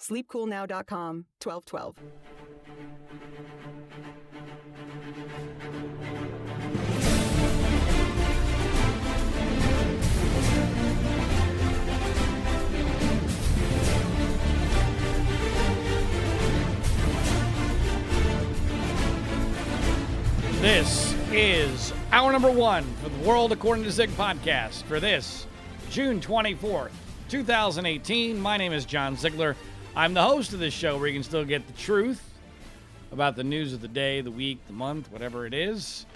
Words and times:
sleepcoolnow.com 0.00 1.26
1212. 1.42 1.96
This 20.60 21.14
is 21.32 21.92
hour 22.12 22.30
number 22.32 22.50
one 22.50 22.84
for 23.02 23.08
the 23.08 23.18
World 23.26 23.50
According 23.50 23.84
to 23.84 23.90
Zig 23.90 24.10
podcast 24.10 24.82
for 24.82 25.00
this 25.00 25.46
June 25.88 26.20
24th, 26.20 26.90
2018. 27.30 28.38
My 28.38 28.58
name 28.58 28.74
is 28.74 28.84
John 28.84 29.16
Ziegler. 29.16 29.56
I'm 29.96 30.14
the 30.14 30.22
host 30.22 30.52
of 30.52 30.60
this 30.60 30.72
show 30.72 30.96
where 30.96 31.08
you 31.08 31.14
can 31.14 31.24
still 31.24 31.44
get 31.44 31.66
the 31.66 31.72
truth 31.72 32.22
about 33.10 33.34
the 33.34 33.42
news 33.42 33.72
of 33.72 33.80
the 33.80 33.88
day, 33.88 34.20
the 34.20 34.30
week, 34.30 34.64
the 34.68 34.72
month, 34.72 35.10
whatever 35.10 35.46
it 35.46 35.54
is. 35.54 36.06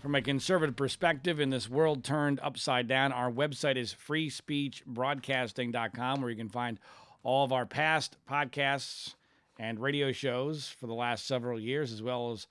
From 0.00 0.14
a 0.14 0.22
conservative 0.22 0.76
perspective, 0.76 1.40
in 1.40 1.50
this 1.50 1.68
world 1.68 2.04
turned 2.04 2.38
upside 2.40 2.86
down, 2.86 3.10
our 3.10 3.32
website 3.32 3.74
is 3.74 3.96
freespeechbroadcasting.com 4.08 6.20
where 6.20 6.30
you 6.30 6.36
can 6.36 6.48
find 6.48 6.78
all 7.24 7.44
of 7.44 7.52
our 7.52 7.66
past 7.66 8.16
podcasts 8.30 9.16
and 9.58 9.80
radio 9.80 10.12
shows 10.12 10.68
for 10.68 10.86
the 10.86 10.94
last 10.94 11.26
several 11.26 11.58
years, 11.58 11.92
as 11.92 12.00
well 12.00 12.30
as 12.30 12.46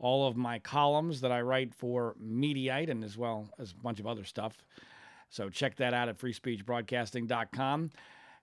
all 0.00 0.26
of 0.26 0.36
my 0.36 0.58
columns 0.58 1.20
that 1.20 1.30
I 1.30 1.40
write 1.40 1.72
for 1.72 2.16
Mediaite 2.20 2.90
and 2.90 3.04
as 3.04 3.16
well 3.16 3.48
as 3.60 3.70
a 3.70 3.76
bunch 3.76 4.00
of 4.00 4.08
other 4.08 4.24
stuff. 4.24 4.64
So 5.30 5.48
check 5.48 5.76
that 5.76 5.94
out 5.94 6.08
at 6.08 6.18
freespeechbroadcasting.com. 6.18 7.92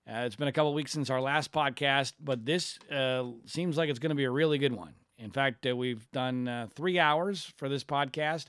Uh, 0.08 0.20
it's 0.20 0.36
been 0.36 0.48
a 0.48 0.52
couple 0.52 0.72
weeks 0.74 0.92
since 0.92 1.10
our 1.10 1.20
last 1.20 1.52
podcast, 1.52 2.14
but 2.24 2.46
this 2.46 2.78
uh, 2.92 3.24
seems 3.46 3.76
like 3.76 3.90
it's 3.90 3.98
going 3.98 4.12
to 4.12 4.16
be 4.16 4.26
a 4.26 4.32
really 4.32 4.60
good 4.60 4.74
one. 4.74 4.94
In 5.18 5.32
fact, 5.32 5.66
uh, 5.66 5.76
we've 5.76 6.10
done 6.12 6.48
uh, 6.48 6.68
three 6.76 7.00
hours 7.00 7.52
for 7.58 7.68
this 7.70 7.84
podcast. 7.84 8.46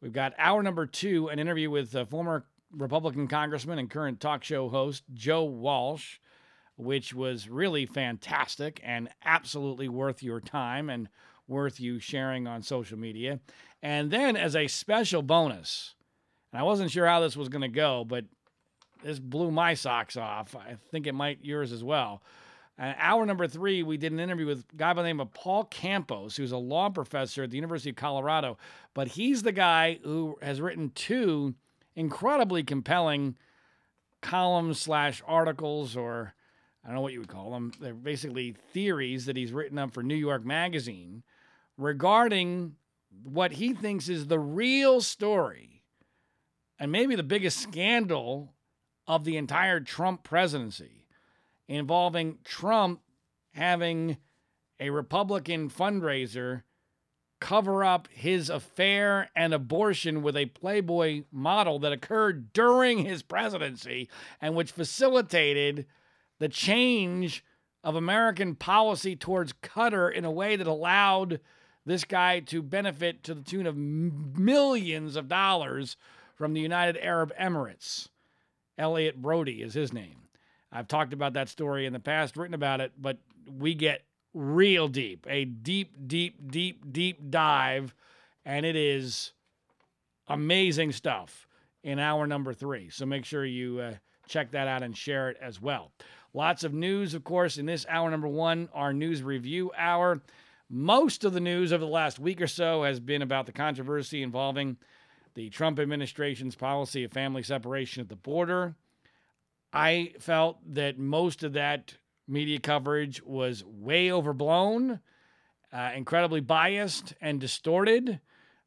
We've 0.00 0.12
got 0.12 0.32
hour 0.38 0.62
number 0.62 0.86
two, 0.86 1.28
an 1.28 1.40
interview 1.40 1.70
with 1.70 1.96
uh, 1.96 2.04
former 2.04 2.44
Republican 2.70 3.26
congressman 3.26 3.80
and 3.80 3.90
current 3.90 4.20
talk 4.20 4.44
show 4.44 4.68
host 4.68 5.02
Joe 5.12 5.42
Walsh, 5.42 6.18
which 6.76 7.12
was 7.12 7.48
really 7.48 7.84
fantastic 7.84 8.80
and 8.84 9.08
absolutely 9.24 9.88
worth 9.88 10.22
your 10.22 10.40
time 10.40 10.88
and 10.88 11.08
worth 11.48 11.80
you 11.80 11.98
sharing 11.98 12.46
on 12.46 12.62
social 12.62 12.98
media. 12.98 13.40
And 13.82 14.12
then, 14.12 14.36
as 14.36 14.54
a 14.54 14.68
special 14.68 15.22
bonus, 15.22 15.96
and 16.52 16.60
I 16.60 16.62
wasn't 16.62 16.92
sure 16.92 17.06
how 17.08 17.18
this 17.18 17.36
was 17.36 17.48
going 17.48 17.62
to 17.62 17.68
go, 17.68 18.04
but 18.04 18.26
this 19.02 19.18
blew 19.18 19.50
my 19.50 19.74
socks 19.74 20.16
off. 20.16 20.54
I 20.56 20.76
think 20.90 21.06
it 21.06 21.14
might 21.14 21.38
yours 21.42 21.72
as 21.72 21.82
well. 21.82 22.22
Uh, 22.78 22.94
hour 22.96 23.26
number 23.26 23.46
three, 23.46 23.82
we 23.82 23.96
did 23.96 24.12
an 24.12 24.20
interview 24.20 24.46
with 24.46 24.64
a 24.72 24.76
guy 24.76 24.92
by 24.92 25.02
the 25.02 25.08
name 25.08 25.20
of 25.20 25.32
Paul 25.32 25.64
Campos, 25.64 26.36
who's 26.36 26.52
a 26.52 26.58
law 26.58 26.88
professor 26.88 27.42
at 27.42 27.50
the 27.50 27.56
University 27.56 27.90
of 27.90 27.96
Colorado. 27.96 28.56
But 28.94 29.08
he's 29.08 29.42
the 29.42 29.52
guy 29.52 29.98
who 30.02 30.38
has 30.40 30.60
written 30.60 30.90
two 30.94 31.54
incredibly 31.94 32.62
compelling 32.62 33.36
columns 34.22 34.80
slash 34.80 35.22
articles, 35.26 35.96
or 35.96 36.34
I 36.82 36.88
don't 36.88 36.96
know 36.96 37.02
what 37.02 37.12
you 37.12 37.20
would 37.20 37.28
call 37.28 37.52
them. 37.52 37.72
They're 37.78 37.94
basically 37.94 38.56
theories 38.72 39.26
that 39.26 39.36
he's 39.36 39.52
written 39.52 39.78
up 39.78 39.92
for 39.92 40.02
New 40.02 40.14
York 40.14 40.44
Magazine 40.44 41.22
regarding 41.76 42.76
what 43.24 43.52
he 43.52 43.74
thinks 43.74 44.08
is 44.08 44.26
the 44.26 44.38
real 44.38 45.00
story 45.00 45.82
and 46.78 46.90
maybe 46.90 47.14
the 47.14 47.22
biggest 47.22 47.58
scandal 47.58 48.54
of 49.06 49.24
the 49.24 49.36
entire 49.36 49.80
Trump 49.80 50.22
presidency 50.22 51.06
involving 51.68 52.38
Trump 52.44 53.00
having 53.54 54.16
a 54.80 54.90
Republican 54.90 55.70
fundraiser 55.70 56.62
cover 57.40 57.82
up 57.82 58.06
his 58.12 58.48
affair 58.48 59.28
and 59.34 59.52
abortion 59.52 60.22
with 60.22 60.36
a 60.36 60.46
Playboy 60.46 61.24
model 61.32 61.78
that 61.80 61.92
occurred 61.92 62.52
during 62.52 62.98
his 62.98 63.22
presidency 63.22 64.08
and 64.40 64.54
which 64.54 64.70
facilitated 64.70 65.86
the 66.38 66.48
change 66.48 67.44
of 67.82 67.96
American 67.96 68.54
policy 68.54 69.16
towards 69.16 69.52
Qatar 69.54 70.12
in 70.12 70.24
a 70.24 70.30
way 70.30 70.54
that 70.54 70.68
allowed 70.68 71.40
this 71.84 72.04
guy 72.04 72.38
to 72.40 72.62
benefit 72.62 73.24
to 73.24 73.34
the 73.34 73.42
tune 73.42 73.66
of 73.66 73.76
millions 73.76 75.16
of 75.16 75.28
dollars 75.28 75.96
from 76.36 76.52
the 76.52 76.60
United 76.60 76.96
Arab 76.98 77.32
Emirates. 77.40 78.08
Elliott 78.78 79.20
Broidy 79.20 79.64
is 79.64 79.74
his 79.74 79.92
name. 79.92 80.16
I've 80.70 80.88
talked 80.88 81.12
about 81.12 81.34
that 81.34 81.48
story 81.48 81.86
in 81.86 81.92
the 81.92 82.00
past, 82.00 82.36
written 82.36 82.54
about 82.54 82.80
it, 82.80 82.92
but 82.98 83.18
we 83.46 83.74
get 83.74 84.02
real 84.34 84.88
deep, 84.88 85.26
a 85.28 85.44
deep, 85.44 85.94
deep, 86.06 86.50
deep, 86.50 86.92
deep 86.92 87.30
dive, 87.30 87.94
and 88.44 88.64
it 88.64 88.76
is 88.76 89.32
amazing 90.28 90.92
stuff 90.92 91.46
in 91.82 91.98
hour 91.98 92.26
number 92.26 92.54
three. 92.54 92.88
So 92.88 93.04
make 93.04 93.24
sure 93.24 93.44
you 93.44 93.80
uh, 93.80 93.94
check 94.26 94.52
that 94.52 94.68
out 94.68 94.82
and 94.82 94.96
share 94.96 95.28
it 95.28 95.36
as 95.40 95.60
well. 95.60 95.92
Lots 96.32 96.64
of 96.64 96.72
news, 96.72 97.12
of 97.12 97.24
course, 97.24 97.58
in 97.58 97.66
this 97.66 97.84
hour 97.88 98.10
number 98.10 98.28
one, 98.28 98.70
our 98.72 98.94
news 98.94 99.22
review 99.22 99.70
hour. 99.76 100.22
Most 100.70 101.24
of 101.24 101.34
the 101.34 101.40
news 101.40 101.72
over 101.72 101.84
the 101.84 101.90
last 101.90 102.18
week 102.18 102.40
or 102.40 102.46
so 102.46 102.84
has 102.84 102.98
been 102.98 103.20
about 103.20 103.44
the 103.44 103.52
controversy 103.52 104.22
involving 104.22 104.78
the 105.34 105.50
Trump 105.50 105.78
administration's 105.78 106.54
policy 106.54 107.04
of 107.04 107.12
family 107.12 107.42
separation 107.42 108.00
at 108.00 108.08
the 108.08 108.16
border. 108.16 108.74
I 109.72 110.14
felt 110.18 110.58
that 110.74 110.98
most 110.98 111.42
of 111.42 111.54
that 111.54 111.94
media 112.28 112.60
coverage 112.60 113.22
was 113.22 113.64
way 113.64 114.12
overblown, 114.12 115.00
uh, 115.72 115.92
incredibly 115.94 116.40
biased, 116.40 117.14
and 117.20 117.40
distorted. 117.40 118.20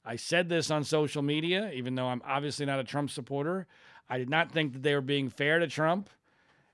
I 0.04 0.16
said 0.16 0.50
this 0.50 0.72
on 0.72 0.84
social 0.84 1.22
media, 1.22 1.72
even 1.74 1.96
though 1.96 2.08
I'm 2.08 2.22
obviously 2.26 2.66
not 2.66 2.80
a 2.80 2.84
Trump 2.84 3.10
supporter. 3.10 3.68
I 4.10 4.18
did 4.18 4.30
not 4.30 4.52
think 4.52 4.74
that 4.74 4.84
they 4.84 4.94
were 4.94 5.02
being 5.02 5.30
fair 5.30 5.60
to 5.60 5.68
Trump. 5.68 6.10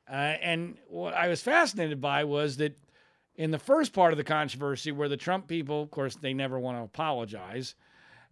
Uh, 0.09 0.15
and 0.15 0.77
what 0.89 1.13
I 1.13 1.27
was 1.27 1.41
fascinated 1.41 2.01
by 2.01 2.25
was 2.25 2.57
that 2.57 2.77
in 3.35 3.51
the 3.51 3.59
first 3.59 3.93
part 3.93 4.11
of 4.11 4.17
the 4.17 4.23
controversy, 4.23 4.91
where 4.91 5.07
the 5.07 5.17
Trump 5.17 5.47
people, 5.47 5.81
of 5.81 5.91
course, 5.91 6.15
they 6.15 6.33
never 6.33 6.59
want 6.59 6.77
to 6.77 6.83
apologize. 6.83 7.75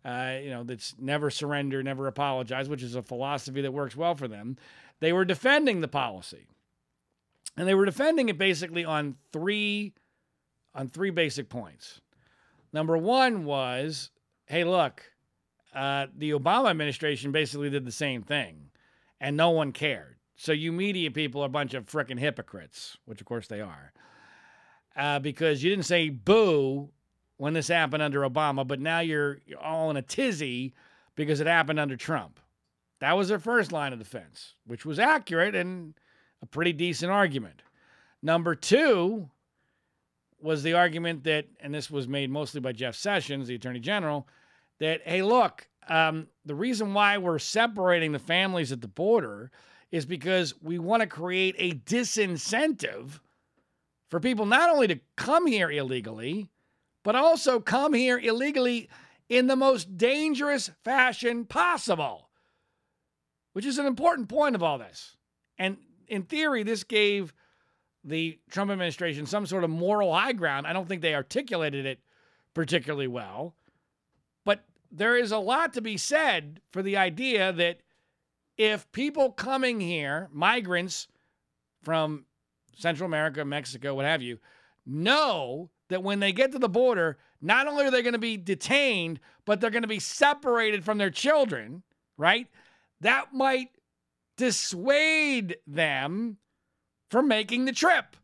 Uh, 0.03 0.37
you 0.41 0.49
know, 0.49 0.63
that's 0.63 0.95
never 0.97 1.29
surrender, 1.29 1.83
never 1.83 2.07
apologize, 2.07 2.69
which 2.69 2.83
is 2.83 2.95
a 2.95 3.01
philosophy 3.01 3.61
that 3.61 3.73
works 3.73 3.95
well 3.95 4.15
for 4.15 4.27
them. 4.27 4.57
They 4.99 5.13
were 5.13 5.25
defending 5.25 5.81
the 5.81 5.87
policy, 5.87 6.47
and 7.57 7.67
they 7.67 7.73
were 7.73 7.85
defending 7.85 8.29
it 8.29 8.37
basically 8.37 8.85
on 8.85 9.15
three 9.33 9.93
on 10.73 10.87
three 10.87 11.09
basic 11.09 11.49
points. 11.49 11.99
Number 12.71 12.97
one 12.97 13.43
was, 13.43 14.11
hey, 14.45 14.63
look, 14.63 15.03
uh, 15.73 16.07
the 16.15 16.31
Obama 16.31 16.69
administration 16.69 17.31
basically 17.31 17.69
did 17.69 17.85
the 17.85 17.91
same 17.91 18.21
thing, 18.21 18.69
and 19.19 19.35
no 19.35 19.49
one 19.49 19.71
cared. 19.71 20.17
So 20.35 20.51
you 20.51 20.71
media 20.71 21.11
people 21.11 21.41
are 21.41 21.47
a 21.47 21.49
bunch 21.49 21.73
of 21.73 21.87
freaking 21.87 22.19
hypocrites, 22.19 22.97
which 23.05 23.19
of 23.19 23.27
course 23.27 23.47
they 23.47 23.61
are 23.61 23.91
uh, 24.99 25.19
because 25.19 25.63
you 25.63 25.69
didn't 25.69 25.85
say 25.85 26.09
boo 26.09 26.89
when 27.39 27.53
this 27.53 27.69
happened 27.69 28.03
under 28.03 28.21
Obama, 28.21 28.67
but 28.67 28.79
now 28.79 28.99
you're, 28.99 29.39
you're 29.47 29.59
all 29.59 29.89
in 29.89 29.97
a 29.97 30.01
tizzy 30.01 30.73
because 31.15 31.39
it 31.39 31.47
happened 31.47 31.79
under 31.79 31.95
Trump. 31.95 32.39
That 32.99 33.17
was 33.17 33.29
their 33.29 33.39
first 33.39 33.71
line 33.71 33.93
of 33.93 33.99
defense, 33.99 34.55
which 34.67 34.85
was 34.85 34.99
accurate 34.99 35.55
and 35.55 35.93
a 36.41 36.45
pretty 36.45 36.73
decent 36.73 37.11
argument. 37.11 37.63
Number 38.21 38.55
two, 38.55 39.29
was 40.41 40.63
the 40.63 40.73
argument 40.73 41.23
that, 41.25 41.45
and 41.59 41.73
this 41.73 41.89
was 41.89 42.07
made 42.07 42.29
mostly 42.29 42.61
by 42.61 42.71
Jeff 42.71 42.95
Sessions, 42.95 43.47
the 43.47 43.55
Attorney 43.55 43.79
General, 43.79 44.27
that, 44.79 45.01
hey, 45.05 45.21
look, 45.21 45.67
um, 45.87 46.27
the 46.45 46.55
reason 46.55 46.93
why 46.93 47.17
we're 47.17 47.39
separating 47.39 48.11
the 48.11 48.19
families 48.19 48.71
at 48.71 48.81
the 48.81 48.87
border 48.87 49.51
is 49.91 50.05
because 50.05 50.53
we 50.61 50.77
want 50.77 51.01
to 51.01 51.07
create 51.07 51.55
a 51.57 51.71
disincentive 51.71 53.19
for 54.09 54.19
people 54.19 54.45
not 54.45 54.69
only 54.69 54.87
to 54.87 54.99
come 55.15 55.47
here 55.47 55.71
illegally, 55.71 56.47
but 57.03 57.15
also 57.15 57.59
come 57.59 57.93
here 57.93 58.17
illegally 58.17 58.89
in 59.29 59.47
the 59.47 59.55
most 59.55 59.97
dangerous 59.97 60.71
fashion 60.83 61.45
possible, 61.45 62.29
which 63.53 63.65
is 63.65 63.77
an 63.77 63.85
important 63.85 64.27
point 64.27 64.55
of 64.55 64.63
all 64.63 64.77
this. 64.77 65.15
And 65.57 65.77
in 66.07 66.23
theory, 66.23 66.63
this 66.63 66.83
gave 66.83 67.33
the 68.03 68.39
Trump 68.49 68.71
administration 68.71 69.25
some 69.25 69.45
sort 69.45 69.63
of 69.63 69.69
moral 69.69 70.13
high 70.13 70.33
ground. 70.33 70.65
I 70.65 70.73
don't 70.73 70.87
think 70.87 71.01
they 71.01 71.15
articulated 71.15 71.85
it 71.85 71.99
particularly 72.53 73.07
well. 73.07 73.55
But 74.45 74.63
there 74.91 75.15
is 75.15 75.31
a 75.31 75.37
lot 75.37 75.73
to 75.73 75.81
be 75.81 75.97
said 75.97 76.61
for 76.71 76.81
the 76.81 76.97
idea 76.97 77.53
that 77.53 77.81
if 78.57 78.91
people 78.91 79.31
coming 79.31 79.79
here, 79.79 80.27
migrants 80.31 81.07
from 81.83 82.25
Central 82.75 83.07
America, 83.07 83.45
Mexico, 83.45 83.95
what 83.95 84.05
have 84.05 84.21
you, 84.21 84.39
know 84.85 85.69
that 85.89 86.03
when 86.03 86.19
they 86.19 86.31
get 86.31 86.51
to 86.53 86.59
the 86.59 86.69
border, 86.69 87.17
not 87.41 87.67
only 87.67 87.85
are 87.85 87.91
they 87.91 88.01
going 88.01 88.13
to 88.13 88.19
be 88.19 88.37
detained, 88.37 89.19
but 89.45 89.59
they're 89.59 89.69
going 89.69 89.83
to 89.83 89.87
be 89.87 89.99
separated 89.99 90.83
from 90.83 90.97
their 90.97 91.09
children, 91.09 91.83
right? 92.17 92.47
That 93.01 93.33
might 93.33 93.69
dissuade 94.37 95.57
them 95.67 96.37
from 97.09 97.27
making 97.27 97.65
the 97.65 97.71
trip. 97.71 98.15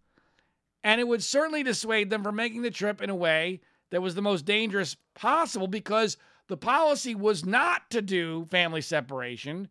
And 0.83 1.01
it 1.01 1.07
would 1.07 1.23
certainly 1.23 1.63
dissuade 1.63 2.09
them 2.09 2.23
from 2.23 2.35
making 2.35 2.61
the 2.61 2.71
trip 2.71 3.01
in 3.01 3.09
a 3.09 3.15
way 3.15 3.61
that 3.89 4.01
was 4.01 4.15
the 4.15 4.21
most 4.21 4.45
dangerous 4.45 4.95
possible 5.15 5.67
because 5.67 6.17
the 6.47 6.57
policy 6.57 7.15
was 7.15 7.43
not 7.43 7.89
to 7.89 8.01
do 8.01 8.45
family 8.51 8.81
separation 8.81 9.67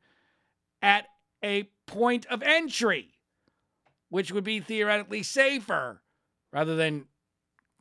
at 0.82 1.06
a 1.44 1.64
point 1.87 2.26
of 2.26 2.43
entry, 2.43 3.12
which 4.08 4.32
would 4.32 4.44
be 4.44 4.58
theoretically 4.58 5.23
safer 5.23 6.02
rather 6.52 6.75
than 6.75 7.06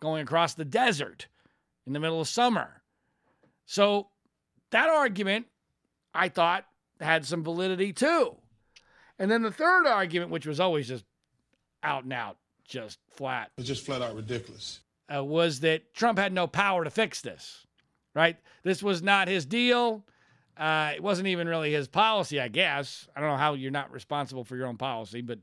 going 0.03 0.21
across 0.21 0.53
the 0.53 0.65
desert 0.65 1.27
in 1.87 1.93
the 1.93 1.99
middle 1.99 2.19
of 2.19 2.27
summer. 2.27 2.81
So 3.65 4.09
that 4.71 4.89
argument, 4.89 5.47
I 6.13 6.27
thought, 6.27 6.65
had 6.99 7.25
some 7.25 7.41
validity 7.41 7.93
too. 7.93 8.35
And 9.17 9.31
then 9.31 9.43
the 9.43 9.51
third 9.51 9.87
argument, 9.87 10.29
which 10.29 10.45
was 10.45 10.59
always 10.59 10.89
just 10.89 11.05
out 11.81 12.03
and 12.03 12.11
out, 12.11 12.37
just 12.67 12.99
flat. 13.11 13.51
It's 13.57 13.67
just 13.67 13.85
flat 13.85 14.01
out 14.01 14.15
ridiculous. 14.15 14.81
Uh, 15.13 15.23
was 15.23 15.61
that 15.61 15.93
Trump 15.93 16.19
had 16.19 16.33
no 16.33 16.47
power 16.47 16.83
to 16.83 16.89
fix 16.89 17.21
this, 17.21 17.65
right? 18.13 18.35
This 18.63 18.83
was 18.83 19.01
not 19.01 19.29
his 19.29 19.45
deal. 19.45 20.03
Uh, 20.57 20.91
it 20.95 21.01
wasn't 21.01 21.27
even 21.29 21.47
really 21.47 21.71
his 21.71 21.87
policy, 21.87 22.41
I 22.41 22.49
guess. 22.49 23.07
I 23.15 23.21
don't 23.21 23.29
know 23.29 23.37
how 23.37 23.53
you're 23.53 23.71
not 23.71 23.91
responsible 23.91 24.43
for 24.43 24.57
your 24.57 24.67
own 24.67 24.77
policy, 24.77 25.21
but 25.21 25.39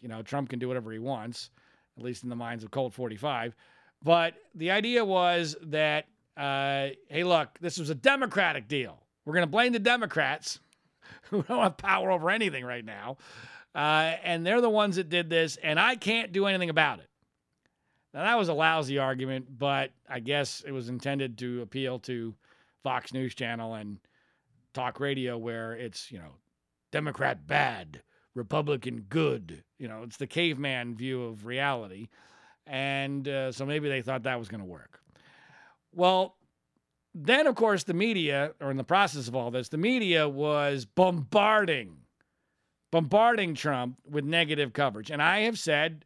you 0.00 0.08
know 0.08 0.22
Trump 0.22 0.48
can 0.48 0.58
do 0.58 0.68
whatever 0.68 0.92
he 0.92 0.98
wants, 0.98 1.50
at 1.98 2.02
least 2.02 2.22
in 2.22 2.30
the 2.30 2.36
minds 2.36 2.64
of 2.64 2.70
Cult 2.70 2.94
45. 2.94 3.54
But 4.02 4.34
the 4.54 4.70
idea 4.70 5.04
was 5.04 5.56
that, 5.62 6.06
uh, 6.36 6.88
hey, 7.08 7.24
look, 7.24 7.58
this 7.60 7.78
was 7.78 7.90
a 7.90 7.94
Democratic 7.94 8.68
deal. 8.68 8.98
We're 9.24 9.34
going 9.34 9.46
to 9.46 9.50
blame 9.50 9.72
the 9.72 9.78
Democrats, 9.78 10.58
who 11.30 11.42
don't 11.42 11.62
have 11.62 11.76
power 11.76 12.10
over 12.10 12.30
anything 12.30 12.64
right 12.64 12.84
now, 12.84 13.16
uh, 13.74 14.14
and 14.22 14.44
they're 14.44 14.60
the 14.60 14.70
ones 14.70 14.96
that 14.96 15.08
did 15.08 15.30
this, 15.30 15.56
and 15.62 15.78
I 15.78 15.96
can't 15.96 16.32
do 16.32 16.46
anything 16.46 16.70
about 16.70 16.98
it. 16.98 17.08
Now, 18.12 18.24
that 18.24 18.38
was 18.38 18.48
a 18.48 18.54
lousy 18.54 18.98
argument, 18.98 19.46
but 19.58 19.92
I 20.08 20.20
guess 20.20 20.62
it 20.66 20.72
was 20.72 20.88
intended 20.88 21.38
to 21.38 21.62
appeal 21.62 21.98
to 22.00 22.34
Fox 22.82 23.14
News 23.14 23.34
Channel 23.34 23.74
and 23.74 23.98
talk 24.74 25.00
radio, 25.00 25.38
where 25.38 25.72
it's, 25.72 26.10
you 26.10 26.18
know, 26.18 26.34
Democrat 26.90 27.46
bad, 27.46 28.02
Republican 28.34 29.06
good. 29.08 29.64
You 29.78 29.88
know, 29.88 30.02
it's 30.02 30.18
the 30.18 30.26
caveman 30.26 30.94
view 30.94 31.22
of 31.24 31.46
reality. 31.46 32.08
And 32.66 33.26
uh, 33.28 33.52
so 33.52 33.66
maybe 33.66 33.88
they 33.88 34.02
thought 34.02 34.22
that 34.24 34.38
was 34.38 34.48
going 34.48 34.60
to 34.60 34.66
work. 34.66 35.00
Well, 35.92 36.36
then, 37.14 37.46
of 37.46 37.54
course, 37.54 37.84
the 37.84 37.94
media, 37.94 38.52
or 38.60 38.70
in 38.70 38.76
the 38.76 38.84
process 38.84 39.28
of 39.28 39.36
all 39.36 39.50
this, 39.50 39.68
the 39.68 39.76
media 39.76 40.28
was 40.28 40.86
bombarding, 40.86 41.96
bombarding 42.90 43.54
Trump 43.54 43.98
with 44.08 44.24
negative 44.24 44.72
coverage. 44.72 45.10
And 45.10 45.20
I 45.22 45.40
have 45.40 45.58
said 45.58 46.04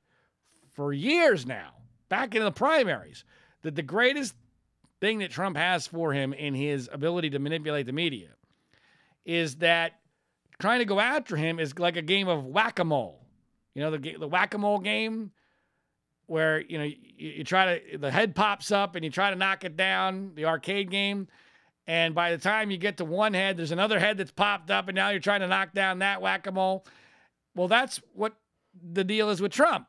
for 0.74 0.92
years 0.92 1.46
now, 1.46 1.74
back 2.08 2.34
in 2.34 2.42
the 2.42 2.50
primaries, 2.50 3.24
that 3.62 3.76
the 3.76 3.82
greatest 3.82 4.34
thing 5.00 5.18
that 5.18 5.30
Trump 5.30 5.56
has 5.56 5.86
for 5.86 6.12
him 6.12 6.32
in 6.32 6.54
his 6.54 6.88
ability 6.92 7.30
to 7.30 7.38
manipulate 7.38 7.86
the 7.86 7.92
media 7.92 8.30
is 9.24 9.56
that 9.56 9.92
trying 10.58 10.78
to 10.78 10.84
go 10.84 11.00
after 11.00 11.36
him 11.36 11.60
is 11.60 11.78
like 11.78 11.96
a 11.96 12.02
game 12.02 12.28
of 12.28 12.44
whack 12.46 12.78
a 12.78 12.84
mole. 12.84 13.26
You 13.74 13.82
know, 13.82 13.90
the, 13.96 14.16
the 14.18 14.28
whack 14.28 14.54
a 14.54 14.58
mole 14.58 14.78
game 14.78 15.32
where 16.26 16.60
you 16.60 16.78
know 16.78 16.84
you, 16.84 16.96
you, 17.16 17.44
try 17.44 17.78
to 17.78 17.98
the 17.98 18.10
head 18.10 18.34
pops 18.34 18.70
up 18.70 18.94
and 18.94 19.04
you 19.04 19.10
try 19.10 19.30
to 19.30 19.36
knock 19.36 19.64
it 19.64 19.76
down 19.76 20.32
the 20.34 20.44
arcade 20.44 20.90
game. 20.90 21.28
And 21.88 22.16
by 22.16 22.32
the 22.32 22.38
time 22.38 22.70
you 22.70 22.78
get 22.78 22.96
to 22.96 23.04
one 23.04 23.34
head 23.34 23.56
there's 23.56 23.70
another 23.70 23.98
head 23.98 24.18
that's 24.18 24.32
popped 24.32 24.70
up 24.70 24.88
and 24.88 24.96
now 24.96 25.10
you're 25.10 25.20
trying 25.20 25.40
to 25.40 25.48
knock 25.48 25.72
down 25.72 26.00
that 26.00 26.20
whack-a-mole. 26.20 26.86
Well 27.54 27.68
that's 27.68 28.00
what 28.12 28.34
the 28.92 29.04
deal 29.04 29.30
is 29.30 29.40
with 29.40 29.52
trump. 29.52 29.86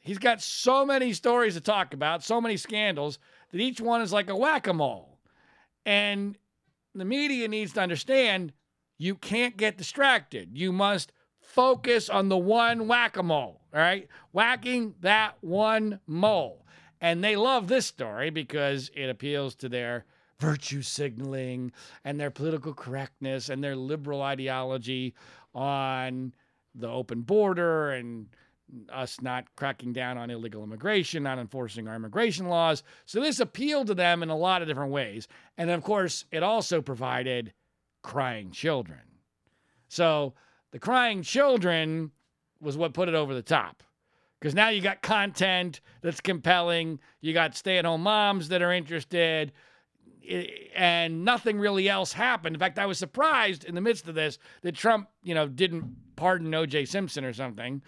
He's 0.00 0.18
got 0.18 0.40
so 0.40 0.86
many 0.86 1.12
stories 1.12 1.54
to 1.54 1.60
talk 1.60 1.94
about 1.94 2.22
so 2.22 2.40
many 2.40 2.56
scandals 2.56 3.18
that 3.50 3.60
each 3.60 3.80
one 3.80 4.00
is 4.02 4.12
like 4.12 4.30
a 4.30 4.36
whack-a-mole. 4.36 5.18
And 5.84 6.36
the 6.94 7.04
media 7.04 7.48
needs 7.48 7.72
to 7.74 7.80
understand 7.80 8.52
you 8.98 9.14
can't 9.14 9.56
get 9.56 9.78
distracted. 9.78 10.50
You 10.52 10.72
must 10.72 11.12
focus 11.50 12.08
on 12.08 12.28
the 12.28 12.38
one 12.38 12.86
whack 12.86 13.16
a 13.16 13.22
mole, 13.22 13.60
all 13.74 13.80
right? 13.80 14.08
Whacking 14.32 14.94
that 15.00 15.36
one 15.40 16.00
mole. 16.06 16.64
And 17.00 17.24
they 17.24 17.34
love 17.34 17.66
this 17.66 17.86
story 17.86 18.30
because 18.30 18.90
it 18.94 19.08
appeals 19.08 19.54
to 19.56 19.68
their 19.68 20.04
virtue 20.38 20.82
signaling 20.82 21.72
and 22.04 22.20
their 22.20 22.30
political 22.30 22.72
correctness 22.72 23.48
and 23.48 23.64
their 23.64 23.74
liberal 23.74 24.22
ideology 24.22 25.14
on 25.54 26.32
the 26.74 26.88
open 26.88 27.22
border 27.22 27.90
and 27.90 28.28
us 28.92 29.20
not 29.20 29.44
cracking 29.56 29.92
down 29.92 30.16
on 30.16 30.30
illegal 30.30 30.62
immigration, 30.62 31.24
not 31.24 31.40
enforcing 31.40 31.88
our 31.88 31.96
immigration 31.96 32.48
laws. 32.48 32.84
So 33.06 33.20
this 33.20 33.40
appealed 33.40 33.88
to 33.88 33.94
them 33.94 34.22
in 34.22 34.30
a 34.30 34.36
lot 34.36 34.62
of 34.62 34.68
different 34.68 34.92
ways. 34.92 35.26
And 35.58 35.68
of 35.68 35.82
course, 35.82 36.26
it 36.30 36.44
also 36.44 36.80
provided 36.80 37.52
crying 38.02 38.52
children. 38.52 39.00
So 39.88 40.34
the 40.72 40.78
crying 40.78 41.22
children 41.22 42.10
was 42.60 42.76
what 42.76 42.94
put 42.94 43.08
it 43.08 43.14
over 43.14 43.34
the 43.34 43.42
top. 43.42 43.82
Because 44.38 44.54
now 44.54 44.68
you 44.70 44.80
got 44.80 45.02
content 45.02 45.80
that's 46.00 46.20
compelling, 46.20 46.98
you 47.20 47.34
got 47.34 47.56
stay 47.56 47.78
at 47.78 47.84
home 47.84 48.02
moms 48.02 48.48
that 48.48 48.62
are 48.62 48.72
interested, 48.72 49.52
and 50.74 51.24
nothing 51.24 51.58
really 51.58 51.88
else 51.88 52.12
happened. 52.12 52.56
In 52.56 52.60
fact, 52.60 52.78
I 52.78 52.86
was 52.86 52.98
surprised 52.98 53.64
in 53.64 53.74
the 53.74 53.80
midst 53.80 54.08
of 54.08 54.14
this 54.14 54.38
that 54.62 54.74
Trump, 54.74 55.08
you 55.22 55.34
know, 55.34 55.46
didn't 55.46 55.94
pardon 56.16 56.54
O.J. 56.54 56.86
Simpson 56.86 57.24
or 57.24 57.32
something. 57.32 57.82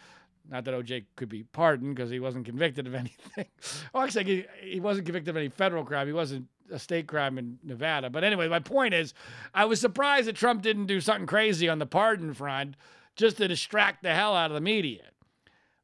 Not 0.50 0.64
that 0.64 0.74
O.J. 0.74 1.06
could 1.16 1.28
be 1.28 1.44
pardoned 1.44 1.94
because 1.94 2.10
he 2.10 2.20
wasn't 2.20 2.44
convicted 2.44 2.86
of 2.86 2.94
anything. 2.94 3.46
well, 3.94 4.02
actually, 4.02 4.46
he, 4.60 4.72
he 4.72 4.80
wasn't 4.80 5.06
convicted 5.06 5.30
of 5.30 5.36
any 5.36 5.48
federal 5.48 5.84
crime. 5.84 6.06
He 6.06 6.12
wasn't 6.12 6.48
a 6.72 6.78
state 6.78 7.06
crime 7.06 7.38
in 7.38 7.58
Nevada. 7.62 8.10
But 8.10 8.24
anyway, 8.24 8.48
my 8.48 8.58
point 8.58 8.94
is, 8.94 9.14
I 9.54 9.64
was 9.64 9.80
surprised 9.80 10.26
that 10.26 10.36
Trump 10.36 10.62
didn't 10.62 10.86
do 10.86 11.00
something 11.00 11.26
crazy 11.26 11.68
on 11.68 11.78
the 11.78 11.86
pardon 11.86 12.34
front 12.34 12.76
just 13.14 13.36
to 13.36 13.48
distract 13.48 14.02
the 14.02 14.14
hell 14.14 14.34
out 14.34 14.50
of 14.50 14.54
the 14.54 14.60
media. 14.60 15.02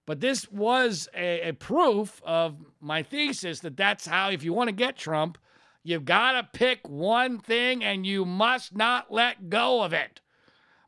But 0.06 0.20
this 0.20 0.50
was 0.50 1.08
a, 1.14 1.50
a 1.50 1.52
proof 1.52 2.22
of 2.24 2.56
my 2.80 3.02
thesis 3.02 3.60
that 3.60 3.76
that's 3.76 4.06
how, 4.06 4.30
if 4.30 4.42
you 4.42 4.54
want 4.54 4.68
to 4.68 4.74
get 4.74 4.96
Trump, 4.96 5.36
you've 5.84 6.06
got 6.06 6.32
to 6.32 6.58
pick 6.58 6.88
one 6.88 7.38
thing 7.38 7.84
and 7.84 8.06
you 8.06 8.24
must 8.24 8.74
not 8.74 9.12
let 9.12 9.50
go 9.50 9.82
of 9.82 9.92
it 9.92 10.20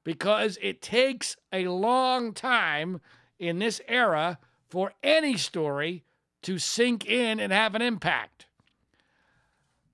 because 0.05 0.59
it 0.63 0.81
takes 0.81 1.37
a 1.53 1.69
long 1.69 2.33
time 2.33 3.01
in 3.39 3.59
this 3.59 3.81
era 3.89 4.39
for 4.69 4.93
any 5.03 5.37
story 5.37 6.05
to 6.43 6.59
sink 6.59 7.05
in 7.07 7.39
and 7.41 7.53
have 7.53 7.75
an 7.75 7.83
impact. 7.83 8.47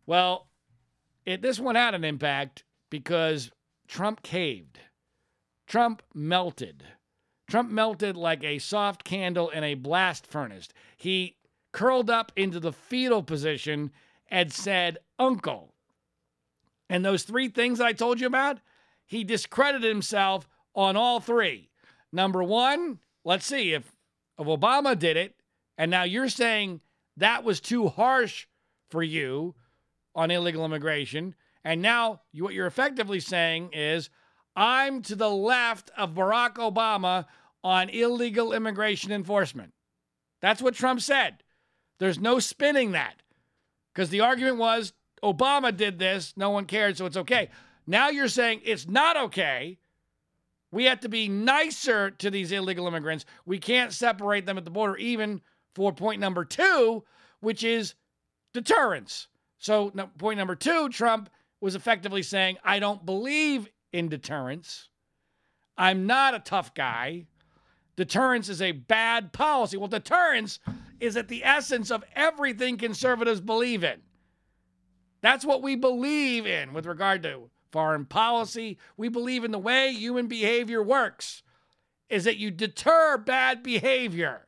Well, 0.06 0.48
it, 1.25 1.42
this 1.42 1.58
one 1.58 1.75
had 1.75 1.94
an 1.94 2.04
impact 2.04 2.64
because 2.90 3.50
Trump 3.88 4.22
caved. 4.22 4.78
Trump 5.66 6.02
melted. 6.14 6.84
Trump 7.48 7.70
melted 7.70 8.16
like 8.16 8.42
a 8.42 8.58
soft 8.58 9.04
candle 9.04 9.50
in 9.50 9.64
a 9.64 9.75
blast 9.75 10.26
furnace. 10.26 10.68
He 10.96 11.36
curled 11.72 12.08
up 12.08 12.32
into 12.36 12.60
the 12.60 12.72
fetal 12.72 13.22
position 13.22 13.90
and 14.28 14.52
said, 14.52 14.98
Uncle. 15.18 15.75
And 16.88 17.04
those 17.04 17.25
three 17.25 17.48
things 17.48 17.80
I 17.80 17.92
told 17.92 18.20
you 18.20 18.26
about, 18.26 18.60
he 19.04 19.25
discredited 19.25 19.88
himself 19.88 20.48
on 20.75 20.96
all 20.96 21.20
three. 21.20 21.70
Number 22.12 22.42
one, 22.42 23.00
let's 23.25 23.46
see 23.46 23.72
if, 23.72 23.92
if 24.38 24.46
Obama 24.46 24.98
did 24.98 25.16
it, 25.16 25.34
and 25.76 25.90
now 25.90 26.04
you're 26.04 26.28
saying 26.28 26.80
that 27.16 27.44
was 27.44 27.60
too 27.60 27.88
harsh 27.88 28.46
for 28.88 29.02
you 29.02 29.54
on 30.16 30.32
illegal 30.32 30.64
immigration. 30.64 31.37
And 31.62 31.80
now 31.80 32.23
you, 32.32 32.42
what 32.42 32.54
you're 32.54 32.66
effectively 32.66 33.20
saying 33.20 33.70
is, 33.73 34.11
I'm 34.56 35.02
to 35.02 35.14
the 35.14 35.30
left 35.30 35.90
of 35.96 36.14
Barack 36.14 36.54
Obama 36.54 37.26
on 37.62 37.90
illegal 37.90 38.52
immigration 38.52 39.12
enforcement. 39.12 39.73
That's 40.40 40.62
what 40.62 40.75
Trump 40.75 41.02
said. 41.02 41.42
There's 41.99 42.18
no 42.18 42.38
spinning 42.38 42.92
that 42.92 43.23
because 43.92 44.08
the 44.08 44.20
argument 44.20 44.56
was 44.56 44.94
Obama 45.23 45.76
did 45.76 45.99
this, 45.99 46.32
no 46.37 46.50
one 46.50 46.64
cared, 46.64 46.96
so 46.96 47.06
it's 47.06 47.16
okay. 47.16 47.50
Now 47.87 48.08
you're 48.08 48.28
saying 48.28 48.62
it's 48.64 48.88
not 48.88 49.16
okay. 49.16 49.78
We 50.73 50.85
have 50.85 51.00
to 51.00 51.08
be 51.08 51.28
nicer 51.28 52.11
to 52.11 52.30
these 52.30 52.52
illegal 52.52 52.87
immigrants. 52.87 53.25
We 53.44 53.58
can't 53.58 53.92
separate 53.92 54.46
them 54.46 54.58
at 54.58 54.64
the 54.64 54.70
border, 54.70 54.96
even 54.96 55.40
for 55.75 55.92
point 55.92 56.20
number 56.20 56.44
two, 56.44 57.04
which 57.40 57.62
is 57.64 57.94
deterrence. 58.52 59.28
So, 59.66 59.90
no, 59.94 60.08
point 60.16 60.38
number 60.38 60.54
two, 60.54 60.88
Trump 60.90 61.28
was 61.61 61.75
effectively 61.75 62.23
saying, 62.23 62.56
I 62.62 62.78
don't 62.78 63.04
believe 63.04 63.68
in 63.92 64.08
deterrence. 64.08 64.90
I'm 65.76 66.06
not 66.06 66.37
a 66.37 66.38
tough 66.38 66.73
guy. 66.73 67.26
Deterrence 67.96 68.49
is 68.49 68.62
a 68.62 68.70
bad 68.70 69.32
policy. 69.32 69.76
Well, 69.76 69.88
deterrence 69.88 70.61
is 71.00 71.16
at 71.16 71.26
the 71.26 71.42
essence 71.44 71.90
of 71.90 72.04
everything 72.14 72.76
conservatives 72.76 73.40
believe 73.40 73.82
in. 73.82 74.02
That's 75.20 75.44
what 75.44 75.64
we 75.64 75.75
believe 75.75 76.46
in 76.46 76.73
with 76.73 76.87
regard 76.87 77.25
to 77.25 77.50
foreign 77.73 78.04
policy. 78.04 78.78
We 78.96 79.08
believe 79.08 79.42
in 79.42 79.50
the 79.50 79.58
way 79.58 79.92
human 79.92 80.28
behavior 80.28 80.80
works 80.80 81.42
is 82.08 82.23
that 82.23 82.37
you 82.37 82.52
deter 82.52 83.18
bad 83.18 83.64
behavior. 83.64 84.46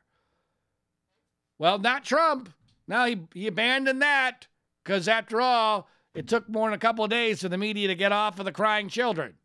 Well, 1.57 1.77
not 1.77 2.05
Trump. 2.05 2.53
Now 2.87 3.03
he, 3.03 3.19
he 3.33 3.47
abandoned 3.47 4.01
that 4.01 4.47
because, 4.83 5.07
after 5.07 5.41
all, 5.41 5.87
it 6.13 6.27
took 6.27 6.49
more 6.49 6.67
than 6.67 6.73
a 6.73 6.79
couple 6.79 7.03
of 7.03 7.09
days 7.09 7.41
for 7.41 7.49
the 7.49 7.57
media 7.57 7.87
to 7.87 7.95
get 7.95 8.11
off 8.11 8.39
of 8.39 8.45
the 8.45 8.51
crying 8.51 8.89
children. 8.89 9.35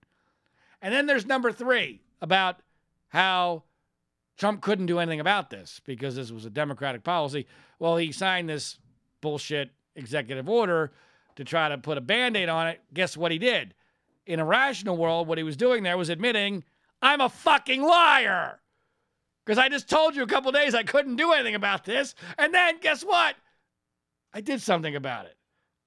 And 0.80 0.92
then 0.92 1.06
there's 1.06 1.26
number 1.26 1.52
three 1.52 2.02
about 2.20 2.56
how 3.08 3.64
Trump 4.36 4.60
couldn't 4.60 4.86
do 4.86 4.98
anything 4.98 5.20
about 5.20 5.50
this 5.50 5.80
because 5.84 6.16
this 6.16 6.30
was 6.30 6.44
a 6.44 6.50
Democratic 6.50 7.04
policy. 7.04 7.46
Well, 7.78 7.96
he 7.96 8.12
signed 8.12 8.48
this 8.48 8.78
bullshit 9.20 9.70
executive 9.94 10.48
order 10.48 10.92
to 11.36 11.44
try 11.44 11.68
to 11.68 11.78
put 11.78 11.98
a 11.98 12.00
band 12.00 12.36
aid 12.36 12.48
on 12.48 12.68
it. 12.68 12.80
Guess 12.92 13.16
what 13.16 13.32
he 13.32 13.38
did? 13.38 13.74
In 14.26 14.40
a 14.40 14.44
rational 14.44 14.96
world, 14.96 15.28
what 15.28 15.38
he 15.38 15.44
was 15.44 15.56
doing 15.56 15.82
there 15.82 15.98
was 15.98 16.08
admitting, 16.08 16.64
I'm 17.00 17.20
a 17.20 17.28
fucking 17.28 17.82
liar. 17.82 18.60
Because 19.44 19.58
I 19.58 19.68
just 19.68 19.88
told 19.88 20.16
you 20.16 20.22
a 20.22 20.26
couple 20.26 20.50
days 20.52 20.74
I 20.74 20.82
couldn't 20.82 21.16
do 21.16 21.32
anything 21.32 21.54
about 21.54 21.84
this. 21.84 22.14
And 22.38 22.54
then 22.54 22.80
guess 22.80 23.02
what? 23.02 23.36
I 24.34 24.40
did 24.40 24.60
something 24.60 24.94
about 24.94 25.26
it. 25.26 25.36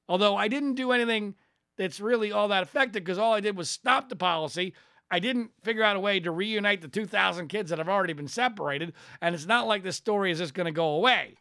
Although 0.10 0.36
I 0.36 0.48
didn't 0.48 0.76
do 0.76 0.92
anything 0.92 1.36
that's 1.78 2.00
really 2.00 2.32
all 2.32 2.48
that 2.48 2.64
effective 2.64 3.04
because 3.04 3.20
all 3.20 3.34
I 3.34 3.42
did 3.42 3.56
was 3.56 3.70
stop 3.70 4.10
the 4.10 4.16
policy 4.16 4.74
I 5.10 5.20
didn't 5.20 5.52
figure 5.64 5.84
out 5.84 5.96
a 5.96 6.00
way 6.00 6.20
to 6.20 6.32
reunite 6.32 6.82
the 6.82 6.88
2,000 6.88 7.48
kids 7.48 7.70
that 7.70 7.80
have 7.80 7.90
already 7.90 8.14
been 8.14 8.28
separated. 8.28 8.94
And 9.22 9.34
it's 9.34 9.46
not 9.46 9.68
like 9.68 9.84
this 9.84 9.96
story 9.96 10.32
is 10.32 10.40
just 10.40 10.54
going 10.54 10.66
to 10.66 10.72
go 10.72 10.90
away. 10.90 11.36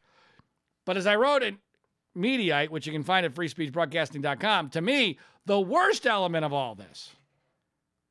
But 0.85 0.97
as 0.97 1.07
I 1.07 1.17
wrote 1.17 1.43
in 1.43 1.59
Mediaite, 2.17 2.71
which 2.71 2.87
you 2.87 2.93
can 2.93 3.03
find 3.03 3.27
at 3.27 3.35
freespeechbroadcasting.com, 3.35 4.71
to 4.71 4.81
me, 4.81 5.19
the 5.47 5.61
worst 5.61 6.07
element 6.07 6.45
of 6.45 6.53
all 6.53 6.75
this 6.75 7.11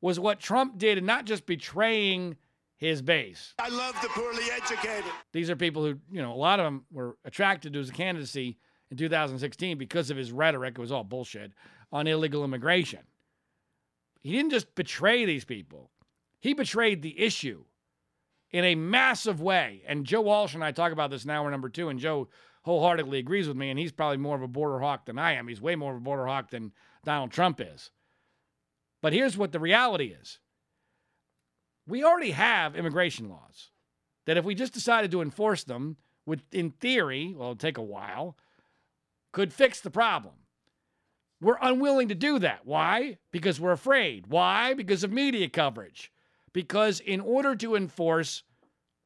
was 0.00 0.20
what 0.20 0.40
Trump 0.40 0.78
did 0.78 0.98
in 0.98 1.06
not 1.06 1.24
just 1.24 1.46
betraying 1.46 2.36
his 2.76 3.00
base. 3.00 3.54
I 3.58 3.70
love 3.70 3.98
the 4.02 4.08
poorly 4.08 4.44
educated. 4.54 5.10
These 5.32 5.48
are 5.48 5.56
people 5.56 5.82
who, 5.82 5.98
you 6.10 6.20
know, 6.20 6.34
a 6.34 6.36
lot 6.36 6.60
of 6.60 6.66
them 6.66 6.84
were 6.92 7.16
attracted 7.24 7.72
to 7.72 7.78
his 7.78 7.90
candidacy 7.90 8.58
in 8.90 8.96
2016 8.96 9.78
because 9.78 10.10
of 10.10 10.16
his 10.16 10.32
rhetoric. 10.32 10.74
It 10.76 10.80
was 10.80 10.92
all 10.92 11.04
bullshit 11.04 11.52
on 11.92 12.06
illegal 12.06 12.44
immigration. 12.44 13.00
He 14.22 14.32
didn't 14.32 14.50
just 14.50 14.74
betray 14.74 15.24
these 15.24 15.44
people, 15.44 15.90
he 16.40 16.54
betrayed 16.54 17.02
the 17.02 17.20
issue 17.20 17.64
in 18.50 18.64
a 18.64 18.74
massive 18.74 19.40
way. 19.40 19.82
And 19.86 20.04
Joe 20.04 20.20
Walsh 20.20 20.54
and 20.54 20.64
I 20.64 20.72
talk 20.72 20.92
about 20.92 21.10
this 21.10 21.24
now. 21.24 21.44
We're 21.44 21.50
number 21.50 21.68
two, 21.68 21.88
and 21.88 21.98
Joe 21.98 22.28
wholeheartedly 22.62 23.18
agrees 23.18 23.48
with 23.48 23.56
me. 23.56 23.70
And 23.70 23.78
he's 23.78 23.92
probably 23.92 24.16
more 24.16 24.36
of 24.36 24.42
a 24.42 24.48
border 24.48 24.80
hawk 24.80 25.06
than 25.06 25.18
I 25.18 25.32
am. 25.32 25.48
He's 25.48 25.60
way 25.60 25.76
more 25.76 25.92
of 25.92 25.98
a 25.98 26.04
border 26.04 26.26
hawk 26.26 26.50
than 26.50 26.72
Donald 27.04 27.30
Trump 27.30 27.60
is. 27.60 27.90
But 29.02 29.12
here's 29.12 29.36
what 29.36 29.52
the 29.52 29.60
reality 29.60 30.06
is 30.06 30.38
we 31.86 32.02
already 32.02 32.32
have 32.32 32.74
immigration 32.74 33.28
laws 33.28 33.70
that 34.26 34.36
if 34.36 34.44
we 34.44 34.54
just 34.54 34.72
decided 34.72 35.10
to 35.12 35.22
enforce 35.22 35.62
them, 35.62 35.96
would, 36.26 36.42
in 36.50 36.72
theory, 36.72 37.32
well, 37.36 37.50
it'll 37.50 37.56
take 37.56 37.78
a 37.78 37.82
while, 37.82 38.36
could 39.36 39.52
fix 39.52 39.82
the 39.82 39.90
problem. 39.90 40.32
We're 41.42 41.58
unwilling 41.60 42.08
to 42.08 42.14
do 42.14 42.38
that. 42.38 42.60
Why? 42.64 43.18
Because 43.32 43.60
we're 43.60 43.72
afraid. 43.72 44.28
Why? 44.28 44.72
Because 44.72 45.04
of 45.04 45.12
media 45.12 45.46
coverage. 45.50 46.10
Because 46.54 47.00
in 47.00 47.20
order 47.20 47.54
to 47.56 47.76
enforce 47.76 48.44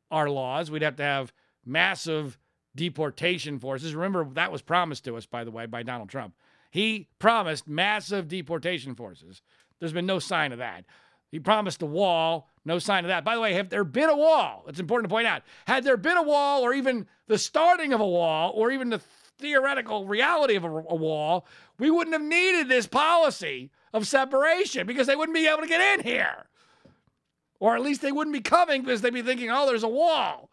our 0.08 0.30
laws, 0.30 0.70
we'd 0.70 0.82
have 0.82 0.94
to 0.98 1.02
have 1.02 1.32
massive 1.66 2.38
deportation 2.76 3.58
forces. 3.58 3.92
Remember, 3.92 4.24
that 4.34 4.52
was 4.52 4.62
promised 4.62 5.04
to 5.06 5.16
us, 5.16 5.26
by 5.26 5.42
the 5.42 5.50
way, 5.50 5.66
by 5.66 5.82
Donald 5.82 6.10
Trump. 6.10 6.36
He 6.70 7.08
promised 7.18 7.66
massive 7.66 8.28
deportation 8.28 8.94
forces. 8.94 9.42
There's 9.80 9.92
been 9.92 10.06
no 10.06 10.20
sign 10.20 10.52
of 10.52 10.58
that. 10.58 10.84
He 11.32 11.40
promised 11.40 11.82
a 11.82 11.86
wall, 11.86 12.48
no 12.64 12.78
sign 12.78 13.04
of 13.04 13.08
that. 13.08 13.24
By 13.24 13.34
the 13.34 13.40
way, 13.40 13.54
have 13.54 13.68
there 13.68 13.82
been 13.82 14.10
a 14.10 14.16
wall? 14.16 14.64
It's 14.68 14.78
important 14.78 15.10
to 15.10 15.12
point 15.12 15.26
out. 15.26 15.42
Had 15.66 15.82
there 15.82 15.96
been 15.96 16.16
a 16.16 16.22
wall, 16.22 16.62
or 16.62 16.72
even 16.72 17.08
the 17.26 17.36
starting 17.36 17.92
of 17.92 18.00
a 18.00 18.06
wall, 18.06 18.52
or 18.54 18.70
even 18.70 18.90
the 18.90 19.00
theoretical 19.40 20.06
reality 20.06 20.54
of 20.54 20.64
a, 20.64 20.68
a 20.68 20.94
wall, 20.94 21.46
we 21.78 21.90
wouldn't 21.90 22.14
have 22.14 22.22
needed 22.22 22.68
this 22.68 22.86
policy 22.86 23.70
of 23.92 24.06
separation 24.06 24.86
because 24.86 25.06
they 25.06 25.16
wouldn't 25.16 25.34
be 25.34 25.46
able 25.46 25.62
to 25.62 25.68
get 25.68 25.98
in 25.98 26.04
here. 26.04 26.46
Or 27.58 27.74
at 27.74 27.82
least 27.82 28.00
they 28.00 28.12
wouldn't 28.12 28.34
be 28.34 28.40
coming 28.40 28.82
because 28.82 29.00
they'd 29.00 29.12
be 29.12 29.22
thinking, 29.22 29.50
oh, 29.50 29.66
there's 29.66 29.82
a 29.82 29.88
wall. 29.88 30.50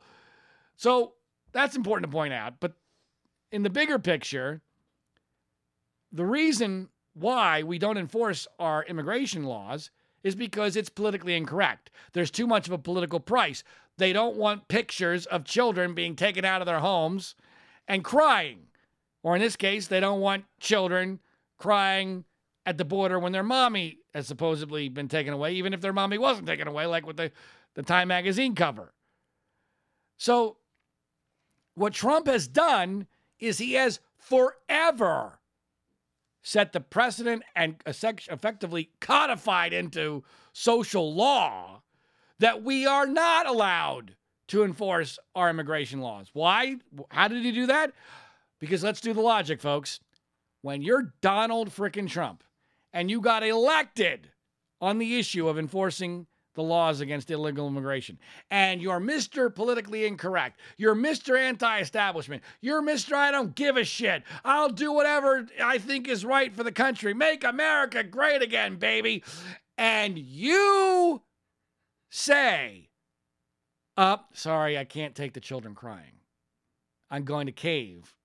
So 0.75 1.13
that's 1.51 1.75
important 1.75 2.09
to 2.09 2.15
point 2.15 2.33
out. 2.33 2.55
But 2.59 2.73
in 3.51 3.63
the 3.63 3.69
bigger 3.69 3.99
picture, 3.99 4.61
the 6.11 6.25
reason 6.25 6.89
why 7.13 7.63
we 7.63 7.79
don't 7.79 7.97
enforce 7.97 8.47
our 8.59 8.83
immigration 8.83 9.43
laws 9.43 9.89
is 10.23 10.35
because 10.35 10.75
it's 10.75 10.89
politically 10.89 11.35
incorrect. 11.35 11.89
There's 12.13 12.31
too 12.31 12.47
much 12.47 12.67
of 12.67 12.73
a 12.73 12.77
political 12.77 13.19
price. 13.19 13.63
They 13.97 14.13
don't 14.13 14.35
want 14.35 14.67
pictures 14.67 15.25
of 15.25 15.45
children 15.45 15.93
being 15.93 16.15
taken 16.15 16.45
out 16.45 16.61
of 16.61 16.67
their 16.67 16.79
homes 16.79 17.35
and 17.87 18.03
crying. 18.03 18.66
Or 19.23 19.35
in 19.35 19.41
this 19.41 19.55
case, 19.55 19.87
they 19.87 19.99
don't 19.99 20.21
want 20.21 20.45
children 20.59 21.19
crying 21.57 22.23
at 22.65 22.77
the 22.77 22.85
border 22.85 23.19
when 23.19 23.31
their 23.31 23.43
mommy 23.43 23.99
has 24.13 24.27
supposedly 24.27 24.89
been 24.89 25.07
taken 25.07 25.33
away, 25.33 25.53
even 25.53 25.73
if 25.73 25.81
their 25.81 25.93
mommy 25.93 26.17
wasn't 26.17 26.47
taken 26.47 26.67
away, 26.67 26.85
like 26.85 27.05
with 27.05 27.17
the, 27.17 27.31
the 27.75 27.83
Time 27.83 28.09
magazine 28.09 28.55
cover. 28.55 28.93
So, 30.17 30.57
what 31.75 31.93
Trump 31.93 32.27
has 32.27 32.47
done 32.47 33.07
is 33.39 33.57
he 33.57 33.73
has 33.73 33.99
forever 34.17 35.39
set 36.41 36.73
the 36.73 36.79
precedent 36.79 37.43
and 37.55 37.75
uh, 37.85 37.91
effectively 38.31 38.89
codified 38.99 39.73
into 39.73 40.23
social 40.53 41.13
law 41.13 41.81
that 42.39 42.63
we 42.63 42.85
are 42.85 43.05
not 43.05 43.45
allowed 43.45 44.15
to 44.47 44.63
enforce 44.63 45.19
our 45.35 45.49
immigration 45.49 45.99
laws. 45.99 46.29
Why? 46.33 46.77
How 47.09 47.27
did 47.27 47.43
he 47.43 47.51
do 47.51 47.67
that? 47.67 47.91
Because 48.59 48.83
let's 48.83 49.01
do 49.01 49.13
the 49.13 49.21
logic, 49.21 49.61
folks. 49.61 49.99
When 50.61 50.81
you're 50.81 51.13
Donald 51.21 51.69
frickin' 51.69 52.09
Trump 52.09 52.43
and 52.91 53.09
you 53.09 53.21
got 53.21 53.43
elected 53.43 54.31
on 54.81 54.97
the 54.97 55.19
issue 55.19 55.47
of 55.47 55.57
enforcing 55.57 56.27
the 56.55 56.63
laws 56.63 57.01
against 57.01 57.29
illegal 57.29 57.67
immigration, 57.67 58.17
and 58.49 58.81
you're 58.81 58.99
Mr. 58.99 59.53
Politically 59.53 60.07
Incorrect, 60.07 60.59
you're 60.75 60.95
Mr. 60.95 61.39
Anti 61.39 61.79
establishment, 61.79 62.41
you're 62.61 62.81
Mr. 62.81 63.13
I 63.13 63.29
don't 63.29 63.53
give 63.53 63.77
a 63.77 63.83
shit, 63.83 64.23
I'll 64.43 64.69
do 64.69 64.91
whatever 64.91 65.47
I 65.63 65.77
think 65.77 66.07
is 66.07 66.25
right 66.25 66.51
for 66.55 66.63
the 66.63 66.71
country, 66.71 67.13
make 67.13 67.43
America 67.43 68.03
great 68.03 68.41
again, 68.41 68.77
baby. 68.77 69.23
And 69.77 70.17
you 70.17 71.21
say, 72.09 72.89
Up, 73.95 74.29
oh, 74.31 74.35
sorry, 74.35 74.79
I 74.79 74.83
can't 74.83 75.13
take 75.13 75.33
the 75.33 75.39
children 75.39 75.75
crying. 75.75 76.13
I'm 77.11 77.23
going 77.23 77.45
to 77.45 77.51
cave 77.51 78.15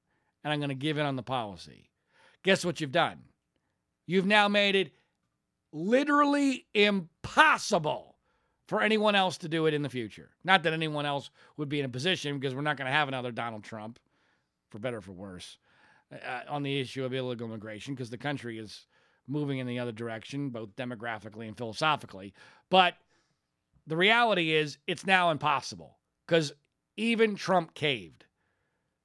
and 0.42 0.52
I'm 0.52 0.60
going 0.60 0.68
to 0.68 0.74
give 0.74 0.98
in 0.98 1.06
on 1.06 1.16
the 1.16 1.22
policy. 1.22 1.90
Guess 2.42 2.64
what 2.64 2.80
you've 2.80 2.92
done? 2.92 3.20
You've 4.06 4.26
now 4.26 4.48
made 4.48 4.74
it 4.74 4.92
literally 5.72 6.66
impossible 6.74 8.16
for 8.68 8.82
anyone 8.82 9.14
else 9.14 9.38
to 9.38 9.48
do 9.48 9.66
it 9.66 9.74
in 9.74 9.82
the 9.82 9.88
future. 9.88 10.30
Not 10.44 10.62
that 10.62 10.72
anyone 10.72 11.06
else 11.06 11.30
would 11.56 11.68
be 11.68 11.78
in 11.78 11.84
a 11.86 11.90
position 11.90 12.38
because 12.38 12.54
we're 12.54 12.62
not 12.62 12.76
going 12.76 12.86
to 12.86 12.92
have 12.92 13.08
another 13.08 13.30
Donald 13.32 13.64
Trump, 13.64 13.98
for 14.70 14.78
better 14.78 14.98
or 14.98 15.02
for 15.02 15.12
worse, 15.12 15.58
uh, 16.12 16.40
on 16.48 16.62
the 16.62 16.80
issue 16.80 17.04
of 17.04 17.12
illegal 17.12 17.46
immigration 17.46 17.94
because 17.94 18.10
the 18.10 18.18
country 18.18 18.58
is 18.58 18.86
moving 19.26 19.58
in 19.58 19.66
the 19.66 19.78
other 19.78 19.92
direction, 19.92 20.50
both 20.50 20.74
demographically 20.76 21.46
and 21.46 21.56
philosophically. 21.56 22.34
But 22.70 22.94
the 23.86 23.96
reality 23.96 24.52
is, 24.52 24.78
it's 24.86 25.06
now 25.06 25.30
impossible 25.30 25.98
because 26.26 26.52
even 26.96 27.34
Trump 27.34 27.74
caved. 27.74 28.24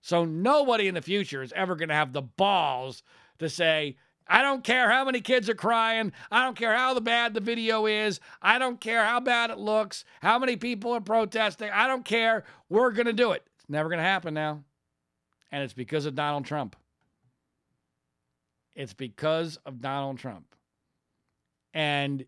So 0.01 0.25
nobody 0.25 0.87
in 0.87 0.95
the 0.95 1.01
future 1.01 1.41
is 1.41 1.53
ever 1.55 1.75
going 1.75 1.89
to 1.89 1.95
have 1.95 2.13
the 2.13 2.21
balls 2.21 3.03
to 3.39 3.49
say, 3.49 3.97
I 4.29 4.41
don't 4.41 4.63
care 4.63 4.89
how 4.89 5.05
many 5.05 5.21
kids 5.21 5.49
are 5.49 5.55
crying. 5.55 6.11
I 6.31 6.43
don't 6.43 6.57
care 6.57 6.75
how 6.75 6.99
bad 6.99 7.33
the 7.33 7.39
video 7.39 7.85
is. 7.85 8.19
I 8.41 8.59
don't 8.59 8.79
care 8.79 9.05
how 9.05 9.19
bad 9.19 9.49
it 9.49 9.57
looks, 9.57 10.03
how 10.21 10.37
many 10.37 10.57
people 10.57 10.93
are 10.93 11.01
protesting. 11.01 11.69
I 11.71 11.87
don't 11.87 12.05
care. 12.05 12.43
We're 12.69 12.91
going 12.91 13.05
to 13.05 13.13
do 13.13 13.31
it. 13.31 13.43
It's 13.55 13.69
never 13.69 13.89
going 13.89 13.99
to 13.99 14.03
happen 14.03 14.33
now. 14.33 14.63
And 15.51 15.63
it's 15.63 15.73
because 15.73 16.05
of 16.05 16.15
Donald 16.15 16.45
Trump. 16.45 16.75
It's 18.75 18.93
because 18.93 19.57
of 19.65 19.81
Donald 19.81 20.19
Trump. 20.19 20.53
And 21.73 22.25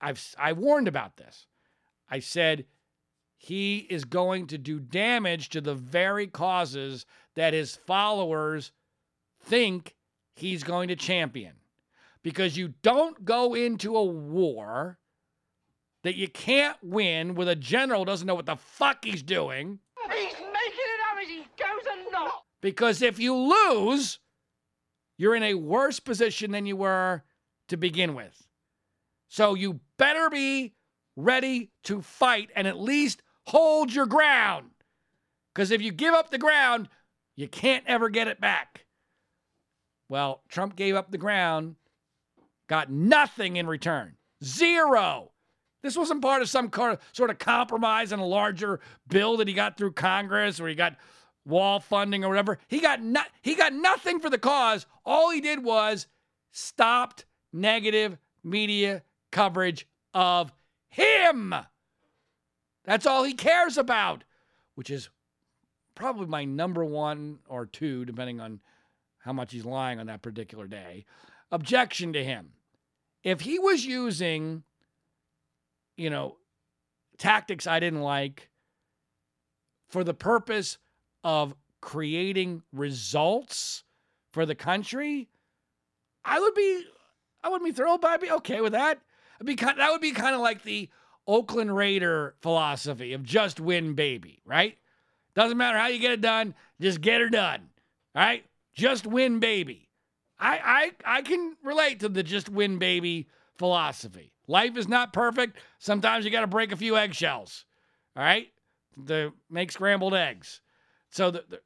I've 0.00 0.34
I 0.38 0.52
warned 0.52 0.88
about 0.88 1.16
this. 1.16 1.46
I 2.10 2.18
said 2.18 2.64
he 3.42 3.78
is 3.90 4.04
going 4.04 4.46
to 4.46 4.56
do 4.56 4.78
damage 4.78 5.48
to 5.48 5.60
the 5.60 5.74
very 5.74 6.28
causes 6.28 7.04
that 7.34 7.52
his 7.52 7.74
followers 7.74 8.70
think 9.42 9.96
he's 10.36 10.62
going 10.62 10.86
to 10.86 10.94
champion. 10.94 11.54
Because 12.22 12.56
you 12.56 12.74
don't 12.82 13.24
go 13.24 13.54
into 13.54 13.96
a 13.96 14.04
war 14.04 15.00
that 16.04 16.14
you 16.14 16.28
can't 16.28 16.76
win 16.84 17.34
with 17.34 17.48
a 17.48 17.56
general 17.56 18.04
doesn't 18.04 18.28
know 18.28 18.36
what 18.36 18.46
the 18.46 18.54
fuck 18.54 19.04
he's 19.04 19.24
doing. 19.24 19.80
He's 20.08 20.34
making 20.34 20.38
it 20.38 21.00
up 21.10 21.18
as 21.20 21.28
he 21.28 21.44
goes 21.58 22.06
along. 22.14 22.30
Because 22.60 23.02
if 23.02 23.18
you 23.18 23.34
lose, 23.34 24.20
you're 25.18 25.34
in 25.34 25.42
a 25.42 25.54
worse 25.54 25.98
position 25.98 26.52
than 26.52 26.64
you 26.64 26.76
were 26.76 27.24
to 27.66 27.76
begin 27.76 28.14
with. 28.14 28.46
So 29.26 29.54
you 29.54 29.80
better 29.98 30.30
be 30.30 30.74
ready 31.16 31.72
to 31.82 32.02
fight 32.02 32.50
and 32.54 32.68
at 32.68 32.78
least 32.78 33.20
hold 33.46 33.92
your 33.92 34.06
ground. 34.06 34.70
Because 35.54 35.70
if 35.70 35.82
you 35.82 35.92
give 35.92 36.14
up 36.14 36.30
the 36.30 36.38
ground, 36.38 36.88
you 37.36 37.48
can't 37.48 37.84
ever 37.86 38.08
get 38.08 38.28
it 38.28 38.40
back. 38.40 38.86
Well, 40.08 40.42
Trump 40.48 40.76
gave 40.76 40.94
up 40.94 41.10
the 41.10 41.18
ground, 41.18 41.76
got 42.68 42.90
nothing 42.90 43.56
in 43.56 43.66
return. 43.66 44.16
Zero. 44.44 45.32
This 45.82 45.96
wasn't 45.96 46.22
part 46.22 46.42
of 46.42 46.48
some 46.48 46.70
sort 47.12 47.30
of 47.30 47.38
compromise 47.38 48.12
in 48.12 48.20
a 48.20 48.26
larger 48.26 48.80
bill 49.08 49.36
that 49.38 49.48
he 49.48 49.54
got 49.54 49.76
through 49.76 49.92
Congress 49.92 50.60
or 50.60 50.68
he 50.68 50.74
got 50.74 50.96
wall 51.44 51.80
funding 51.80 52.24
or 52.24 52.28
whatever. 52.28 52.58
He 52.68 52.80
got 52.80 53.00
he 53.42 53.54
got 53.54 53.72
nothing 53.72 54.20
for 54.20 54.30
the 54.30 54.38
cause. 54.38 54.86
All 55.04 55.30
he 55.30 55.40
did 55.40 55.64
was 55.64 56.06
stopped 56.52 57.24
negative 57.52 58.16
media 58.44 59.02
coverage 59.32 59.88
of 60.14 60.52
him. 60.88 61.54
That's 62.84 63.06
all 63.06 63.24
he 63.24 63.34
cares 63.34 63.78
about, 63.78 64.24
which 64.74 64.90
is 64.90 65.08
probably 65.94 66.26
my 66.26 66.44
number 66.44 66.84
one 66.84 67.38
or 67.48 67.66
two, 67.66 68.04
depending 68.04 68.40
on 68.40 68.60
how 69.18 69.32
much 69.32 69.52
he's 69.52 69.64
lying 69.64 70.00
on 70.00 70.06
that 70.06 70.22
particular 70.22 70.66
day. 70.66 71.04
Objection 71.50 72.12
to 72.12 72.24
him. 72.24 72.52
If 73.22 73.42
he 73.42 73.58
was 73.58 73.84
using, 73.86 74.64
you 75.96 76.10
know, 76.10 76.36
tactics 77.18 77.66
I 77.66 77.78
didn't 77.78 78.02
like 78.02 78.48
for 79.88 80.02
the 80.02 80.14
purpose 80.14 80.78
of 81.22 81.54
creating 81.80 82.62
results 82.72 83.84
for 84.32 84.44
the 84.44 84.54
country, 84.54 85.28
I 86.24 86.40
would 86.40 86.54
be 86.54 86.84
I 87.44 87.48
wouldn't 87.48 87.68
be 87.68 87.74
thrilled, 87.74 88.00
but 88.00 88.10
I'd 88.10 88.20
be 88.20 88.30
okay 88.30 88.60
with 88.60 88.72
that. 88.72 89.00
It'd 89.36 89.46
be 89.46 89.56
kind, 89.56 89.78
that 89.78 89.90
would 89.90 90.00
be 90.00 90.12
kind 90.12 90.34
of 90.34 90.40
like 90.40 90.62
the 90.62 90.88
Oakland 91.26 91.74
Raider 91.74 92.34
philosophy 92.40 93.12
of 93.12 93.22
just 93.22 93.60
win, 93.60 93.94
baby, 93.94 94.40
right? 94.44 94.76
Doesn't 95.34 95.58
matter 95.58 95.78
how 95.78 95.86
you 95.86 95.98
get 95.98 96.12
it 96.12 96.20
done, 96.20 96.54
just 96.80 97.00
get 97.00 97.20
her 97.20 97.28
done. 97.28 97.70
All 98.14 98.22
right? 98.22 98.44
Just 98.74 99.06
win, 99.06 99.38
baby. 99.38 99.88
I 100.38 100.92
I 101.04 101.18
I 101.18 101.22
can 101.22 101.56
relate 101.62 102.00
to 102.00 102.08
the 102.08 102.22
just 102.22 102.48
win, 102.48 102.78
baby 102.78 103.28
philosophy. 103.56 104.32
Life 104.48 104.76
is 104.76 104.88
not 104.88 105.12
perfect. 105.12 105.56
Sometimes 105.78 106.24
you 106.24 106.30
got 106.30 106.40
to 106.40 106.46
break 106.46 106.72
a 106.72 106.76
few 106.76 106.96
eggshells. 106.96 107.64
All 108.16 108.22
right? 108.22 108.48
To 109.06 109.32
make 109.48 109.72
scrambled 109.72 110.14
eggs. 110.14 110.60
So 111.10 111.30
the, 111.30 111.44
the 111.48 111.60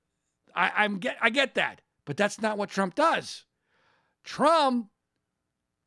I, 0.55 0.73
I'm 0.85 0.99
get 0.99 1.16
I 1.21 1.31
get 1.31 1.55
that, 1.55 1.81
but 2.05 2.16
that's 2.16 2.40
not 2.40 2.59
what 2.59 2.71
Trump 2.71 2.95
does. 2.95 3.45
Trump 4.25 4.88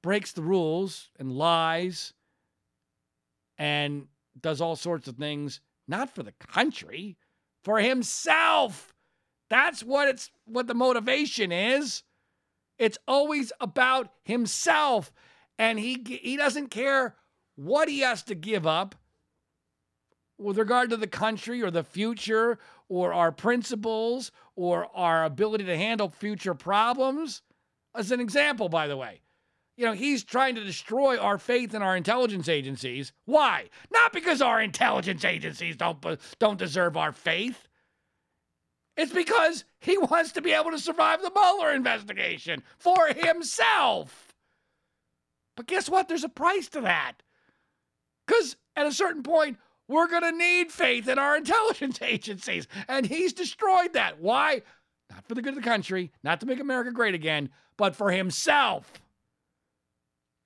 breaks 0.01 0.31
the 0.31 0.41
rules 0.41 1.09
and 1.19 1.31
lies 1.31 2.13
and 3.59 4.07
does 4.39 4.61
all 4.61 4.77
sorts 4.77 5.07
of 5.07 5.17
things, 5.17 5.59
not 5.87 6.15
for 6.15 6.23
the 6.23 6.31
country, 6.31 7.17
for 7.63 7.79
himself. 7.79 8.93
That's 9.49 9.83
what 9.83 10.07
it's 10.07 10.31
what 10.45 10.67
the 10.67 10.73
motivation 10.73 11.51
is. 11.51 12.03
It's 12.77 12.97
always 13.07 13.51
about 13.59 14.11
himself. 14.23 15.11
And 15.57 15.77
he 15.77 16.01
he 16.21 16.37
doesn't 16.37 16.69
care 16.69 17.15
what 17.55 17.89
he 17.89 17.99
has 17.99 18.23
to 18.23 18.35
give 18.35 18.65
up 18.65 18.95
with 20.37 20.57
regard 20.57 20.89
to 20.89 20.97
the 20.97 21.07
country 21.07 21.61
or 21.61 21.69
the 21.69 21.83
future 21.83 22.57
or 22.87 23.11
our 23.11 23.33
principles 23.33 24.31
or 24.55 24.87
our 24.95 25.25
ability 25.25 25.65
to 25.65 25.75
handle 25.75 26.09
future 26.09 26.53
problems. 26.53 27.41
As 27.93 28.11
an 28.11 28.21
example, 28.21 28.69
by 28.69 28.87
the 28.87 28.95
way, 28.95 29.19
you 29.79 29.85
know, 29.85 29.93
he's 29.93 30.25
trying 30.25 30.55
to 30.55 30.63
destroy 30.65 31.17
our 31.17 31.37
faith 31.37 31.73
in 31.73 31.81
our 31.81 31.95
intelligence 31.95 32.49
agencies. 32.49 33.13
Why? 33.23 33.69
Not 33.93 34.11
because 34.11 34.41
our 34.41 34.59
intelligence 34.59 35.23
agencies 35.23 35.77
don't 35.77 36.05
don't 36.37 36.59
deserve 36.59 36.97
our 36.97 37.13
faith. 37.13 37.69
It's 38.97 39.13
because 39.13 39.63
he 39.79 39.97
wants 40.11 40.33
to 40.33 40.41
be 40.41 40.51
able 40.51 40.71
to 40.71 40.79
survive 40.79 41.21
the 41.21 41.31
Mueller 41.33 41.71
investigation 41.71 42.61
for 42.77 43.07
himself. 43.07 44.33
But 45.55 45.67
guess 45.67 45.89
what? 45.89 46.09
There's 46.09 46.25
a 46.25 46.29
price 46.29 46.67
to 46.69 46.81
that. 46.81 47.13
Because 48.27 48.57
at 48.75 48.85
a 48.85 48.91
certain 48.91 49.23
point, 49.23 49.59
we're 49.87 50.09
going 50.09 50.23
to 50.23 50.37
need 50.37 50.73
faith 50.73 51.07
in 51.07 51.17
our 51.17 51.37
intelligence 51.37 52.01
agencies. 52.01 52.67
And 52.89 53.05
he's 53.05 53.31
destroyed 53.31 53.93
that. 53.93 54.19
Why? 54.19 54.61
Not 55.09 55.25
for 55.25 55.35
the 55.35 55.41
good 55.41 55.55
of 55.55 55.63
the 55.63 55.69
country, 55.69 56.11
not 56.21 56.41
to 56.41 56.45
make 56.45 56.59
America 56.59 56.91
great 56.91 57.15
again, 57.15 57.49
but 57.77 57.95
for 57.95 58.11
himself. 58.11 58.91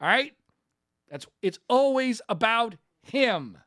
All 0.03 0.09
right? 0.09 0.33
That's 1.09 1.25
it's 1.41 1.59
always 1.69 2.21
about 2.27 2.75
him. 3.03 3.57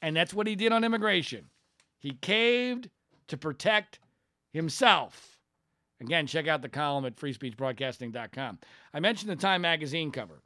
And 0.00 0.16
that's 0.16 0.32
what 0.32 0.46
he 0.46 0.54
did 0.56 0.72
on 0.72 0.82
immigration. 0.82 1.50
He 1.98 2.12
caved 2.12 2.88
to 3.26 3.36
protect 3.36 3.98
himself. 4.50 5.38
Again, 6.00 6.26
check 6.26 6.48
out 6.48 6.62
the 6.62 6.70
column 6.70 7.04
at 7.04 7.16
freespeechbroadcasting.com. 7.16 8.58
I 8.94 9.00
mentioned 9.00 9.30
the 9.30 9.36
Time 9.36 9.60
magazine 9.60 10.10
cover. 10.10 10.40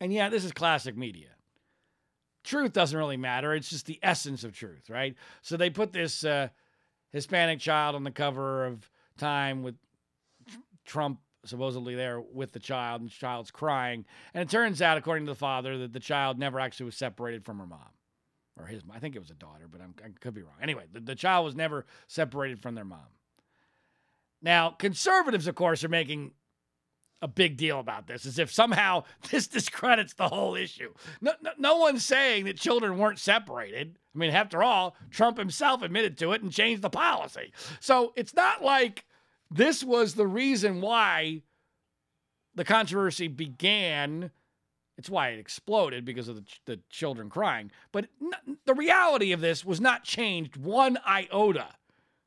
And 0.00 0.14
yeah, 0.14 0.30
this 0.30 0.46
is 0.46 0.52
classic 0.52 0.96
media. 0.96 1.28
Truth 2.42 2.72
doesn't 2.72 2.96
really 2.96 3.18
matter. 3.18 3.52
It's 3.52 3.68
just 3.68 3.84
the 3.84 3.98
essence 4.02 4.44
of 4.44 4.52
truth, 4.52 4.88
right? 4.88 5.14
So 5.42 5.58
they 5.58 5.68
put 5.68 5.92
this 5.92 6.24
uh, 6.24 6.48
Hispanic 7.10 7.58
child 7.58 7.96
on 7.96 8.04
the 8.04 8.10
cover 8.10 8.64
of 8.64 8.88
Time 9.18 9.62
with 9.62 9.74
Trump 10.86 11.18
supposedly 11.44 11.94
there 11.94 12.20
with 12.20 12.52
the 12.52 12.58
child, 12.58 13.00
and 13.00 13.10
the 13.10 13.14
child's 13.14 13.50
crying. 13.50 14.04
And 14.34 14.42
it 14.42 14.50
turns 14.50 14.82
out, 14.82 14.98
according 14.98 15.26
to 15.26 15.32
the 15.32 15.38
father, 15.38 15.78
that 15.78 15.92
the 15.92 16.00
child 16.00 16.38
never 16.38 16.60
actually 16.60 16.86
was 16.86 16.96
separated 16.96 17.44
from 17.44 17.58
her 17.58 17.66
mom. 17.66 17.88
Or 18.58 18.66
his, 18.66 18.82
I 18.92 18.98
think 18.98 19.16
it 19.16 19.20
was 19.20 19.30
a 19.30 19.34
daughter, 19.34 19.66
but 19.70 19.80
I'm, 19.80 19.94
i 20.04 20.08
could 20.20 20.34
be 20.34 20.42
wrong. 20.42 20.56
Anyway, 20.60 20.84
the, 20.92 21.00
the 21.00 21.14
child 21.14 21.46
was 21.46 21.54
never 21.54 21.86
separated 22.08 22.60
from 22.60 22.74
their 22.74 22.84
mom. 22.84 23.06
Now, 24.42 24.70
conservatives, 24.70 25.46
of 25.46 25.54
course, 25.54 25.84
are 25.84 25.88
making 25.88 26.32
a 27.22 27.28
big 27.28 27.56
deal 27.56 27.78
about 27.78 28.06
this, 28.06 28.24
as 28.24 28.38
if 28.38 28.50
somehow 28.50 29.04
this 29.30 29.46
discredits 29.46 30.14
the 30.14 30.28
whole 30.28 30.54
issue. 30.54 30.92
No, 31.20 31.32
no, 31.42 31.50
no, 31.58 31.76
one's 31.76 32.04
saying 32.04 32.44
that 32.44 32.58
children 32.58 32.98
weren't 32.98 33.18
separated. 33.18 33.98
I 34.14 34.18
mean, 34.18 34.30
after 34.30 34.62
all, 34.62 34.96
Trump 35.10 35.38
himself 35.38 35.82
admitted 35.82 36.18
to 36.18 36.32
it 36.32 36.42
and 36.42 36.52
changed 36.52 36.82
the 36.82 36.90
policy. 36.90 37.52
So 37.80 38.12
it's 38.16 38.34
not 38.34 38.64
like 38.64 39.04
this 39.50 39.82
was 39.82 40.14
the 40.14 40.26
reason 40.26 40.80
why 40.80 41.42
the 42.54 42.64
controversy 42.64 43.28
began. 43.28 44.30
It's 44.96 45.10
why 45.10 45.30
it 45.30 45.38
exploded 45.38 46.04
because 46.04 46.28
of 46.28 46.36
the, 46.36 46.44
the 46.66 46.80
children 46.90 47.30
crying. 47.30 47.70
But 47.90 48.08
n- 48.20 48.58
the 48.66 48.74
reality 48.74 49.32
of 49.32 49.40
this 49.40 49.64
was 49.64 49.80
not 49.80 50.04
changed 50.04 50.56
one 50.56 50.98
iota 51.06 51.68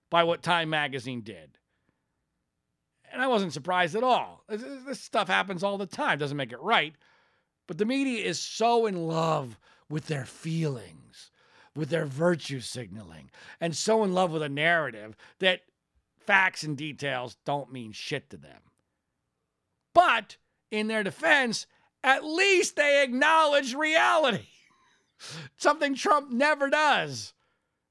by 0.10 0.24
what 0.24 0.42
Time 0.42 0.70
magazine 0.70 1.22
did. 1.22 1.58
And 3.12 3.22
I 3.22 3.28
wasn't 3.28 3.54
surprised 3.54 3.96
at 3.96 4.04
all. 4.04 4.44
This, 4.50 4.64
this 4.86 5.00
stuff 5.00 5.28
happens 5.28 5.64
all 5.64 5.78
the 5.78 5.86
time, 5.86 6.18
doesn't 6.18 6.36
make 6.38 6.52
it 6.52 6.62
right. 6.62 6.96
But 7.68 7.78
the 7.78 7.86
media 7.86 8.26
is 8.26 8.40
so 8.40 8.86
in 8.88 9.08
love 9.08 9.60
with 9.90 10.08
their 10.08 10.26
feelings, 10.26 11.32
with 11.76 11.90
their 11.90 12.06
virtue 12.06 12.60
signaling, 12.60 13.30
and 13.62 13.76
so 13.76 14.04
in 14.04 14.14
love 14.14 14.32
with 14.32 14.42
a 14.42 14.50
narrative 14.50 15.16
that 15.40 15.62
facts 16.26 16.64
and 16.64 16.78
details 16.78 17.38
don't 17.46 17.72
mean 17.72 17.92
shit 17.92 18.30
to 18.30 18.38
them. 18.38 18.62
But 19.94 20.38
in 20.72 20.88
their 20.88 21.04
defense, 21.04 21.68
at 22.04 22.24
least 22.24 22.76
they 22.76 23.04
acknowledge 23.04 23.74
reality. 23.74 24.48
Something 25.58 25.96
Trump 25.96 26.32
never 26.32 26.70
does. 26.70 27.34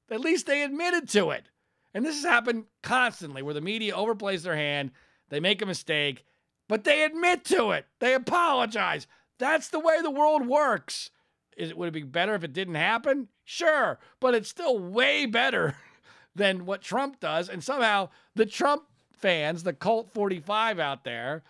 At 0.09 0.19
least 0.19 0.45
they 0.45 0.63
admitted 0.63 1.09
to 1.09 1.31
it. 1.31 1.49
And 1.93 2.05
this 2.05 2.15
has 2.15 2.25
happened 2.25 2.65
constantly 2.81 3.41
where 3.41 3.53
the 3.53 3.61
media 3.61 3.93
overplays 3.93 4.41
their 4.43 4.55
hand, 4.55 4.91
they 5.29 5.39
make 5.39 5.61
a 5.61 5.65
mistake, 5.65 6.25
but 6.67 6.83
they 6.83 7.03
admit 7.03 7.45
to 7.45 7.71
it. 7.71 7.85
They 7.99 8.13
apologize. 8.13 9.07
That's 9.39 9.69
the 9.69 9.79
way 9.79 10.01
the 10.01 10.11
world 10.11 10.47
works. 10.47 11.09
Is 11.55 11.69
it 11.69 11.77
would 11.77 11.89
it 11.89 11.93
be 11.93 12.03
better 12.03 12.33
if 12.35 12.43
it 12.43 12.53
didn't 12.53 12.75
happen? 12.75 13.29
Sure, 13.43 13.99
but 14.19 14.33
it's 14.33 14.49
still 14.49 14.79
way 14.79 15.25
better 15.25 15.75
than 16.35 16.65
what 16.65 16.81
Trump 16.81 17.19
does. 17.19 17.49
And 17.49 17.63
somehow 17.63 18.09
the 18.35 18.45
Trump 18.45 18.83
fans, 19.13 19.63
the 19.63 19.73
cult 19.73 20.11
45 20.13 20.79
out 20.79 21.03
there, 21.03 21.43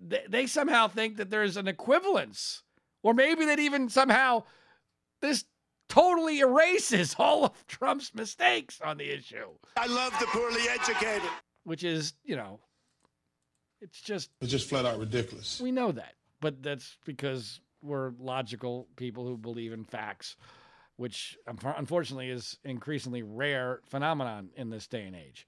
they, 0.00 0.22
they 0.28 0.46
somehow 0.46 0.88
think 0.88 1.16
that 1.16 1.30
there's 1.30 1.56
an 1.56 1.68
equivalence. 1.68 2.62
Or 3.02 3.14
maybe 3.14 3.44
that 3.46 3.58
even 3.58 3.88
somehow 3.88 4.44
this 5.20 5.44
totally 5.88 6.40
erases 6.40 7.16
all 7.18 7.44
of 7.44 7.66
Trump's 7.66 8.14
mistakes 8.14 8.80
on 8.82 8.98
the 8.98 9.12
issue. 9.12 9.48
I 9.76 9.86
love 9.86 10.12
the 10.20 10.26
poorly 10.26 10.62
educated. 10.68 11.28
Which 11.64 11.84
is, 11.84 12.14
you 12.24 12.34
know, 12.34 12.58
it's 13.80 14.00
just. 14.00 14.30
It's 14.40 14.50
just 14.50 14.68
flat 14.68 14.84
out 14.84 14.98
ridiculous. 14.98 15.60
We 15.60 15.70
know 15.70 15.92
that. 15.92 16.14
But 16.40 16.60
that's 16.60 16.96
because 17.04 17.60
we're 17.82 18.12
logical 18.18 18.88
people 18.96 19.26
who 19.26 19.36
believe 19.36 19.72
in 19.72 19.84
facts, 19.84 20.36
which 20.96 21.36
unfortunately 21.46 22.30
is 22.30 22.58
increasingly 22.64 23.22
rare 23.22 23.80
phenomenon 23.88 24.50
in 24.56 24.70
this 24.70 24.86
day 24.86 25.04
and 25.04 25.16
age. 25.16 25.46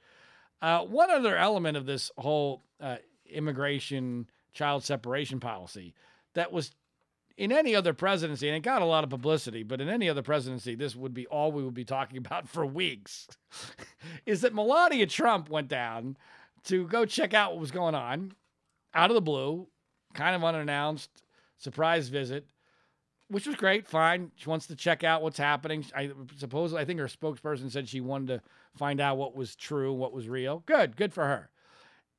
Uh, 0.62 0.80
one 0.80 1.10
other 1.10 1.36
element 1.36 1.76
of 1.76 1.86
this 1.86 2.10
whole 2.16 2.62
uh, 2.80 2.96
immigration 3.26 4.28
child 4.52 4.84
separation 4.84 5.40
policy 5.40 5.94
that 6.34 6.52
was 6.52 6.72
in 7.36 7.50
any 7.50 7.74
other 7.74 7.92
presidency, 7.92 8.48
and 8.48 8.56
it 8.56 8.62
got 8.62 8.82
a 8.82 8.86
lot 8.86 9.04
of 9.04 9.10
publicity, 9.10 9.62
but 9.62 9.80
in 9.80 9.88
any 9.88 10.08
other 10.08 10.22
presidency, 10.22 10.74
this 10.74 10.94
would 10.94 11.12
be 11.12 11.26
all 11.26 11.50
we 11.50 11.64
would 11.64 11.74
be 11.74 11.84
talking 11.84 12.18
about 12.24 12.48
for 12.48 12.64
weeks, 12.64 13.26
is 14.26 14.40
that 14.42 14.54
Melania 14.54 15.06
Trump 15.06 15.50
went 15.50 15.68
down 15.68 16.16
to 16.64 16.86
go 16.86 17.04
check 17.04 17.34
out 17.34 17.52
what 17.52 17.60
was 17.60 17.70
going 17.70 17.94
on 17.94 18.32
out 18.94 19.10
of 19.10 19.14
the 19.14 19.20
blue, 19.20 19.66
kind 20.14 20.36
of 20.36 20.44
unannounced, 20.44 21.10
surprise 21.58 22.08
visit, 22.08 22.46
which 23.28 23.46
was 23.46 23.56
great. 23.56 23.86
Fine. 23.86 24.32
She 24.36 24.48
wants 24.48 24.66
to 24.66 24.76
check 24.76 25.02
out 25.02 25.22
what's 25.22 25.38
happening. 25.38 25.84
I 25.94 26.10
suppose, 26.36 26.74
I 26.74 26.84
think 26.84 27.00
her 27.00 27.06
spokesperson 27.06 27.70
said 27.70 27.88
she 27.88 28.00
wanted 28.00 28.28
to 28.28 28.42
find 28.76 29.00
out 29.00 29.16
what 29.16 29.34
was 29.34 29.56
true, 29.56 29.92
what 29.92 30.12
was 30.12 30.28
real. 30.28 30.62
Good. 30.66 30.96
Good 30.96 31.12
for 31.12 31.24
her. 31.24 31.50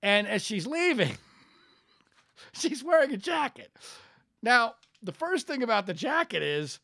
And 0.02 0.28
as 0.28 0.44
she's 0.44 0.68
leaving, 0.68 1.18
she's 2.54 2.84
wearing 2.84 3.14
a 3.14 3.18
jacket. 3.18 3.72
Now, 4.42 4.76
the 5.02 5.12
first 5.12 5.48
thing 5.48 5.64
about 5.64 5.86
the 5.86 5.94
jacket 5.94 6.44
is 6.44 6.80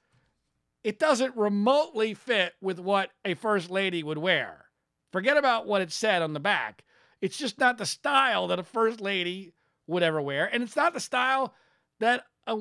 it 0.83 0.99
doesn't 0.99 1.35
remotely 1.35 2.13
fit 2.13 2.53
with 2.61 2.79
what 2.79 3.11
a 3.25 3.33
first 3.33 3.69
lady 3.69 4.03
would 4.03 4.17
wear. 4.17 4.65
Forget 5.11 5.37
about 5.37 5.67
what 5.67 5.81
it 5.81 5.91
said 5.91 6.21
on 6.21 6.33
the 6.33 6.39
back. 6.39 6.83
It's 7.21 7.37
just 7.37 7.59
not 7.59 7.77
the 7.77 7.85
style 7.85 8.47
that 8.47 8.59
a 8.59 8.63
first 8.63 9.01
lady 9.01 9.53
would 9.87 10.03
ever 10.03 10.21
wear. 10.21 10.49
And 10.51 10.63
it's 10.63 10.75
not 10.75 10.93
the 10.93 10.99
style 10.99 11.53
that 11.99 12.25
a, 12.47 12.57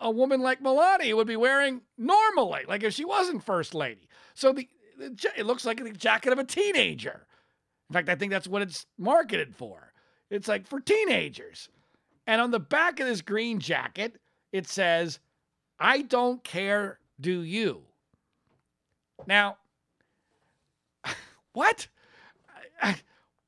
a, 0.00 0.10
woman 0.10 0.40
like 0.40 0.60
Melania 0.60 1.16
would 1.16 1.26
be 1.26 1.36
wearing 1.36 1.82
normally, 1.98 2.62
like 2.68 2.82
if 2.82 2.94
she 2.94 3.04
wasn't 3.04 3.44
first 3.44 3.74
lady. 3.74 4.08
So 4.34 4.52
the, 4.52 4.68
the 4.98 5.32
it 5.36 5.46
looks 5.46 5.64
like 5.64 5.82
the 5.82 5.90
jacket 5.92 6.32
of 6.32 6.38
a 6.38 6.44
teenager. 6.44 7.26
In 7.90 7.94
fact, 7.94 8.08
I 8.08 8.14
think 8.14 8.32
that's 8.32 8.48
what 8.48 8.62
it's 8.62 8.86
marketed 8.98 9.54
for. 9.54 9.92
It's 10.30 10.48
like 10.48 10.66
for 10.66 10.80
teenagers. 10.80 11.68
And 12.26 12.40
on 12.40 12.50
the 12.50 12.60
back 12.60 12.98
of 12.98 13.06
this 13.06 13.20
green 13.20 13.60
jacket, 13.60 14.16
it 14.52 14.68
says, 14.68 15.20
I 15.78 16.02
don't 16.02 16.42
care, 16.42 16.98
do 17.20 17.42
you? 17.42 17.82
Now, 19.26 19.58
what? 21.52 21.86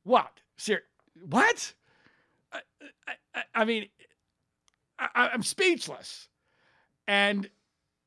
what? 0.04 0.40
Sir, 0.56 0.82
what? 1.28 1.74
I, 2.52 3.42
I 3.54 3.64
mean, 3.64 3.88
I, 4.98 5.30
I'm 5.32 5.42
speechless. 5.42 6.28
And 7.06 7.48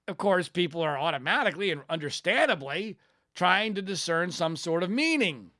of 0.07 0.17
course, 0.17 0.49
people 0.49 0.81
are 0.81 0.97
automatically 0.97 1.71
and 1.71 1.81
understandably 1.89 2.97
trying 3.35 3.75
to 3.75 3.81
discern 3.81 4.31
some 4.31 4.55
sort 4.55 4.83
of 4.83 4.89
meaning. 4.89 5.51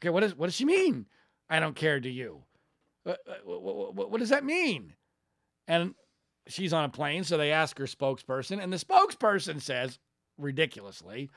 Okay, 0.00 0.10
what, 0.10 0.22
is, 0.22 0.34
what 0.34 0.46
does 0.46 0.54
she 0.54 0.64
mean? 0.64 1.06
I 1.48 1.60
don't 1.60 1.76
care, 1.76 2.00
do 2.00 2.08
you? 2.08 2.42
Uh, 3.04 3.14
what, 3.44 3.94
what, 3.94 4.10
what 4.10 4.20
does 4.20 4.30
that 4.30 4.44
mean? 4.44 4.94
And 5.68 5.94
she's 6.46 6.72
on 6.72 6.84
a 6.84 6.88
plane, 6.88 7.24
so 7.24 7.36
they 7.36 7.52
ask 7.52 7.78
her 7.78 7.84
spokesperson, 7.84 8.62
and 8.62 8.72
the 8.72 8.76
spokesperson 8.76 9.60
says, 9.60 9.98
ridiculously, 10.38 11.30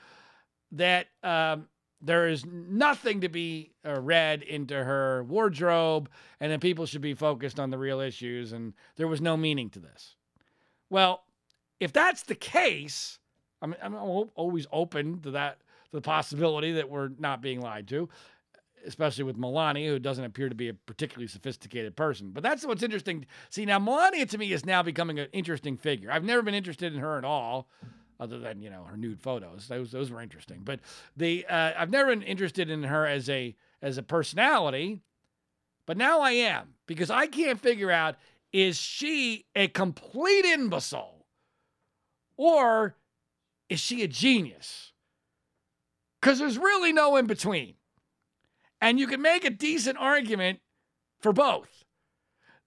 that 0.71 1.08
um, 1.23 1.67
there 2.04 2.28
is 2.28 2.46
nothing 2.46 3.22
to 3.22 3.30
be 3.30 3.72
uh, 3.86 4.00
read 4.00 4.44
into 4.44 4.76
her 4.76 5.24
wardrobe, 5.24 6.10
and 6.39 6.52
that 6.52 6.62
people 6.62 6.86
should 6.86 7.02
be 7.02 7.13
focused 7.13 7.60
on 7.60 7.70
the 7.70 7.78
real 7.78 8.00
issues, 8.00 8.52
and 8.52 8.74
there 8.98 9.08
was 9.08 9.22
no 9.22 9.38
meaning 9.38 9.70
to 9.72 9.80
this. 9.80 10.16
Well, 10.89 11.24
if 11.80 11.94
that's 11.94 12.24
the 12.24 12.36
case, 12.36 13.20
I'm, 13.62 13.76
I'm 13.82 13.96
always 13.96 14.68
open 14.72 15.22
to 15.22 15.32
that, 15.32 15.60
the 15.92 16.02
possibility 16.02 16.74
that 16.74 16.89
we're 16.89 17.10
not 17.18 17.42
being 17.42 17.62
lied 17.62 17.88
to 17.89 18.10
especially 18.86 19.24
with 19.24 19.38
Melania, 19.38 19.92
who 19.92 20.00
doesn't 20.00 20.26
appear 20.26 20.50
to 20.50 20.56
be 20.56 20.70
a 20.70 20.74
particularly 20.74 21.28
sophisticated 21.28 21.96
person. 21.96 22.32
But 22.32 22.44
that's 22.44 22.66
what's 22.66 22.84
interesting. 22.84 23.26
See, 23.50 23.66
now 23.66 23.80
Melania 23.80 24.26
to 24.26 24.38
me 24.38 24.52
is 24.52 24.66
now 24.66 24.84
becoming 24.84 25.20
an 25.20 25.28
interesting 25.32 25.78
figure. 25.78 26.12
I've 26.12 26.24
never 26.24 26.42
been 26.42 26.54
interested 26.54 26.94
in 26.94 27.00
her 27.00 27.18
at 27.18 27.26
all, 27.26 27.68
other 28.24 28.40
than 28.40 28.62
you 28.62 28.70
know 28.70 28.86
her 28.86 28.96
nude 28.96 29.20
photos. 29.20 29.68
Those 29.68 29.92
those 29.92 30.10
were 30.10 30.22
interesting. 30.22 30.62
But 30.64 30.80
the 31.18 31.46
uh, 31.46 31.74
I've 31.78 31.90
never 31.90 32.10
been 32.10 32.24
interested 32.24 32.70
in 32.70 32.84
her 32.84 33.06
as 33.06 33.30
a 33.30 33.56
as 33.82 33.98
a 33.98 34.04
personality. 34.04 35.02
But 35.86 35.98
now 35.98 36.22
I 36.22 36.32
am 36.32 36.76
because 36.88 37.10
I 37.10 37.28
can't 37.28 37.60
figure 37.60 37.92
out 37.92 38.16
is 38.54 38.78
she 38.78 39.46
a 39.56 39.68
complete 39.68 40.46
imbecile 40.46 41.26
or 42.38 42.96
is 43.68 43.82
she 43.82 44.02
a 44.02 44.08
genius? 44.08 44.94
Because 46.22 46.40
there's 46.40 46.58
really 46.58 46.94
no 46.94 47.18
in 47.18 47.28
between. 47.28 47.74
And 48.80 48.98
you 48.98 49.08
can 49.08 49.22
make 49.22 49.44
a 49.44 49.50
decent 49.50 49.98
argument 49.98 50.60
for 51.20 51.34
both. 51.34 51.84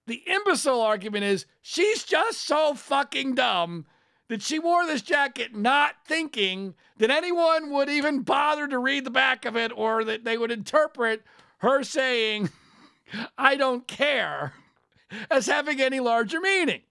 The 0.05 0.23
imbecile 0.27 0.81
argument 0.81 1.23
is 1.25 1.45
she's 1.61 2.03
just 2.03 2.45
so 2.45 2.75
fucking 2.75 3.35
dumb 3.35 3.85
that 4.29 4.41
she 4.41 4.59
wore 4.59 4.85
this 4.85 5.01
jacket 5.01 5.55
not 5.55 5.95
thinking 6.05 6.75
that 6.97 7.09
anyone 7.09 7.71
would 7.71 7.89
even 7.89 8.21
bother 8.21 8.67
to 8.67 8.77
read 8.77 9.05
the 9.05 9.09
back 9.09 9.45
of 9.45 9.55
it 9.55 9.71
or 9.75 10.03
that 10.03 10.25
they 10.25 10.37
would 10.37 10.51
interpret 10.51 11.23
her 11.59 11.83
saying, 11.83 12.49
I 13.37 13.55
don't 13.55 13.87
care, 13.87 14.53
as 15.31 15.47
having 15.47 15.79
any 15.79 15.99
larger 15.99 16.41
meaning. 16.41 16.81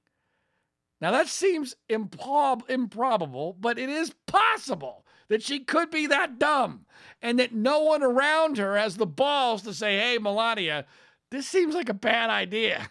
Now, 1.00 1.10
that 1.10 1.28
seems 1.28 1.76
improb- 1.90 2.68
improbable, 2.70 3.54
but 3.60 3.78
it 3.78 3.90
is 3.90 4.14
possible 4.26 5.04
that 5.28 5.42
she 5.42 5.60
could 5.60 5.90
be 5.90 6.06
that 6.06 6.38
dumb 6.38 6.86
and 7.20 7.38
that 7.38 7.52
no 7.52 7.80
one 7.80 8.02
around 8.02 8.56
her 8.56 8.78
has 8.78 8.96
the 8.96 9.06
balls 9.06 9.62
to 9.62 9.74
say, 9.74 9.98
hey, 9.98 10.18
Melania, 10.18 10.86
this 11.30 11.46
seems 11.46 11.74
like 11.74 11.90
a 11.90 11.94
bad 11.94 12.30
idea. 12.30 12.88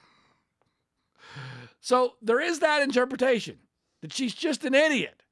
So 1.80 2.16
there 2.22 2.40
is 2.40 2.60
that 2.60 2.82
interpretation 2.82 3.58
that 4.06 4.14
she's 4.14 4.36
just 4.36 4.64
an 4.66 4.76
idiot. 4.76 5.24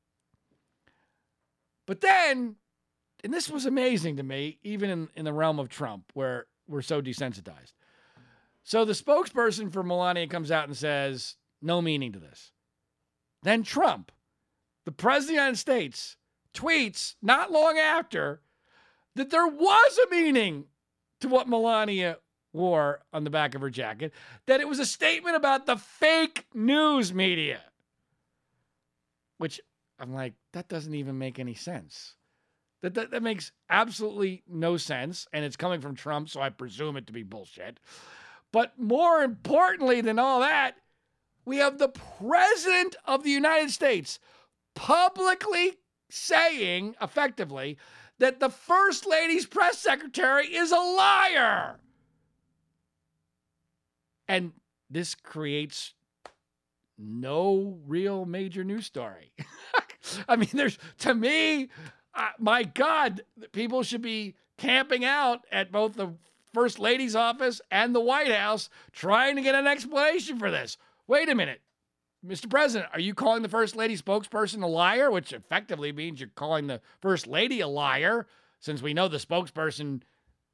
But 1.86 2.02
then, 2.02 2.56
and 3.24 3.32
this 3.32 3.48
was 3.48 3.68
amazing 3.68 4.18
to 4.18 4.24
me, 4.24 4.58
even 4.64 4.90
in, 4.90 5.10
in 5.14 5.26
the 5.26 5.32
realm 5.32 5.60
of 5.60 5.70
Trump, 5.70 6.06
where 6.16 6.48
we're 6.68 6.82
so 6.82 7.00
desensitized. 7.00 7.74
So 8.64 8.84
the 8.84 8.94
spokesperson 8.94 9.72
for 9.72 9.84
Melania 9.84 10.26
comes 10.26 10.50
out 10.50 10.68
and 10.68 10.76
says, 10.76 11.36
no 11.62 11.84
meaning 11.84 12.14
to 12.14 12.20
this. 12.20 12.52
Then 13.44 13.62
Trump, 13.62 14.12
the 14.86 14.92
president 14.92 15.26
of 15.26 15.28
the 15.28 15.34
United 15.34 15.58
States, 15.60 16.18
tweets 16.52 17.14
not 17.22 17.52
long 17.52 17.78
after 17.78 18.42
that 19.16 19.30
there 19.30 19.46
was 19.46 20.00
a 20.00 20.10
meaning 20.10 20.66
to 21.20 21.28
what 21.28 21.48
Melania 21.48 22.18
wore 22.54 23.02
on 23.14 23.24
the 23.24 23.30
back 23.30 23.54
of 23.54 23.62
her 23.62 23.70
jacket, 23.70 24.14
that 24.48 24.62
it 24.62 24.68
was 24.68 24.80
a 24.80 24.86
statement 24.88 25.36
about 25.36 25.68
the 25.68 25.78
fake 25.78 26.48
news 26.56 27.14
media. 27.14 27.62
Which 29.38 29.60
I'm 30.00 30.14
like, 30.14 30.34
that 30.54 30.68
doesn't 30.68 30.96
even 30.96 31.18
make 31.18 31.40
any 31.40 31.54
sense. 31.54 32.16
That, 32.82 32.94
that, 32.96 33.12
that 33.12 33.24
makes 33.24 33.52
absolutely 33.70 34.44
no 34.48 34.78
sense. 34.78 35.28
And 35.34 35.46
it's 35.46 35.56
coming 35.56 35.82
from 35.82 35.96
Trump, 35.96 36.30
so 36.30 36.42
I 36.42 36.50
presume 36.50 36.98
it 36.98 37.08
to 37.08 37.14
be 37.14 37.24
bullshit. 37.24 37.80
But 38.52 38.78
more 38.78 39.24
importantly 39.24 40.02
than 40.02 40.20
all 40.20 40.42
that, 40.42 40.76
we 41.46 41.58
have 41.58 41.78
the 41.78 41.90
President 41.90 42.96
of 43.06 43.24
the 43.24 43.32
United 43.32 43.72
States 43.72 44.20
publicly 44.76 45.78
saying, 46.10 46.96
effectively, 47.02 47.78
that 48.20 48.40
the 48.40 48.50
First 48.50 49.08
Lady's 49.08 49.46
press 49.46 49.80
secretary 49.80 50.48
is 50.48 50.72
a 50.72 50.78
liar. 50.78 51.80
And 54.28 54.54
this 54.90 55.16
creates 55.16 55.94
no 56.98 57.80
real 57.88 58.26
major 58.26 58.64
news 58.64 58.86
story. 58.86 59.32
I 60.28 60.36
mean, 60.36 60.50
there's, 60.54 60.78
to 61.00 61.14
me, 61.14 61.70
uh, 62.14 62.30
my 62.40 62.64
God, 62.64 63.24
people 63.52 63.84
should 63.84 64.02
be 64.02 64.36
camping 64.58 65.06
out 65.06 65.46
at 65.52 65.72
both 65.72 65.96
the 65.96 66.14
First 66.54 66.78
Lady's 66.78 67.16
office 67.16 67.62
and 67.72 67.96
the 67.96 68.00
White 68.00 68.32
House 68.32 68.70
trying 68.92 69.36
to 69.36 69.42
get 69.42 69.56
an 69.56 69.68
explanation 69.68 70.38
for 70.38 70.52
this. 70.52 70.78
Wait 71.08 71.30
a 71.30 71.36
minute. 71.36 71.62
Mr. 72.26 72.50
President, 72.50 72.90
are 72.94 73.00
you 73.00 73.14
calling 73.14 73.42
the 73.42 73.50
First 73.50 73.76
Lady 73.76 73.98
spokesperson 73.98 74.64
a 74.64 74.68
liar? 74.68 75.12
Which 75.12 75.34
effectively 75.34 75.92
means 75.92 76.20
you're 76.20 76.30
calling 76.36 76.68
the 76.68 76.80
First 77.02 77.28
Lady 77.28 77.60
a 77.60 77.68
liar, 77.68 78.28
since 78.60 78.82
we 78.82 78.94
know 78.94 79.10
the 79.10 79.18
spokesperson 79.18 80.04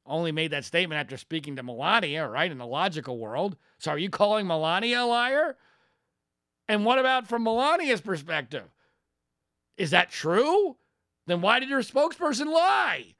only 0.04 0.32
made 0.32 0.50
that 0.50 0.64
statement 0.64 0.98
after 0.98 1.16
speaking 1.16 1.54
to 1.56 1.62
Melania, 1.62 2.26
right, 2.26 2.50
in 2.50 2.58
the 2.58 2.66
logical 2.66 3.18
world. 3.18 3.56
So 3.78 3.92
are 3.92 3.98
you 3.98 4.10
calling 4.10 4.46
Melania 4.46 5.02
a 5.02 5.06
liar? 5.06 5.56
And 6.70 6.84
what 6.84 7.00
about 7.00 7.26
from 7.26 7.42
Melania's 7.42 8.00
perspective? 8.00 8.62
Is 9.76 9.90
that 9.90 10.12
true? 10.12 10.76
Then 11.26 11.40
why 11.40 11.58
did 11.58 11.68
your 11.68 11.80
spokesperson 11.80 12.46
lie? 12.46 13.16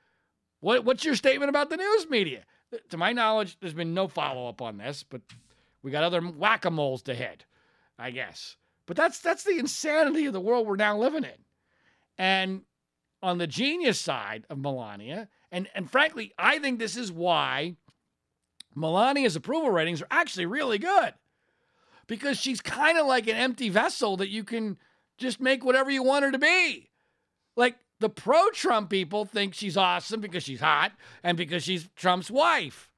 What, 0.60 0.84
what's 0.84 1.04
your 1.04 1.16
statement 1.16 1.48
about 1.48 1.68
the 1.68 1.76
news 1.76 2.08
media? 2.08 2.44
To 2.90 2.96
my 2.96 3.12
knowledge, 3.12 3.56
there's 3.58 3.74
been 3.74 3.92
no 3.92 4.06
follow 4.06 4.48
up 4.48 4.62
on 4.62 4.78
this, 4.78 5.02
but 5.02 5.22
we 5.82 5.90
got 5.90 6.04
other 6.04 6.20
whack 6.20 6.64
a 6.64 6.70
moles 6.70 7.02
to 7.02 7.14
hit, 7.16 7.44
I 7.98 8.12
guess. 8.12 8.56
But 8.86 8.96
that's 8.96 9.18
that's 9.18 9.42
the 9.42 9.58
insanity 9.58 10.26
of 10.26 10.32
the 10.32 10.40
world 10.40 10.68
we're 10.68 10.76
now 10.76 10.96
living 10.96 11.24
in. 11.24 11.44
And 12.18 12.62
on 13.20 13.38
the 13.38 13.48
genius 13.48 13.98
side 13.98 14.44
of 14.48 14.58
Melania, 14.58 15.28
and, 15.50 15.68
and 15.74 15.90
frankly, 15.90 16.32
I 16.38 16.60
think 16.60 16.78
this 16.78 16.96
is 16.96 17.10
why 17.10 17.74
Melania's 18.76 19.34
approval 19.34 19.70
ratings 19.70 20.02
are 20.02 20.08
actually 20.08 20.46
really 20.46 20.78
good. 20.78 21.14
Because 22.10 22.40
she's 22.40 22.60
kind 22.60 22.98
of 22.98 23.06
like 23.06 23.28
an 23.28 23.36
empty 23.36 23.68
vessel 23.68 24.16
that 24.16 24.30
you 24.30 24.42
can 24.42 24.78
just 25.16 25.40
make 25.40 25.64
whatever 25.64 25.92
you 25.92 26.02
want 26.02 26.24
her 26.24 26.32
to 26.32 26.40
be. 26.40 26.90
Like 27.54 27.76
the 28.00 28.08
pro 28.08 28.50
Trump 28.50 28.90
people 28.90 29.24
think 29.24 29.54
she's 29.54 29.76
awesome 29.76 30.20
because 30.20 30.42
she's 30.42 30.58
hot 30.58 30.90
and 31.22 31.38
because 31.38 31.62
she's 31.62 31.88
Trump's 31.94 32.28
wife. 32.28 32.90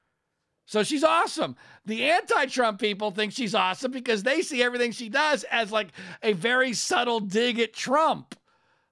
So 0.65 0.81
she's 0.81 1.03
awesome. 1.03 1.55
The 1.85 2.09
anti 2.09 2.47
Trump 2.47 2.79
people 2.79 3.11
think 3.11 3.33
she's 3.33 3.53
awesome 3.53 3.91
because 3.91 4.23
they 4.23 4.41
see 4.41 4.63
everything 4.63 4.91
she 4.91 5.09
does 5.09 5.43
as 5.51 5.71
like 5.71 5.89
a 6.23 6.33
very 6.33 6.73
subtle 6.73 7.19
dig 7.19 7.59
at 7.59 7.71
Trump. 7.71 8.33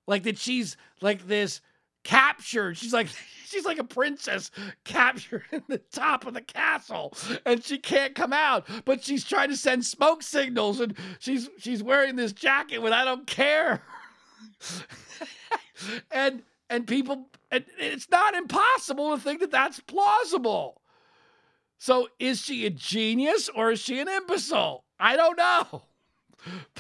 Like 0.05 0.21
that 0.21 0.37
she's 0.37 0.77
like 1.01 1.27
this 1.27 1.61
captured. 2.03 2.77
She's 2.77 2.93
like 2.93 3.07
she's 3.45 3.65
like 3.65 3.79
a 3.79 3.83
princess 3.83 4.51
captured 4.85 5.43
in 5.51 5.63
the 5.67 5.77
top 5.77 6.25
of 6.25 6.33
the 6.33 6.41
castle 6.41 7.13
and 7.45 7.63
she 7.63 7.77
can't 7.77 8.15
come 8.15 8.33
out, 8.33 8.67
but 8.85 9.03
she's 9.03 9.25
trying 9.25 9.49
to 9.49 9.57
send 9.57 9.85
smoke 9.85 10.23
signals 10.23 10.79
and 10.79 10.95
she's 11.19 11.49
she's 11.57 11.83
wearing 11.83 12.15
this 12.15 12.33
jacket 12.33 12.79
with 12.79 12.93
I 12.93 13.05
don't 13.05 13.27
care. 13.27 13.81
and 16.11 16.43
and 16.69 16.87
people 16.87 17.27
and 17.51 17.65
it's 17.77 18.09
not 18.09 18.35
impossible 18.35 19.15
to 19.15 19.21
think 19.21 19.41
that 19.41 19.51
that's 19.51 19.79
plausible. 19.81 20.81
So 21.77 22.09
is 22.19 22.41
she 22.41 22.65
a 22.65 22.69
genius 22.69 23.49
or 23.49 23.71
is 23.71 23.79
she 23.79 23.99
an 23.99 24.07
imbecile? 24.07 24.83
I 24.99 25.15
don't 25.15 25.37
know. 25.37 25.83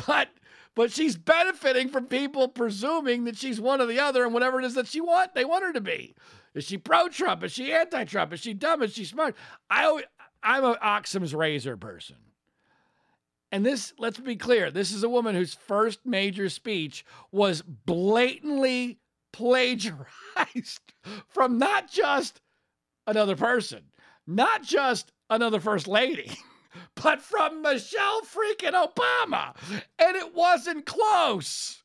But 0.07 0.29
but 0.75 0.91
she's 0.91 1.17
benefiting 1.17 1.89
from 1.89 2.05
people 2.05 2.47
presuming 2.47 3.25
that 3.25 3.37
she's 3.37 3.59
one 3.59 3.81
or 3.81 3.85
the 3.85 3.99
other 3.99 4.23
and 4.23 4.33
whatever 4.33 4.59
it 4.59 4.65
is 4.65 4.75
that 4.75 4.87
she 4.87 5.01
want 5.01 5.35
they 5.35 5.45
want 5.45 5.63
her 5.63 5.73
to 5.73 5.81
be. 5.81 6.15
Is 6.53 6.65
she 6.65 6.77
pro 6.77 7.07
Trump? 7.07 7.43
Is 7.43 7.51
she 7.51 7.71
anti 7.71 8.03
Trump? 8.05 8.33
Is 8.33 8.41
she 8.41 8.53
dumb? 8.53 8.81
Is 8.81 8.93
she 8.93 9.05
smart? 9.05 9.35
I 9.69 10.03
I'm 10.43 10.63
a 10.63 10.77
Occam's 10.81 11.35
razor 11.35 11.77
person. 11.77 12.17
And 13.51 13.65
this, 13.65 13.93
let's 13.97 14.19
be 14.19 14.37
clear, 14.37 14.71
this 14.71 14.91
is 14.91 15.03
a 15.03 15.09
woman 15.09 15.35
whose 15.35 15.53
first 15.53 16.05
major 16.05 16.47
speech 16.47 17.03
was 17.31 17.61
blatantly 17.61 18.99
plagiarized 19.33 19.99
from 21.27 21.57
not 21.57 21.91
just 21.91 22.39
another 23.05 23.35
person, 23.35 23.83
not 24.25 24.63
just 24.63 25.11
another 25.29 25.59
first 25.59 25.87
lady, 25.87 26.31
but 26.95 27.21
from 27.21 27.61
Michelle 27.61 28.21
freaking 28.21 28.73
Obama. 28.73 29.55
And 29.99 30.15
it 30.15 30.33
wasn't 30.33 30.85
close. 30.85 31.83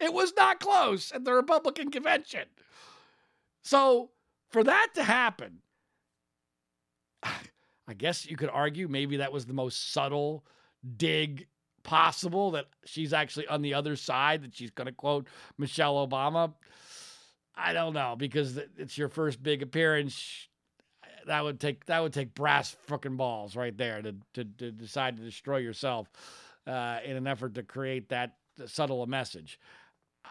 It 0.00 0.12
was 0.12 0.32
not 0.36 0.60
close 0.60 1.12
at 1.12 1.24
the 1.24 1.32
Republican 1.32 1.90
convention. 1.90 2.44
So 3.62 4.10
for 4.50 4.62
that 4.64 4.88
to 4.94 5.02
happen, 5.02 5.58
I 7.22 7.94
guess 7.96 8.26
you 8.26 8.36
could 8.36 8.50
argue 8.50 8.86
maybe 8.86 9.16
that 9.16 9.32
was 9.32 9.46
the 9.46 9.54
most 9.54 9.92
subtle 9.92 10.44
dig 10.96 11.46
possible 11.82 12.52
that 12.52 12.66
she's 12.84 13.12
actually 13.12 13.46
on 13.48 13.62
the 13.62 13.74
other 13.74 13.96
side, 13.96 14.42
that 14.42 14.54
she's 14.54 14.70
going 14.70 14.86
to 14.86 14.92
quote 14.92 15.26
Michelle 15.56 16.06
Obama. 16.06 16.52
I 17.54 17.72
don't 17.72 17.94
know 17.94 18.14
because 18.16 18.56
it's 18.76 18.96
your 18.96 19.08
first 19.08 19.42
big 19.42 19.62
appearance. 19.62 20.48
That 21.28 21.44
would 21.44 21.60
take 21.60 21.86
that 21.86 22.02
would 22.02 22.12
take 22.12 22.34
brass 22.34 22.76
fucking 22.86 23.16
balls 23.16 23.54
right 23.54 23.76
there 23.76 24.02
to 24.02 24.14
to, 24.34 24.44
to 24.44 24.70
decide 24.72 25.16
to 25.16 25.22
destroy 25.22 25.58
yourself 25.58 26.10
uh, 26.66 26.98
in 27.04 27.16
an 27.16 27.26
effort 27.26 27.54
to 27.54 27.62
create 27.62 28.08
that 28.08 28.36
subtle 28.66 29.02
a 29.02 29.06
message. 29.06 29.60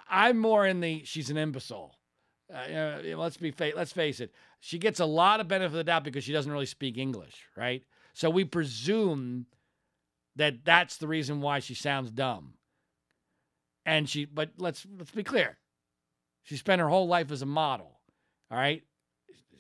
I'm 0.10 0.38
more 0.38 0.66
in 0.66 0.82
the 0.82 1.04
she's 1.06 1.30
an 1.30 1.38
imbecile. 1.38 1.96
Uh, 2.54 3.00
let's 3.16 3.38
be 3.38 3.52
fa- 3.52 3.74
let's 3.76 3.92
face 3.92 4.20
it. 4.20 4.34
She 4.60 4.80
gets 4.80 5.00
a 5.00 5.06
lot 5.06 5.40
of 5.40 5.48
benefit 5.48 5.68
of 5.68 5.78
the 5.78 5.84
doubt 5.84 6.04
because 6.04 6.24
she 6.24 6.34
doesn't 6.34 6.52
really 6.52 6.66
speak 6.66 6.98
English, 6.98 7.46
right? 7.56 7.84
So 8.14 8.30
we 8.30 8.46
presume 8.46 9.46
that 10.36 10.64
that's 10.64 10.98
the 10.98 11.08
reason 11.08 11.42
why 11.42 11.60
she 11.60 11.74
sounds 11.74 12.10
dumb. 12.10 12.54
And 13.86 14.10
she, 14.10 14.26
but 14.26 14.52
let's 14.58 14.86
let's 14.98 15.12
be 15.12 15.24
clear. 15.24 15.58
She 16.44 16.58
spent 16.58 16.82
her 16.82 16.90
whole 16.90 17.08
life 17.08 17.32
as 17.32 17.42
a 17.42 17.46
model. 17.46 18.00
All 18.50 18.58
right, 18.58 18.84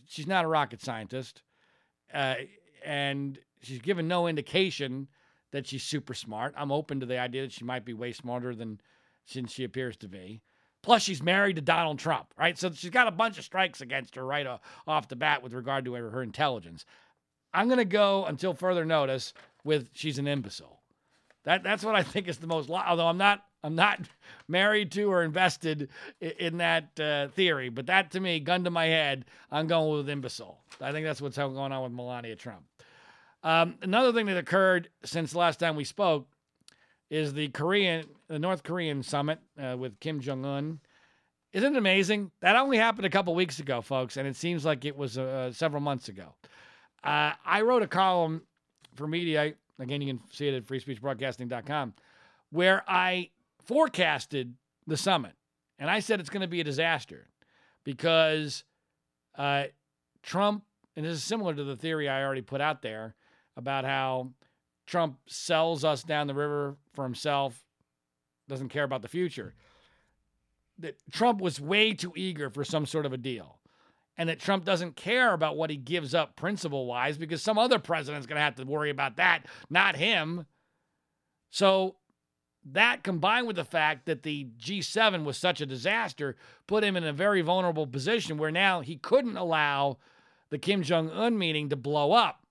she's 0.08 0.28
not 0.28 0.46
a 0.46 0.48
rocket 0.48 0.82
scientist, 0.82 1.41
uh, 2.13 2.36
and 2.84 3.39
she's 3.62 3.80
given 3.80 4.08
no 4.08 4.28
indication 4.28 5.08
that 5.52 5.67
she's 5.67 5.84
super 5.84 6.13
smart. 6.13 6.54
I'm 6.58 6.72
open 6.72 7.00
to 7.00 7.06
the 7.06 7.20
idea 7.20 7.43
that 7.43 7.52
she 7.52 7.63
might 7.63 7.86
be 7.86 7.93
way 7.93 8.12
smarter 8.12 8.54
than 8.54 8.82
since 9.26 9.52
she 9.52 9.63
appears 9.63 9.98
to 9.98 10.08
be. 10.08 10.41
Plus, 10.84 11.02
she's 11.02 11.22
married 11.22 11.58
to 11.58 11.62
Donald 11.62 12.00
Trump, 12.00 12.34
right? 12.38 12.58
So 12.58 12.72
she's 12.72 12.91
got 12.91 13.08
a 13.08 13.12
bunch 13.12 13.38
of 13.38 13.43
strikes 13.43 13.82
against 13.82 14.15
her 14.15 14.26
right 14.26 14.48
off 14.88 15.08
the 15.10 15.15
bat 15.15 15.43
with 15.43 15.54
regard 15.54 15.86
to 15.86 15.93
her, 15.96 16.10
her 16.12 16.24
intelligence. 16.24 16.86
I'm 17.54 17.67
going 17.67 17.80
to 17.80 17.86
go 17.86 18.26
until 18.26 18.54
further 18.54 18.86
notice 18.86 19.34
with 19.63 19.89
she's 19.93 20.20
an 20.20 20.28
imbecile. 20.28 20.77
That 21.47 21.63
that's 21.63 21.81
what 21.81 21.95
I 21.95 22.03
think 22.03 22.27
is 22.27 22.39
the 22.39 22.45
most. 22.45 22.69
Although 22.69 23.07
I'm 23.07 23.17
not 23.17 23.41
I'm 23.63 23.75
not 23.75 24.01
married 24.49 24.91
to 24.91 25.05
or 25.05 25.23
invested 25.23 25.88
in, 26.19 26.31
in 26.31 26.57
that 26.57 26.99
uh, 26.99 27.29
theory, 27.29 27.69
but 27.69 27.86
that 27.86 28.12
to 28.12 28.19
me, 28.19 28.41
gun 28.41 28.65
to 28.65 28.69
my 28.69 28.88
head, 28.88 29.23
I'm 29.49 29.65
going 29.65 29.97
with 29.97 30.10
imbecile. 30.10 30.60
I 30.81 30.91
think 30.91 31.05
that's 31.05 31.21
what's 31.21 31.38
going 31.38 31.57
on 31.57 31.83
with 31.83 31.93
Melania 31.93 32.36
Trump. 32.36 32.63
Um, 33.43 33.75
another 33.81 34.12
thing 34.12 34.25
that 34.25 34.36
occurred 34.36 34.89
since 35.05 35.31
the 35.31 35.38
last 35.38 35.57
time 35.57 35.77
we 35.77 35.86
spoke 35.86 36.27
is 37.10 37.33
the 37.33 37.47
Korean, 37.47 38.03
the 38.27 38.39
North 38.39 38.63
Korean 38.63 39.01
summit 39.01 39.39
uh, 39.57 39.77
with 39.77 40.01
Kim 40.01 40.19
Jong 40.19 40.43
Un. 40.43 40.81
Isn't 41.53 41.75
it 41.75 41.77
amazing? 41.77 42.31
That 42.41 42.57
only 42.57 42.77
happened 42.77 43.05
a 43.05 43.10
couple 43.10 43.33
weeks 43.36 43.60
ago, 43.60 43.79
folks, 43.81 44.17
and 44.17 44.27
it 44.27 44.36
seems 44.36 44.65
like 44.65 44.83
it 44.83 44.97
was 44.97 45.17
uh, 45.17 45.53
several 45.53 45.81
months 45.81 46.10
ago. 46.10 46.36
Uh, 47.05 47.31
I 47.45 47.62
wrote 47.62 47.83
a 47.83 47.88
column 47.88 48.41
for 48.95 49.07
Mediaite. 49.07 49.55
Again, 49.80 50.02
you 50.02 50.13
can 50.13 50.24
see 50.32 50.48
it 50.48 50.54
at 50.54 50.66
freespeechbroadcasting.com, 50.66 51.94
where 52.52 52.84
I 52.88 53.30
forecasted 53.66 54.56
the 54.88 54.98
summit, 54.98 55.34
and 55.78 55.90
I 55.90 56.00
said 56.00 56.20
it's 56.20 56.30
going 56.30 56.42
to 56.42 56.48
be 56.48 56.62
a 56.62 56.63
disaster 56.63 57.28
because 57.84 58.63
uh, 59.38 59.66
Trump, 60.24 60.63
and 60.96 61.06
this 61.06 61.13
is 61.13 61.24
similar 61.24 61.54
to 61.54 61.63
the 61.63 61.76
theory 61.76 62.10
I 62.10 62.24
already 62.24 62.42
put 62.42 62.62
out 62.62 62.82
there 62.82 63.16
about 63.56 63.86
how 63.86 64.32
Trump 64.86 65.18
sells 65.28 65.84
us 65.84 66.04
down 66.04 66.28
the 66.28 66.34
river 66.34 66.78
for 66.94 67.04
himself, 67.04 67.63
doesn't 68.48 68.70
care 68.70 68.84
about 68.84 69.02
the 69.02 69.08
future. 69.08 69.54
That 70.80 70.98
Trump 71.12 71.42
was 71.42 71.60
way 71.60 71.94
too 71.94 72.13
eager 72.16 72.50
for 72.50 72.63
some 72.63 72.86
sort 72.86 73.06
of 73.06 73.13
a 73.13 73.18
deal. 73.18 73.57
And 74.17 74.30
that 74.30 74.39
Trump 74.39 74.65
doesn't 74.65 74.95
care 74.95 75.34
about 75.34 75.58
what 75.58 75.69
he 75.69 75.77
gives 75.77 76.15
up 76.15 76.36
principle 76.36 76.88
wise 76.88 77.17
because 77.17 77.41
some 77.41 77.60
other 77.60 77.77
president's 77.77 78.25
going 78.25 78.38
to 78.38 78.41
have 78.41 78.56
to 78.56 78.63
worry 78.63 78.89
about 78.89 79.17
that, 79.17 79.45
not 79.69 79.95
him. 79.95 80.47
So 81.51 81.97
that 82.65 83.03
combined 83.03 83.47
with 83.47 83.56
the 83.56 83.63
fact 83.63 84.06
that 84.08 84.23
the 84.23 84.47
G7 84.60 85.23
was 85.23 85.38
such 85.38 85.62
a 85.62 85.65
disaster 85.65 86.36
put 86.65 86.84
him 86.84 86.97
in 86.97 87.03
a 87.03 87.13
very 87.13 87.41
vulnerable 87.41 87.88
position 87.88 88.38
where 88.38 88.51
now 88.51 88.82
he 88.82 88.97
couldn't 88.97 89.38
allow 89.38 89.97
the 90.49 90.58
Kim 90.58 90.84
Jong 90.84 91.10
un 91.12 91.38
meeting 91.38 91.69
to 91.69 91.75
blow 91.75 92.12
up. 92.12 92.41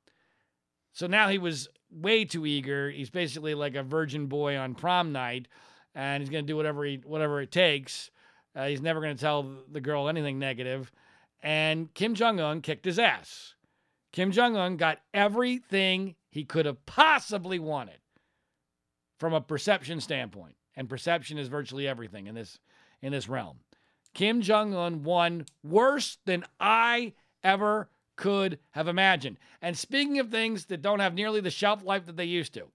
So 0.92 1.06
now 1.06 1.28
he 1.28 1.38
was 1.38 1.68
way 1.90 2.24
too 2.24 2.46
eager. 2.46 2.90
He's 2.90 3.10
basically 3.10 3.54
like 3.54 3.74
a 3.74 3.82
virgin 3.82 4.26
boy 4.26 4.56
on 4.56 4.74
prom 4.74 5.12
night, 5.12 5.48
and 5.94 6.22
he's 6.22 6.30
going 6.30 6.46
to 6.46 6.50
do 6.50 6.56
whatever 6.56 6.84
he 6.84 7.00
whatever 7.04 7.40
it 7.40 7.50
takes. 7.50 8.10
Uh, 8.54 8.66
he's 8.66 8.80
never 8.80 9.00
going 9.00 9.14
to 9.14 9.20
tell 9.20 9.46
the 9.70 9.80
girl 9.80 10.08
anything 10.08 10.38
negative. 10.38 10.90
And 11.42 11.92
Kim 11.94 12.14
Jong 12.14 12.40
Un 12.40 12.60
kicked 12.60 12.84
his 12.84 12.98
ass. 12.98 13.54
Kim 14.12 14.32
Jong 14.32 14.56
Un 14.56 14.76
got 14.76 14.98
everything 15.12 16.16
he 16.30 16.44
could 16.44 16.66
have 16.66 16.84
possibly 16.86 17.58
wanted 17.58 17.98
from 19.18 19.32
a 19.32 19.40
perception 19.40 20.00
standpoint, 20.00 20.56
and 20.74 20.88
perception 20.88 21.38
is 21.38 21.48
virtually 21.48 21.86
everything 21.86 22.26
in 22.26 22.34
this 22.34 22.58
in 23.02 23.12
this 23.12 23.28
realm. 23.28 23.58
Kim 24.14 24.40
Jong 24.40 24.74
Un 24.74 25.02
won 25.02 25.44
worse 25.62 26.18
than 26.24 26.44
I 26.58 27.12
ever 27.44 27.90
could 28.16 28.58
have 28.70 28.88
imagined. 28.88 29.38
And 29.60 29.76
speaking 29.76 30.18
of 30.18 30.30
things 30.30 30.66
that 30.66 30.82
don't 30.82 31.00
have 31.00 31.14
nearly 31.14 31.40
the 31.40 31.50
shelf 31.50 31.84
life 31.84 32.06
that 32.06 32.16
they 32.16 32.24
used 32.24 32.54
to, 32.54 32.68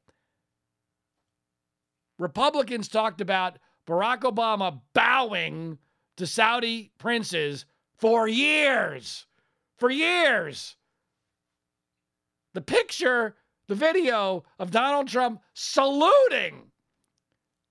Republicans 2.19 2.87
talked 2.87 3.19
about 3.19 3.57
Barack 3.87 4.21
Obama 4.21 4.81
bowing 4.93 5.79
to 6.17 6.27
Saudi 6.27 6.91
princes 6.99 7.65
for 8.01 8.27
years. 8.27 9.27
For 9.77 9.89
years. 9.89 10.75
The 12.53 12.61
picture, 12.61 13.35
the 13.67 13.75
video 13.75 14.43
of 14.59 14.71
Donald 14.71 15.07
Trump 15.07 15.41
saluting 15.53 16.71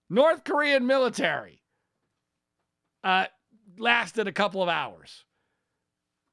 North 0.09 0.45
Korean 0.45 0.87
military 0.87 1.63
uh, 3.05 3.27
lasted 3.77 4.27
a 4.27 4.33
couple 4.33 4.63
of 4.63 4.69
hours. 4.69 5.25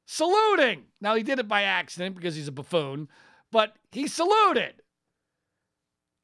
Saluting. 0.05 0.85
Now, 1.01 1.15
he 1.15 1.23
did 1.23 1.39
it 1.39 1.47
by 1.49 1.63
accident 1.63 2.15
because 2.15 2.35
he's 2.35 2.47
a 2.47 2.53
buffoon, 2.53 3.09
but 3.51 3.75
he 3.91 4.07
saluted. 4.07 4.81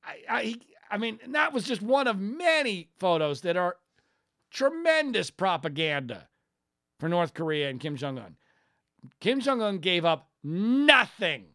I, 0.05 0.15
I, 0.29 0.55
I 0.89 0.97
mean, 0.97 1.19
that 1.29 1.53
was 1.53 1.65
just 1.65 1.81
one 1.81 2.07
of 2.07 2.17
many 2.17 2.89
photos 2.97 3.41
that 3.41 3.57
are 3.57 3.77
tremendous 4.51 5.29
propaganda 5.29 6.29
for 7.03 7.09
North 7.09 7.33
Korea 7.33 7.69
and 7.69 7.81
Kim 7.81 7.97
Jong 7.97 8.17
un. 8.17 8.37
Kim 9.19 9.41
Jong 9.41 9.61
un 9.61 9.79
gave 9.79 10.05
up 10.05 10.29
nothing, 10.41 11.47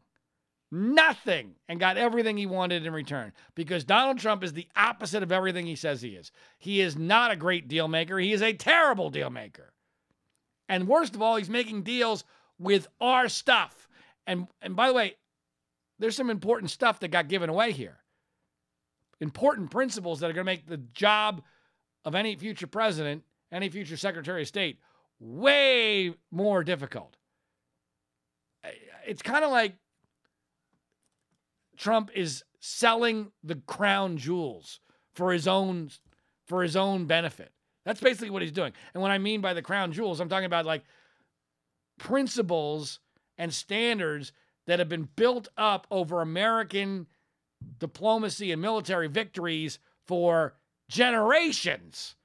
nothing, 0.70 1.54
and 1.70 1.80
got 1.80 1.96
everything 1.96 2.36
he 2.36 2.44
wanted 2.44 2.84
in 2.84 2.92
return 2.92 3.32
because 3.54 3.82
Donald 3.82 4.18
Trump 4.18 4.44
is 4.44 4.52
the 4.52 4.68
opposite 4.76 5.22
of 5.22 5.32
everything 5.32 5.64
he 5.64 5.74
says 5.74 6.02
he 6.02 6.10
is. 6.10 6.32
He 6.58 6.82
is 6.82 6.98
not 6.98 7.30
a 7.30 7.36
great 7.36 7.66
deal 7.66 7.88
maker, 7.88 8.18
he 8.18 8.34
is 8.34 8.42
a 8.42 8.52
terrible 8.52 9.08
deal 9.08 9.30
maker. 9.30 9.72
And 10.68 10.86
worst 10.86 11.14
of 11.14 11.22
all, 11.22 11.36
he's 11.36 11.48
making 11.48 11.82
deals 11.82 12.24
with 12.58 12.86
our 13.00 13.30
stuff. 13.30 13.88
And, 14.26 14.48
and 14.60 14.76
by 14.76 14.88
the 14.88 14.92
way, 14.92 15.14
there's 15.98 16.14
some 16.14 16.28
important 16.28 16.70
stuff 16.70 17.00
that 17.00 17.08
got 17.08 17.28
given 17.28 17.48
away 17.48 17.72
here 17.72 17.96
important 19.18 19.70
principles 19.70 20.20
that 20.20 20.28
are 20.28 20.34
going 20.34 20.44
to 20.44 20.52
make 20.52 20.66
the 20.66 20.76
job 20.76 21.40
of 22.04 22.14
any 22.14 22.36
future 22.36 22.66
president, 22.66 23.24
any 23.50 23.70
future 23.70 23.96
secretary 23.96 24.42
of 24.42 24.48
state, 24.48 24.78
way 25.20 26.14
more 26.30 26.64
difficult. 26.64 27.16
It's 29.06 29.22
kind 29.22 29.44
of 29.44 29.50
like 29.50 29.74
Trump 31.76 32.10
is 32.14 32.44
selling 32.60 33.30
the 33.42 33.56
crown 33.66 34.16
jewels 34.18 34.80
for 35.14 35.32
his 35.32 35.48
own 35.48 35.90
for 36.46 36.62
his 36.62 36.76
own 36.76 37.06
benefit. 37.06 37.52
That's 37.84 38.00
basically 38.00 38.30
what 38.30 38.42
he's 38.42 38.52
doing. 38.52 38.72
And 38.92 39.02
what 39.02 39.10
I 39.10 39.18
mean 39.18 39.40
by 39.40 39.54
the 39.54 39.62
crown 39.62 39.92
jewels, 39.92 40.20
I'm 40.20 40.28
talking 40.28 40.46
about 40.46 40.66
like 40.66 40.84
principles 41.98 43.00
and 43.36 43.52
standards 43.52 44.32
that 44.66 44.78
have 44.78 44.88
been 44.88 45.08
built 45.16 45.48
up 45.56 45.86
over 45.90 46.20
American 46.20 47.06
diplomacy 47.78 48.52
and 48.52 48.60
military 48.60 49.08
victories 49.08 49.78
for 50.06 50.54
generations. 50.88 52.16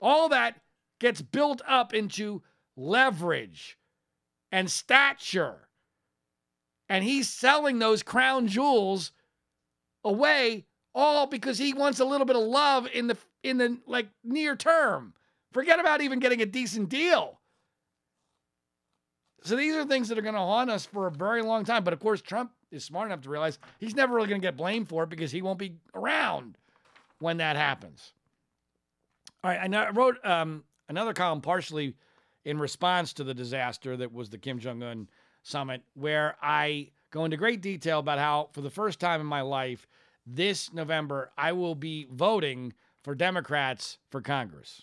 All 0.00 0.28
that 0.28 0.60
gets 0.98 1.22
built 1.22 1.62
up 1.66 1.94
into 1.94 2.42
leverage 2.76 3.78
and 4.50 4.70
stature. 4.70 5.68
And 6.88 7.04
he's 7.04 7.28
selling 7.28 7.78
those 7.78 8.02
crown 8.02 8.48
jewels 8.48 9.12
away 10.04 10.66
all 10.94 11.26
because 11.26 11.58
he 11.58 11.74
wants 11.74 12.00
a 12.00 12.04
little 12.04 12.26
bit 12.26 12.36
of 12.36 12.42
love 12.42 12.88
in 12.92 13.06
the 13.06 13.16
in 13.42 13.58
the 13.58 13.78
like 13.86 14.08
near 14.24 14.56
term. 14.56 15.12
Forget 15.52 15.80
about 15.80 16.00
even 16.00 16.18
getting 16.18 16.42
a 16.42 16.46
decent 16.46 16.88
deal. 16.88 17.38
So 19.44 19.54
these 19.56 19.74
are 19.74 19.84
things 19.84 20.08
that 20.08 20.18
are 20.18 20.22
going 20.22 20.34
to 20.34 20.40
haunt 20.40 20.70
us 20.70 20.84
for 20.84 21.06
a 21.06 21.10
very 21.10 21.42
long 21.42 21.64
time. 21.64 21.84
But 21.84 21.92
of 21.92 22.00
course, 22.00 22.20
Trump 22.20 22.50
is 22.70 22.84
smart 22.84 23.06
enough 23.06 23.22
to 23.22 23.30
realize 23.30 23.58
he's 23.78 23.94
never 23.94 24.14
really 24.14 24.28
going 24.28 24.40
to 24.40 24.46
get 24.46 24.56
blamed 24.56 24.88
for 24.88 25.04
it 25.04 25.10
because 25.10 25.30
he 25.30 25.42
won't 25.42 25.58
be 25.58 25.76
around 25.94 26.58
when 27.20 27.38
that 27.38 27.56
happens. 27.56 28.12
All 29.42 29.50
right, 29.50 29.74
I 29.74 29.90
wrote 29.90 30.16
um, 30.24 30.64
another 30.88 31.12
column 31.12 31.40
partially 31.40 31.94
in 32.44 32.58
response 32.58 33.12
to 33.14 33.24
the 33.24 33.34
disaster 33.34 33.96
that 33.96 34.12
was 34.12 34.30
the 34.30 34.38
Kim 34.38 34.58
Jong 34.58 34.82
Un 34.82 35.08
summit, 35.42 35.82
where 35.94 36.36
I 36.42 36.90
go 37.10 37.24
into 37.24 37.36
great 37.36 37.60
detail 37.60 37.98
about 37.98 38.18
how, 38.18 38.50
for 38.52 38.60
the 38.60 38.70
first 38.70 39.00
time 39.00 39.20
in 39.20 39.26
my 39.26 39.40
life, 39.40 39.86
this 40.26 40.72
November, 40.72 41.30
I 41.36 41.52
will 41.52 41.74
be 41.74 42.06
voting 42.10 42.72
for 43.02 43.14
Democrats 43.14 43.98
for 44.10 44.20
Congress. 44.20 44.82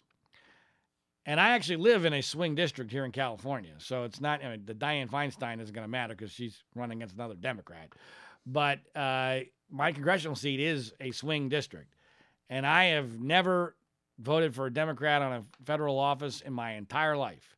And 1.28 1.40
I 1.40 1.50
actually 1.50 1.78
live 1.78 2.06
in 2.06 2.14
a 2.14 2.22
swing 2.22 2.54
district 2.54 2.92
here 2.92 3.04
in 3.04 3.12
California. 3.12 3.74
So 3.80 4.04
it's 4.04 4.22
not, 4.22 4.44
I 4.44 4.52
mean, 4.52 4.66
the 4.66 4.76
Dianne 4.76 5.10
Feinstein 5.10 5.60
isn't 5.60 5.74
going 5.74 5.86
to 5.86 5.92
matter 5.92 6.14
because 6.14 6.32
she's 6.32 6.64
running 6.76 7.00
against 7.00 7.16
another 7.16 7.34
Democrat. 7.34 7.90
But 8.46 8.80
uh, 8.96 9.40
my 9.72 9.92
congressional 9.92 10.36
seat 10.36 10.60
is 10.60 10.94
a 11.02 11.12
swing 11.12 11.50
district. 11.50 11.96
And 12.50 12.66
I 12.66 12.86
have 12.86 13.20
never 13.20 13.76
voted 14.20 14.56
for 14.56 14.66
a 14.66 14.74
Democrat 14.74 15.22
on 15.22 15.34
a 15.34 15.44
federal 15.66 16.00
office 16.00 16.42
in 16.42 16.54
my 16.54 16.74
entire 16.74 17.18
life. 17.18 17.58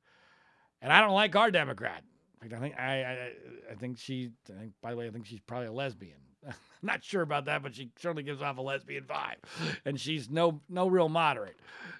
And 0.82 0.92
I 0.92 1.02
don't 1.02 1.14
like 1.14 1.36
our 1.36 1.52
Democrat. 1.52 2.04
I 2.42 2.48
think 2.48 2.76
I, 2.78 3.04
I, 3.04 3.32
I 3.72 3.76
think 3.76 3.98
she. 3.98 4.32
I 4.50 4.60
think, 4.60 4.74
by 4.82 4.92
the 4.92 4.98
way, 4.98 5.08
I 5.08 5.10
think 5.10 5.26
she's 5.26 5.40
probably 5.40 5.68
a 5.68 5.72
lesbian. 5.72 6.18
Not 6.82 7.04
sure 7.04 7.22
about 7.22 7.46
that, 7.46 7.64
but 7.64 7.76
she 7.76 7.90
certainly 7.98 8.24
gives 8.24 8.42
off 8.42 8.58
a 8.58 8.62
lesbian 8.62 9.04
vibe, 9.04 9.38
and 9.86 10.00
she's 10.00 10.30
no 10.30 10.62
no 10.70 10.88
real 10.88 11.10
moderate. 11.10 11.58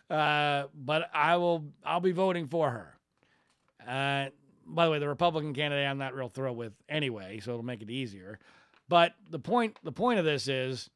Uh, 0.10 0.66
but 0.76 1.10
I 1.14 1.38
will 1.38 1.66
I'll 1.84 2.00
be 2.00 2.12
voting 2.12 2.48
for 2.48 2.70
her. 2.70 2.94
Uh, 3.86 4.30
by 4.66 4.86
the 4.86 4.92
way, 4.92 5.00
the 5.00 5.08
Republican 5.08 5.54
candidate 5.54 5.88
I'm 5.88 5.98
not 5.98 6.14
real 6.14 6.30
thrilled 6.30 6.58
with 6.58 6.74
anyway, 6.88 7.40
so 7.40 7.52
it'll 7.52 7.64
make 7.64 7.82
it 7.82 7.90
easier. 7.90 8.40
But 8.90 9.16
the 9.30 9.40
point 9.40 9.78
the 9.84 9.92
point 9.92 10.20
of 10.20 10.26
this 10.26 10.48
is, 10.48 10.90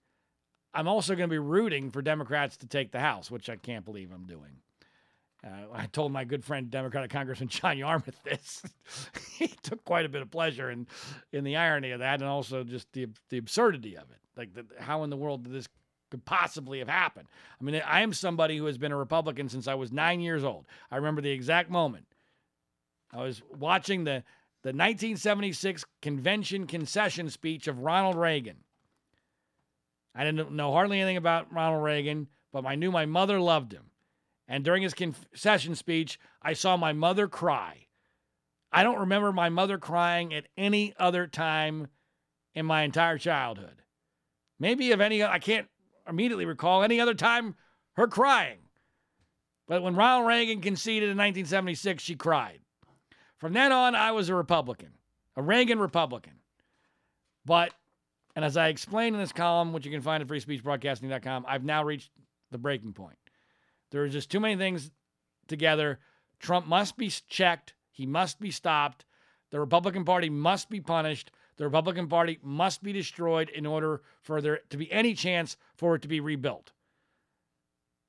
I'm 0.74 0.88
also 0.88 1.16
going 1.16 1.30
to 1.30 1.34
be 1.34 1.40
rooting 1.40 1.92
for 1.92 2.02
Democrats 2.02 2.58
to 2.58 2.68
take 2.68 2.92
the 2.92 3.00
House, 3.00 3.30
which 3.30 3.50
I 3.50 3.56
can't 3.58 3.84
believe 3.86 4.12
I'm 4.14 4.26
doing. 4.26 4.62
Uh, 5.44 5.66
I 5.74 5.88
told 5.88 6.12
my 6.12 6.24
good 6.24 6.44
friend 6.44 6.70
Democratic 6.70 7.10
Congressman 7.10 7.50
John 7.50 7.78
Yarmuth 7.78 8.22
this. 8.24 8.62
he 9.38 9.48
took 9.48 9.84
quite 9.84 10.06
a 10.06 10.10
bit 10.10 10.22
of 10.22 10.30
pleasure 10.30 10.70
in 10.70 10.88
in 11.32 11.44
the 11.44 11.56
irony 11.56 11.92
of 11.92 12.00
that, 12.00 12.22
and 12.22 12.30
also 12.30 12.64
just 12.64 12.92
the 12.94 13.08
the 13.30 13.38
absurdity 13.38 13.98
of 13.98 14.04
it. 14.12 14.20
Like, 14.38 14.54
the, 14.54 14.66
how 14.80 15.04
in 15.04 15.10
the 15.10 15.18
world 15.18 15.44
did 15.44 15.54
this 15.54 15.68
could 16.12 16.24
possibly 16.26 16.80
have 16.80 16.88
happened? 16.88 17.28
I 17.60 17.64
mean, 17.64 17.82
I 17.86 18.02
am 18.02 18.14
somebody 18.14 18.58
who 18.58 18.66
has 18.66 18.78
been 18.78 18.92
a 18.92 18.98
Republican 18.98 19.50
since 19.50 19.68
I 19.68 19.74
was 19.74 19.92
nine 19.92 20.22
years 20.22 20.44
old. 20.44 20.66
I 20.92 20.98
remember 20.98 21.22
the 21.22 21.32
exact 21.32 21.70
moment. 21.70 22.06
I 23.12 23.24
was 23.24 23.42
watching 23.58 24.04
the 24.04 24.24
the 24.64 24.70
1976 24.70 25.86
convention 26.04 26.68
concession 26.68 27.32
speech 27.32 27.68
of 27.68 27.80
Ronald 27.80 28.16
Reagan. 28.16 28.58
I 30.14 30.24
didn't 30.24 30.52
know 30.52 30.72
hardly 30.72 31.00
anything 31.00 31.18
about 31.18 31.54
Ronald 31.54 31.84
Reagan, 31.84 32.28
but 32.52 32.66
I 32.66 32.76
knew 32.76 32.92
my 32.92 33.06
mother 33.06 33.40
loved 33.40 33.72
him. 33.72 33.92
And 34.48 34.66
during 34.66 34.84
his 34.84 34.94
concession 34.94 35.76
speech, 35.76 36.20
I 36.42 36.54
saw 36.54 36.76
my 36.76 36.92
mother 36.92 37.28
cry. 37.28 37.88
I 38.72 38.84
don't 38.84 39.00
remember 39.00 39.32
my 39.32 39.50
mother 39.50 39.78
crying 39.78 40.34
at 40.34 40.48
any 40.58 40.94
other 40.98 41.28
time 41.28 41.88
in 42.54 42.66
my 42.66 42.84
entire 42.84 43.18
childhood. 43.18 43.82
Maybe 44.60 44.92
of 44.92 45.02
any, 45.02 45.24
I 45.24 45.40
can't 45.40 45.68
immediately 46.08 46.46
recall 46.46 46.84
any 46.84 47.00
other 47.00 47.14
time 47.14 47.56
her 47.94 48.08
crying. 48.08 48.60
But 49.68 49.84
when 49.84 49.96
Ronald 49.96 50.28
Reagan 50.28 50.62
conceded 50.62 51.10
in 51.10 51.18
1976, 51.18 52.04
she 52.04 52.16
cried. 52.16 52.60
From 53.38 53.54
then 53.54 53.72
on, 53.72 53.96
I 53.96 54.12
was 54.12 54.30
a 54.30 54.36
Republican, 54.36 54.92
a 55.36 55.42
Reagan 55.42 55.80
Republican. 55.80 56.34
But, 57.46 57.74
and 58.36 58.46
as 58.46 58.58
I 58.58 58.68
explained 58.68 59.16
in 59.16 59.22
this 59.22 59.32
column, 59.32 59.74
which 59.74 59.86
you 59.86 59.92
can 59.92 60.02
find 60.02 60.22
at 60.22 60.28
freespeechbroadcasting.com, 60.28 61.46
I've 61.48 61.64
now 61.64 61.84
reached 61.84 62.12
the 62.52 62.58
breaking 62.58 62.94
point. 62.94 63.18
There 63.92 64.04
are 64.04 64.10
just 64.10 64.32
too 64.32 64.40
many 64.40 64.56
things 64.56 64.92
together. 65.48 66.00
Trump 66.40 66.68
must 66.68 66.98
be 66.98 67.10
checked. 67.10 67.74
He 67.92 68.06
must 68.06 68.40
be 68.40 68.52
stopped. 68.52 69.06
The 69.52 69.60
Republican 69.60 70.06
Party 70.06 70.30
must 70.30 70.70
be 70.70 70.80
punished. 70.80 71.32
The 71.58 71.66
Republican 71.66 72.08
Party 72.08 72.40
must 72.42 72.82
be 72.82 72.94
destroyed 72.94 73.50
in 73.50 73.66
order 73.66 74.02
for 74.22 74.42
there 74.42 74.62
to 74.70 74.78
be 74.78 74.92
any 74.92 75.14
chance 75.14 75.58
for 75.76 75.96
it 75.96 76.02
to 76.04 76.08
be 76.08 76.20
rebuilt. 76.20 76.72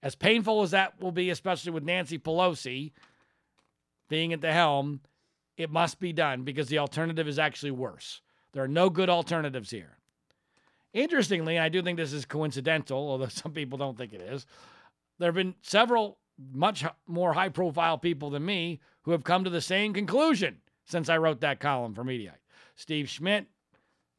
As 0.02 0.14
painful 0.14 0.62
as 0.62 0.70
that 0.70 1.00
will 1.00 1.12
be, 1.12 1.30
especially 1.30 1.72
with 1.72 1.84
Nancy 1.84 2.18
Pelosi 2.18 2.92
being 4.08 4.32
at 4.32 4.40
the 4.40 4.52
helm, 4.52 5.00
it 5.56 5.70
must 5.70 6.00
be 6.00 6.12
done 6.12 6.42
because 6.42 6.68
the 6.68 6.78
alternative 6.78 7.28
is 7.28 7.38
actually 7.38 7.70
worse. 7.72 8.20
There 8.52 8.62
are 8.62 8.68
no 8.68 8.88
good 8.90 9.10
alternatives 9.10 9.70
here. 9.70 9.98
Interestingly, 10.92 11.58
I 11.58 11.68
do 11.68 11.82
think 11.82 11.96
this 11.96 12.12
is 12.12 12.24
coincidental, 12.24 12.98
although 12.98 13.26
some 13.28 13.52
people 13.52 13.78
don't 13.78 13.96
think 13.96 14.12
it 14.12 14.20
is 14.20 14.46
there 15.22 15.28
have 15.28 15.36
been 15.36 15.54
several 15.62 16.18
much 16.52 16.84
more 17.06 17.32
high 17.32 17.48
profile 17.48 17.96
people 17.96 18.30
than 18.30 18.44
me 18.44 18.80
who 19.02 19.12
have 19.12 19.22
come 19.22 19.44
to 19.44 19.50
the 19.50 19.60
same 19.60 19.92
conclusion 19.92 20.58
since 20.84 21.08
I 21.08 21.16
wrote 21.16 21.40
that 21.40 21.60
column 21.60 21.94
for 21.94 22.02
Mediaite. 22.02 22.40
Steve 22.74 23.08
Schmidt, 23.08 23.46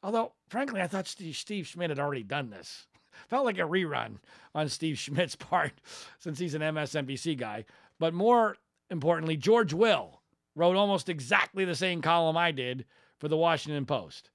although 0.01 0.31
frankly, 0.47 0.81
I 0.81 0.87
thought 0.87 1.07
Steve, 1.07 1.35
Steve 1.35 1.67
Schmidt 1.67 1.89
had 1.89 1.99
already 1.99 2.23
done 2.23 2.49
this. 2.49 2.87
Felt 3.27 3.43
like 3.43 3.57
a 3.57 3.63
rerun 3.63 4.19
on 4.55 4.69
Steve 4.69 4.97
Schmidt's 4.97 5.35
part 5.35 5.73
since 6.19 6.39
he's 6.39 6.55
an 6.55 6.61
MSNBC 6.61 7.37
guy. 7.37 7.65
But 7.99 8.13
more 8.13 8.55
importantly, 8.89 9.35
George 9.35 9.73
Will, 9.73 10.21
wrote 10.55 10.75
almost 10.75 11.09
exactly 11.09 11.65
the 11.65 11.75
same 11.75 12.01
column 12.01 12.37
I 12.37 12.51
did 12.51 12.85
for 13.19 13.27
the 13.27 13.35
Washington 13.35 13.85
Post. 13.85 14.29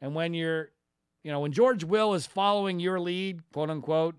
And 0.00 0.14
when 0.14 0.32
you're, 0.32 0.70
you 1.22 1.30
know, 1.30 1.40
when 1.40 1.52
George 1.52 1.84
Will 1.84 2.14
is 2.14 2.26
following 2.26 2.80
your 2.80 2.98
lead, 2.98 3.40
quote 3.52 3.70
unquote, 3.70 4.16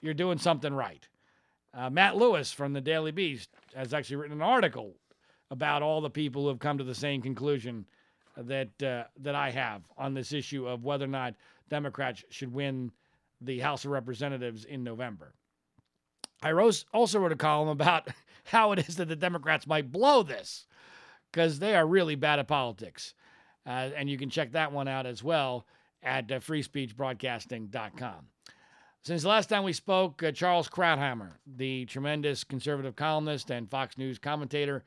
you're 0.00 0.14
doing 0.14 0.38
something 0.38 0.72
right. 0.72 1.06
Uh, 1.74 1.90
Matt 1.90 2.16
Lewis 2.16 2.52
from 2.52 2.72
the 2.72 2.80
Daily 2.80 3.12
Beast 3.12 3.50
has 3.74 3.94
actually 3.94 4.16
written 4.16 4.36
an 4.36 4.42
article 4.42 4.94
about 5.50 5.82
all 5.82 6.00
the 6.00 6.10
people 6.10 6.42
who 6.42 6.48
have 6.48 6.58
come 6.58 6.78
to 6.78 6.84
the 6.84 6.94
same 6.94 7.22
conclusion 7.22 7.86
that 8.36 8.82
uh, 8.82 9.04
that 9.20 9.34
I 9.34 9.50
have 9.50 9.82
on 9.98 10.14
this 10.14 10.32
issue 10.32 10.66
of 10.66 10.84
whether 10.84 11.04
or 11.04 11.08
not 11.08 11.34
Democrats 11.68 12.24
should 12.30 12.52
win 12.52 12.90
the 13.40 13.60
House 13.60 13.84
of 13.84 13.90
Representatives 13.90 14.64
in 14.64 14.82
November. 14.82 15.34
I 16.42 16.52
wrote, 16.52 16.84
also 16.92 17.20
wrote 17.20 17.32
a 17.32 17.36
column 17.36 17.68
about 17.68 18.08
how 18.44 18.72
it 18.72 18.88
is 18.88 18.96
that 18.96 19.08
the 19.08 19.16
Democrats 19.16 19.66
might 19.66 19.92
blow 19.92 20.22
this 20.22 20.66
because 21.30 21.58
they 21.58 21.74
are 21.74 21.86
really 21.86 22.14
bad 22.14 22.38
at 22.38 22.48
politics. 22.48 23.14
Uh, 23.64 23.90
and 23.96 24.10
you 24.10 24.18
can 24.18 24.28
check 24.28 24.52
that 24.52 24.72
one 24.72 24.88
out 24.88 25.06
as 25.06 25.22
well 25.22 25.66
at 26.02 26.30
uh, 26.30 26.40
freespeechbroadcasting.com. 26.40 28.26
Since 29.04 29.22
the 29.22 29.28
last 29.28 29.48
time 29.48 29.64
we 29.64 29.72
spoke, 29.72 30.22
uh, 30.22 30.30
Charles 30.30 30.68
Krauthammer, 30.68 31.32
the 31.46 31.86
tremendous 31.86 32.44
conservative 32.44 32.94
columnist 32.94 33.50
and 33.50 33.68
Fox 33.70 33.98
News 33.98 34.18
commentator, 34.18 34.84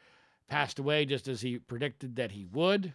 passed 0.47 0.79
away 0.79 1.05
just 1.05 1.27
as 1.27 1.41
he 1.41 1.57
predicted 1.57 2.15
that 2.15 2.31
he 2.31 2.45
would. 2.45 2.93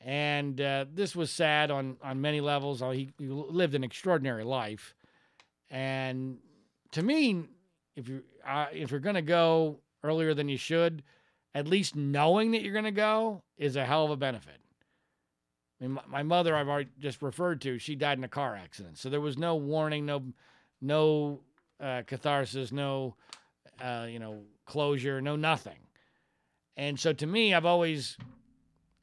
And 0.00 0.60
uh, 0.60 0.86
this 0.92 1.16
was 1.16 1.30
sad 1.30 1.70
on, 1.70 1.96
on 2.02 2.20
many 2.20 2.40
levels. 2.40 2.80
Uh, 2.80 2.90
he, 2.90 3.10
he 3.18 3.26
lived 3.26 3.74
an 3.74 3.84
extraordinary 3.84 4.44
life. 4.44 4.94
And 5.70 6.38
to 6.92 7.02
me, 7.02 7.44
if 7.96 8.08
you 8.08 8.22
uh, 8.46 8.66
if 8.72 8.90
you're 8.90 9.00
going 9.00 9.16
to 9.16 9.22
go 9.22 9.80
earlier 10.02 10.32
than 10.32 10.48
you 10.48 10.56
should, 10.56 11.02
at 11.54 11.66
least 11.66 11.96
knowing 11.96 12.52
that 12.52 12.62
you're 12.62 12.72
going 12.72 12.84
to 12.84 12.90
go 12.90 13.42
is 13.58 13.76
a 13.76 13.84
hell 13.84 14.04
of 14.04 14.10
a 14.10 14.16
benefit. 14.16 14.60
I 15.80 15.84
mean, 15.86 15.98
my, 16.08 16.22
mother, 16.22 16.56
I've 16.56 16.68
already 16.68 16.90
just 16.98 17.22
referred 17.22 17.60
to, 17.62 17.78
she 17.78 17.94
died 17.94 18.18
in 18.18 18.24
a 18.24 18.28
car 18.28 18.56
accident, 18.56 18.98
so 18.98 19.08
there 19.08 19.20
was 19.20 19.38
no 19.38 19.56
warning, 19.56 20.06
no 20.06 20.22
no 20.80 21.40
uh, 21.80 22.02
catharsis, 22.06 22.72
no 22.72 23.14
uh, 23.80 24.06
you 24.08 24.18
know 24.18 24.42
closure, 24.66 25.20
no 25.20 25.36
nothing. 25.36 25.78
And 26.76 26.98
so 26.98 27.12
to 27.12 27.26
me, 27.26 27.54
I've 27.54 27.66
always 27.66 28.16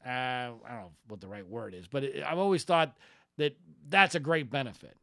uh, 0.05 0.09
I 0.09 0.49
don't 0.49 0.69
know 0.69 0.91
what 1.07 1.21
the 1.21 1.27
right 1.27 1.47
word 1.47 1.73
is, 1.73 1.87
but 1.87 2.03
I've 2.25 2.37
always 2.37 2.63
thought 2.63 2.95
that 3.37 3.55
that's 3.89 4.15
a 4.15 4.19
great 4.19 4.51
benefit 4.51 4.95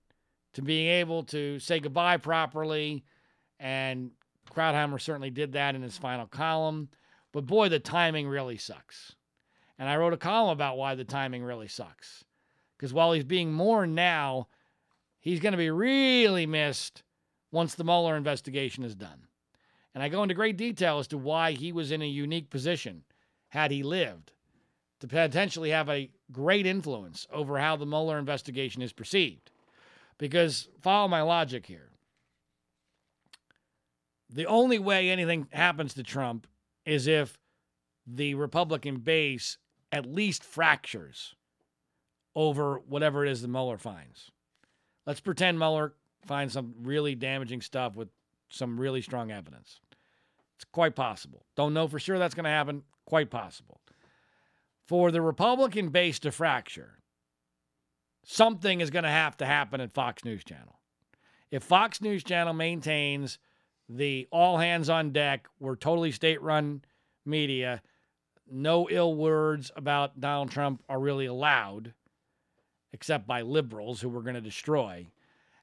to 0.54 0.62
being 0.62 0.88
able 0.88 1.24
to 1.24 1.58
say 1.58 1.80
goodbye 1.80 2.18
properly. 2.18 3.04
And 3.58 4.10
Krauthammer 4.50 5.00
certainly 5.00 5.30
did 5.30 5.52
that 5.52 5.74
in 5.74 5.82
his 5.82 5.98
final 5.98 6.26
column. 6.26 6.88
But 7.32 7.46
boy, 7.46 7.68
the 7.68 7.78
timing 7.78 8.28
really 8.28 8.58
sucks. 8.58 9.14
And 9.82 9.90
I 9.90 9.96
wrote 9.96 10.12
a 10.12 10.16
column 10.16 10.52
about 10.52 10.78
why 10.78 10.94
the 10.94 11.02
timing 11.02 11.42
really 11.42 11.66
sucks. 11.66 12.22
Because 12.78 12.94
while 12.94 13.10
he's 13.14 13.24
being 13.24 13.52
mourned 13.52 13.96
now, 13.96 14.46
he's 15.18 15.40
going 15.40 15.54
to 15.54 15.58
be 15.58 15.72
really 15.72 16.46
missed 16.46 17.02
once 17.50 17.74
the 17.74 17.82
Mueller 17.82 18.16
investigation 18.16 18.84
is 18.84 18.94
done. 18.94 19.26
And 19.92 20.00
I 20.00 20.08
go 20.08 20.22
into 20.22 20.36
great 20.36 20.56
detail 20.56 21.00
as 21.00 21.08
to 21.08 21.18
why 21.18 21.50
he 21.50 21.72
was 21.72 21.90
in 21.90 22.00
a 22.00 22.06
unique 22.06 22.48
position, 22.48 23.02
had 23.48 23.72
he 23.72 23.82
lived, 23.82 24.30
to 25.00 25.08
potentially 25.08 25.70
have 25.70 25.88
a 25.88 26.12
great 26.30 26.64
influence 26.64 27.26
over 27.32 27.58
how 27.58 27.74
the 27.74 27.84
Mueller 27.84 28.20
investigation 28.20 28.82
is 28.82 28.92
perceived. 28.92 29.50
Because 30.16 30.68
follow 30.80 31.08
my 31.08 31.22
logic 31.22 31.66
here. 31.66 31.90
The 34.30 34.46
only 34.46 34.78
way 34.78 35.10
anything 35.10 35.48
happens 35.50 35.94
to 35.94 36.04
Trump 36.04 36.46
is 36.86 37.08
if 37.08 37.36
the 38.06 38.36
Republican 38.36 38.98
base 38.98 39.58
at 39.92 40.06
least 40.06 40.42
fractures 40.42 41.34
over 42.34 42.80
whatever 42.88 43.24
it 43.24 43.30
is 43.30 43.42
the 43.42 43.48
Mueller 43.48 43.78
finds. 43.78 44.30
Let's 45.06 45.20
pretend 45.20 45.58
Mueller 45.58 45.92
finds 46.26 46.54
some 46.54 46.74
really 46.82 47.14
damaging 47.14 47.60
stuff 47.60 47.94
with 47.94 48.08
some 48.48 48.80
really 48.80 49.02
strong 49.02 49.30
evidence. 49.30 49.80
It's 50.56 50.64
quite 50.64 50.94
possible. 50.94 51.44
Don't 51.56 51.74
know 51.74 51.88
for 51.88 51.98
sure 51.98 52.18
that's 52.18 52.34
going 52.34 52.44
to 52.44 52.50
happen. 52.50 52.82
Quite 53.04 53.30
possible. 53.30 53.80
For 54.86 55.10
the 55.10 55.20
Republican 55.20 55.88
base 55.88 56.18
to 56.20 56.32
fracture, 56.32 56.98
something 58.24 58.80
is 58.80 58.90
going 58.90 59.04
to 59.04 59.10
have 59.10 59.36
to 59.38 59.46
happen 59.46 59.80
at 59.80 59.92
Fox 59.92 60.24
News 60.24 60.44
Channel. 60.44 60.78
If 61.50 61.62
Fox 61.62 62.00
News 62.00 62.24
Channel 62.24 62.54
maintains 62.54 63.38
the 63.88 64.28
all 64.30 64.58
hands 64.58 64.88
on 64.88 65.10
deck, 65.10 65.48
we're 65.58 65.76
totally 65.76 66.12
state 66.12 66.40
run 66.40 66.82
media, 67.26 67.82
no 68.50 68.88
ill 68.90 69.14
words 69.14 69.70
about 69.76 70.20
Donald 70.20 70.50
Trump 70.50 70.82
are 70.88 71.00
really 71.00 71.26
allowed, 71.26 71.94
except 72.92 73.26
by 73.26 73.42
liberals 73.42 74.00
who 74.00 74.08
we're 74.08 74.22
going 74.22 74.34
to 74.34 74.40
destroy. 74.40 75.06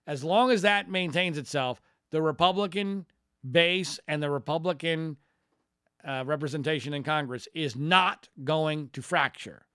As 0.07 0.23
long 0.23 0.51
as 0.51 0.63
that 0.63 0.89
maintains 0.89 1.37
itself, 1.37 1.81
the 2.11 2.21
Republican 2.21 3.05
base 3.49 3.99
and 4.07 4.21
the 4.21 4.29
Republican 4.31 5.17
uh, 6.03 6.23
representation 6.25 6.93
in 6.93 7.03
Congress 7.03 7.47
is 7.53 7.75
not 7.75 8.27
going 8.43 8.89
to 8.93 9.01
fracture. 9.01 9.65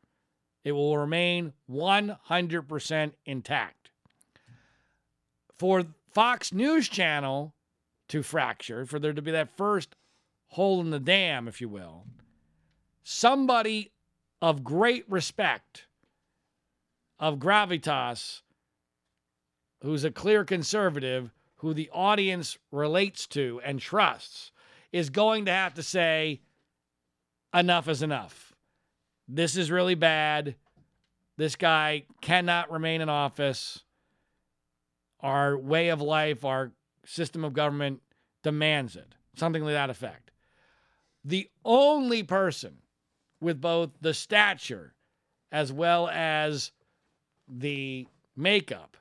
It 0.64 0.72
will 0.72 0.96
remain 0.96 1.52
100% 1.70 3.12
intact. 3.26 3.90
For 5.59 5.84
Fox 6.11 6.52
News 6.52 6.88
Channel 6.88 7.55
to 8.09 8.22
fracture, 8.22 8.86
for 8.86 8.98
there 8.98 9.12
to 9.12 9.22
be 9.22 9.30
that 9.30 9.57
first 9.57 9.94
hole 10.48 10.80
in 10.80 10.90
the 10.90 10.98
dam, 10.98 11.46
if 11.46 11.61
you 11.61 11.68
will, 11.68 12.07
somebody 13.05 13.92
of 14.42 14.64
great 14.64 15.05
respect, 15.09 15.86
of 17.18 17.38
gravitas, 17.38 18.40
who's 19.82 20.05
a 20.05 20.11
clear 20.11 20.44
conservative, 20.44 21.30
who 21.57 21.72
the 21.72 21.90
audience 21.92 22.59
relates 22.72 23.26
to 23.28 23.61
and 23.64 23.78
trusts, 23.78 24.50
is 24.92 25.11
going 25.11 25.44
to 25.44 25.52
have 25.52 25.74
to 25.74 25.82
say, 25.82 26.40
enough 27.52 27.88
is 27.88 28.02
enough. 28.02 28.55
This 29.28 29.57
is 29.57 29.70
really 29.70 29.94
bad. 29.94 30.57
This 31.36 31.57
guy 31.57 32.05
cannot 32.20 32.70
remain 32.70 33.00
in 33.00 33.09
office. 33.09 33.82
Our 35.20 35.57
way 35.57 35.88
of 35.88 36.00
life, 36.00 36.44
our 36.44 36.72
system 37.07 37.44
of 37.44 37.55
government 37.55 38.02
demands 38.42 38.96
it. 38.96 39.14
Something 39.36 39.64
like 39.64 39.74
that 39.74 39.90
effect. 39.90 40.30
The 41.24 41.48
only 41.64 42.22
person 42.22 42.78
with 43.45 43.61
both 43.61 43.90
the 44.01 44.14
stature 44.14 44.95
as 45.53 45.72
well 45.72 46.09
as 46.09 46.72
the 47.47 48.09
makeup 48.34 48.97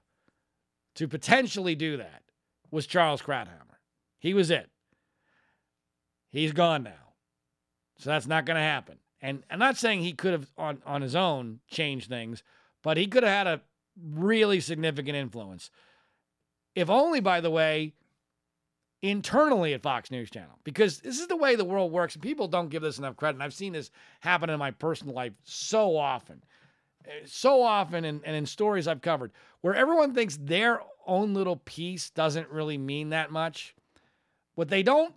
to 0.95 1.07
potentially 1.07 1.73
do 1.73 1.97
that 1.97 2.21
was 2.69 2.85
Charles 2.85 3.21
Krauthammer. 3.21 3.79
He 4.19 4.33
was 4.33 4.51
it. 4.51 4.69
He's 6.29 6.51
gone 6.51 6.83
now. 6.83 7.13
So 7.97 8.09
that's 8.09 8.27
not 8.27 8.45
going 8.45 8.57
to 8.57 8.61
happen. 8.61 8.97
And 9.21 9.43
I'm 9.49 9.59
not 9.59 9.77
saying 9.77 10.01
he 10.01 10.13
could 10.13 10.33
have 10.33 10.51
on, 10.57 10.81
on 10.85 11.01
his 11.01 11.15
own 11.15 11.61
changed 11.67 12.09
things, 12.09 12.43
but 12.83 12.97
he 12.97 13.07
could 13.07 13.23
have 13.23 13.31
had 13.31 13.47
a 13.47 13.61
really 14.11 14.59
significant 14.59 15.15
influence. 15.15 15.71
If 16.75 16.89
only, 16.89 17.21
by 17.21 17.39
the 17.39 17.51
way, 17.51 17.93
internally 19.03 19.73
at 19.73 19.83
Fox 19.83 20.09
News 20.09 20.31
Channel, 20.31 20.57
because 20.63 20.99
this 20.99 21.19
is 21.19 21.27
the 21.27 21.35
way 21.35 21.55
the 21.55 21.65
world 21.65 21.91
works. 21.91 22.15
And 22.15 22.23
people 22.23 22.47
don't 22.47 22.69
give 22.69 22.81
this 22.81 22.97
enough 22.97 23.17
credit. 23.17 23.35
And 23.35 23.43
I've 23.43 23.53
seen 23.53 23.73
this 23.73 23.91
happen 24.21 24.49
in 24.49 24.57
my 24.57 24.71
personal 24.71 25.13
life 25.13 25.33
so 25.43 25.95
often, 25.95 26.41
eh, 27.05 27.25
so 27.25 27.61
often, 27.61 28.05
and, 28.05 28.21
and 28.23 28.35
in 28.35 28.45
stories 28.45 28.87
I've 28.87 29.01
covered, 29.01 29.31
where 29.61 29.75
everyone 29.75 30.13
thinks 30.13 30.37
their 30.37 30.81
own 31.05 31.33
little 31.33 31.57
piece 31.57 32.09
doesn't 32.11 32.49
really 32.49 32.77
mean 32.77 33.09
that 33.09 33.29
much. 33.29 33.75
What 34.55 34.69
they 34.69 34.83
don't 34.83 35.13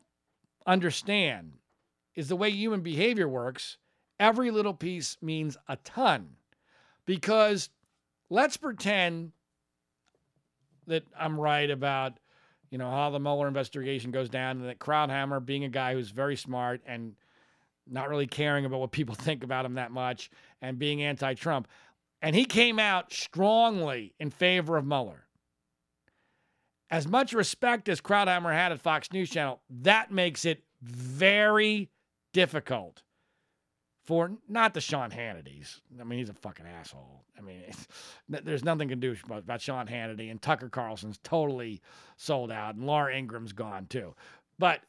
understand 0.66 1.52
is 2.16 2.28
the 2.28 2.36
way 2.36 2.50
human 2.50 2.80
behavior 2.80 3.28
works 3.28 3.78
every 4.18 4.50
little 4.50 4.74
piece 4.74 5.16
means 5.22 5.56
a 5.68 5.76
ton. 5.76 6.30
Because 7.04 7.70
let's 8.30 8.56
pretend 8.56 9.30
that 10.88 11.04
I'm 11.16 11.38
right 11.38 11.70
about, 11.70 12.18
you 12.70 12.78
know, 12.78 12.90
how 12.90 13.10
the 13.10 13.20
Mueller 13.20 13.48
investigation 13.48 14.10
goes 14.10 14.28
down 14.28 14.58
and 14.58 14.68
that 14.68 14.78
Krauthammer 14.78 15.44
being 15.44 15.64
a 15.64 15.68
guy 15.68 15.94
who's 15.94 16.10
very 16.10 16.36
smart 16.36 16.80
and 16.86 17.14
not 17.88 18.08
really 18.08 18.26
caring 18.26 18.64
about 18.64 18.80
what 18.80 18.90
people 18.90 19.14
think 19.18 19.44
about 19.44 19.64
him 19.64 19.74
that 19.74 19.90
much 19.90 20.30
and 20.60 20.78
being 20.78 21.02
anti-Trump. 21.02 21.68
And 22.22 22.34
he 22.34 22.44
came 22.44 22.78
out 22.78 23.12
strongly 23.12 24.14
in 24.18 24.30
favor 24.30 24.76
of 24.76 24.86
Mueller. 24.86 25.26
As 26.90 27.06
much 27.06 27.32
respect 27.32 27.88
as 27.88 28.00
Krauthammer 28.00 28.52
had 28.52 28.72
at 28.72 28.80
Fox 28.80 29.12
News 29.12 29.30
Channel, 29.30 29.60
that 29.68 30.10
makes 30.12 30.44
it 30.44 30.62
very 30.82 31.90
difficult 32.32 33.02
for 34.06 34.30
not 34.48 34.72
the 34.72 34.80
Sean 34.80 35.10
Hannity's. 35.10 35.80
I 36.00 36.04
mean, 36.04 36.18
he's 36.18 36.28
a 36.28 36.34
fucking 36.34 36.66
asshole. 36.66 37.24
I 37.36 37.42
mean, 37.42 37.62
there's 38.28 38.64
nothing 38.64 38.88
to 38.88 38.96
do 38.96 39.16
about, 39.28 39.60
Sean 39.60 39.86
Hannity, 39.86 40.30
and 40.30 40.40
Tucker 40.40 40.68
Carlson's 40.68 41.18
totally 41.22 41.82
sold 42.16 42.50
out, 42.50 42.76
and 42.76 42.86
Laura 42.86 43.14
Ingraham's 43.14 43.52
gone 43.52 43.86
too. 43.86 44.14
But, 44.58 44.80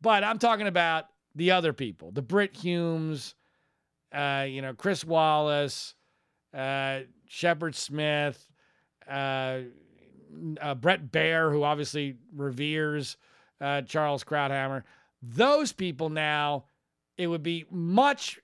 but 0.00 0.24
I'm 0.24 0.38
talking 0.38 0.66
about 0.66 1.06
the 1.34 1.52
other 1.52 1.72
people, 1.72 2.10
the 2.10 2.22
Brit 2.22 2.56
Humes, 2.56 3.34
uh, 4.12 4.46
you 4.48 4.60
know, 4.60 4.74
Chris 4.74 5.04
Wallace, 5.04 5.94
uh, 6.52 7.00
Shepard 7.26 7.74
Smith, 7.74 8.44
uh, 9.08 9.60
uh, 10.60 10.74
Bret 10.74 11.10
Baier, 11.10 11.50
who 11.52 11.62
obviously 11.62 12.16
reveres 12.34 13.16
uh, 13.60 13.82
Charles 13.82 14.24
Krauthammer. 14.24 14.82
Those 15.22 15.72
people 15.72 16.10
now, 16.10 16.64
it 17.16 17.26
would 17.26 17.42
be 17.42 17.64
much, 17.70 18.38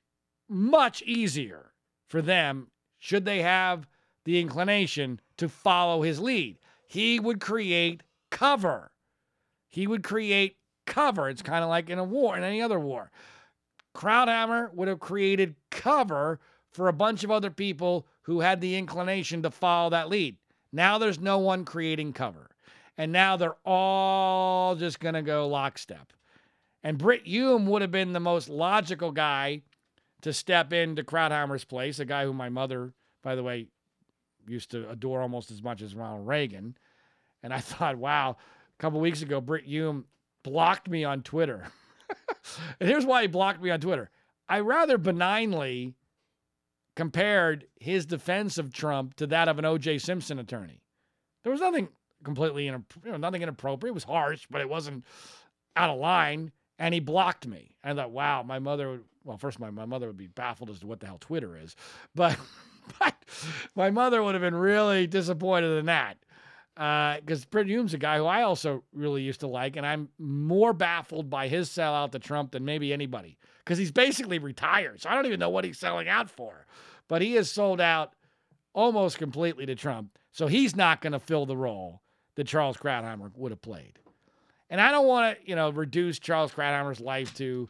much 0.48 1.02
easier 1.02 1.72
for 2.08 2.22
them, 2.22 2.68
should 2.98 3.24
they 3.24 3.42
have 3.42 3.86
the 4.24 4.40
inclination 4.40 5.20
to 5.36 5.48
follow 5.48 6.02
his 6.02 6.20
lead. 6.20 6.58
He 6.86 7.20
would 7.20 7.40
create 7.40 8.02
cover. 8.30 8.90
He 9.68 9.86
would 9.86 10.02
create 10.02 10.56
cover. 10.86 11.28
It's 11.28 11.42
kind 11.42 11.62
of 11.62 11.70
like 11.70 11.90
in 11.90 11.98
a 11.98 12.04
war, 12.04 12.36
in 12.36 12.42
any 12.42 12.62
other 12.62 12.78
war. 12.78 13.10
Krauthammer 13.94 14.72
would 14.74 14.88
have 14.88 15.00
created 15.00 15.54
cover 15.70 16.40
for 16.72 16.88
a 16.88 16.92
bunch 16.92 17.22
of 17.22 17.30
other 17.30 17.50
people 17.50 18.06
who 18.22 18.40
had 18.40 18.60
the 18.60 18.76
inclination 18.76 19.42
to 19.42 19.50
follow 19.50 19.90
that 19.90 20.08
lead. 20.08 20.36
Now 20.72 20.98
there's 20.98 21.20
no 21.20 21.38
one 21.38 21.64
creating 21.64 22.12
cover. 22.12 22.50
And 22.96 23.12
now 23.12 23.36
they're 23.36 23.56
all 23.64 24.74
just 24.76 25.00
going 25.00 25.14
to 25.14 25.22
go 25.22 25.48
lockstep. 25.48 26.12
And 26.82 26.98
Brit 26.98 27.26
Hume 27.26 27.66
would 27.66 27.82
have 27.82 27.90
been 27.90 28.12
the 28.12 28.20
most 28.20 28.48
logical 28.48 29.10
guy 29.10 29.62
to 30.24 30.32
step 30.32 30.72
into 30.72 31.04
Krauthammer's 31.04 31.64
place, 31.64 31.98
a 31.98 32.06
guy 32.06 32.24
who 32.24 32.32
my 32.32 32.48
mother, 32.48 32.94
by 33.22 33.34
the 33.34 33.42
way, 33.42 33.66
used 34.48 34.70
to 34.70 34.88
adore 34.88 35.20
almost 35.20 35.50
as 35.50 35.62
much 35.62 35.82
as 35.82 35.94
Ronald 35.94 36.26
Reagan. 36.26 36.78
And 37.42 37.52
I 37.52 37.60
thought, 37.60 37.96
wow, 37.96 38.30
a 38.30 38.82
couple 38.82 39.00
weeks 39.00 39.20
ago, 39.20 39.42
Brit 39.42 39.66
Hume 39.66 40.06
blocked 40.42 40.88
me 40.88 41.04
on 41.04 41.22
Twitter. 41.22 41.66
and 42.80 42.88
here's 42.88 43.04
why 43.04 43.20
he 43.20 43.28
blocked 43.28 43.62
me 43.62 43.70
on 43.70 43.80
Twitter. 43.80 44.08
I 44.48 44.60
rather 44.60 44.96
benignly 44.96 45.94
compared 46.96 47.66
his 47.78 48.06
defense 48.06 48.56
of 48.56 48.72
Trump 48.72 49.16
to 49.16 49.26
that 49.26 49.48
of 49.48 49.58
an 49.58 49.66
O.J. 49.66 49.98
Simpson 49.98 50.38
attorney. 50.38 50.80
There 51.42 51.52
was 51.52 51.60
nothing 51.60 51.88
completely, 52.24 52.64
you 52.64 52.82
know, 53.04 53.16
nothing 53.18 53.42
inappropriate. 53.42 53.90
It 53.90 53.94
was 53.94 54.04
harsh, 54.04 54.46
but 54.50 54.62
it 54.62 54.70
wasn't 54.70 55.04
out 55.76 55.90
of 55.90 55.98
line. 55.98 56.50
And 56.78 56.94
he 56.94 57.00
blocked 57.00 57.46
me. 57.46 57.76
I 57.84 57.92
thought, 57.92 58.10
wow, 58.10 58.42
my 58.42 58.58
mother 58.58 59.00
well, 59.24 59.38
first, 59.38 59.58
my, 59.58 59.70
my 59.70 59.86
mother 59.86 60.06
would 60.06 60.16
be 60.16 60.26
baffled 60.26 60.70
as 60.70 60.80
to 60.80 60.86
what 60.86 61.00
the 61.00 61.06
hell 61.06 61.18
Twitter 61.20 61.56
is. 61.56 61.76
But, 62.14 62.38
but 63.00 63.14
my 63.74 63.90
mother 63.90 64.22
would 64.22 64.34
have 64.34 64.42
been 64.42 64.54
really 64.54 65.06
disappointed 65.06 65.78
in 65.78 65.86
that. 65.86 66.18
Because 66.74 67.46
uh, 67.50 67.62
Hume's 67.62 67.94
a 67.94 67.98
guy 67.98 68.18
who 68.18 68.26
I 68.26 68.42
also 68.42 68.84
really 68.92 69.22
used 69.22 69.40
to 69.40 69.46
like, 69.46 69.76
and 69.76 69.86
I'm 69.86 70.10
more 70.18 70.74
baffled 70.74 71.30
by 71.30 71.48
his 71.48 71.70
sellout 71.70 72.12
to 72.12 72.18
Trump 72.18 72.50
than 72.50 72.66
maybe 72.66 72.92
anybody. 72.92 73.38
Because 73.64 73.78
he's 73.78 73.90
basically 73.90 74.38
retired. 74.38 75.00
So 75.00 75.08
I 75.08 75.14
don't 75.14 75.24
even 75.24 75.40
know 75.40 75.48
what 75.48 75.64
he's 75.64 75.78
selling 75.78 76.08
out 76.08 76.28
for. 76.28 76.66
But 77.08 77.22
he 77.22 77.32
has 77.36 77.50
sold 77.50 77.80
out 77.80 78.12
almost 78.74 79.16
completely 79.16 79.64
to 79.64 79.74
Trump. 79.74 80.18
So 80.32 80.46
he's 80.46 80.76
not 80.76 81.00
going 81.00 81.14
to 81.14 81.20
fill 81.20 81.46
the 81.46 81.56
role 81.56 82.02
that 82.34 82.46
Charles 82.46 82.76
Krauthammer 82.76 83.30
would 83.36 83.52
have 83.52 83.62
played. 83.62 83.98
And 84.68 84.80
I 84.80 84.90
don't 84.90 85.06
want 85.06 85.38
to, 85.38 85.48
you 85.48 85.54
know, 85.54 85.70
reduce 85.70 86.18
Charles 86.18 86.52
Krauthammer's 86.52 87.00
life 87.00 87.34
to, 87.36 87.68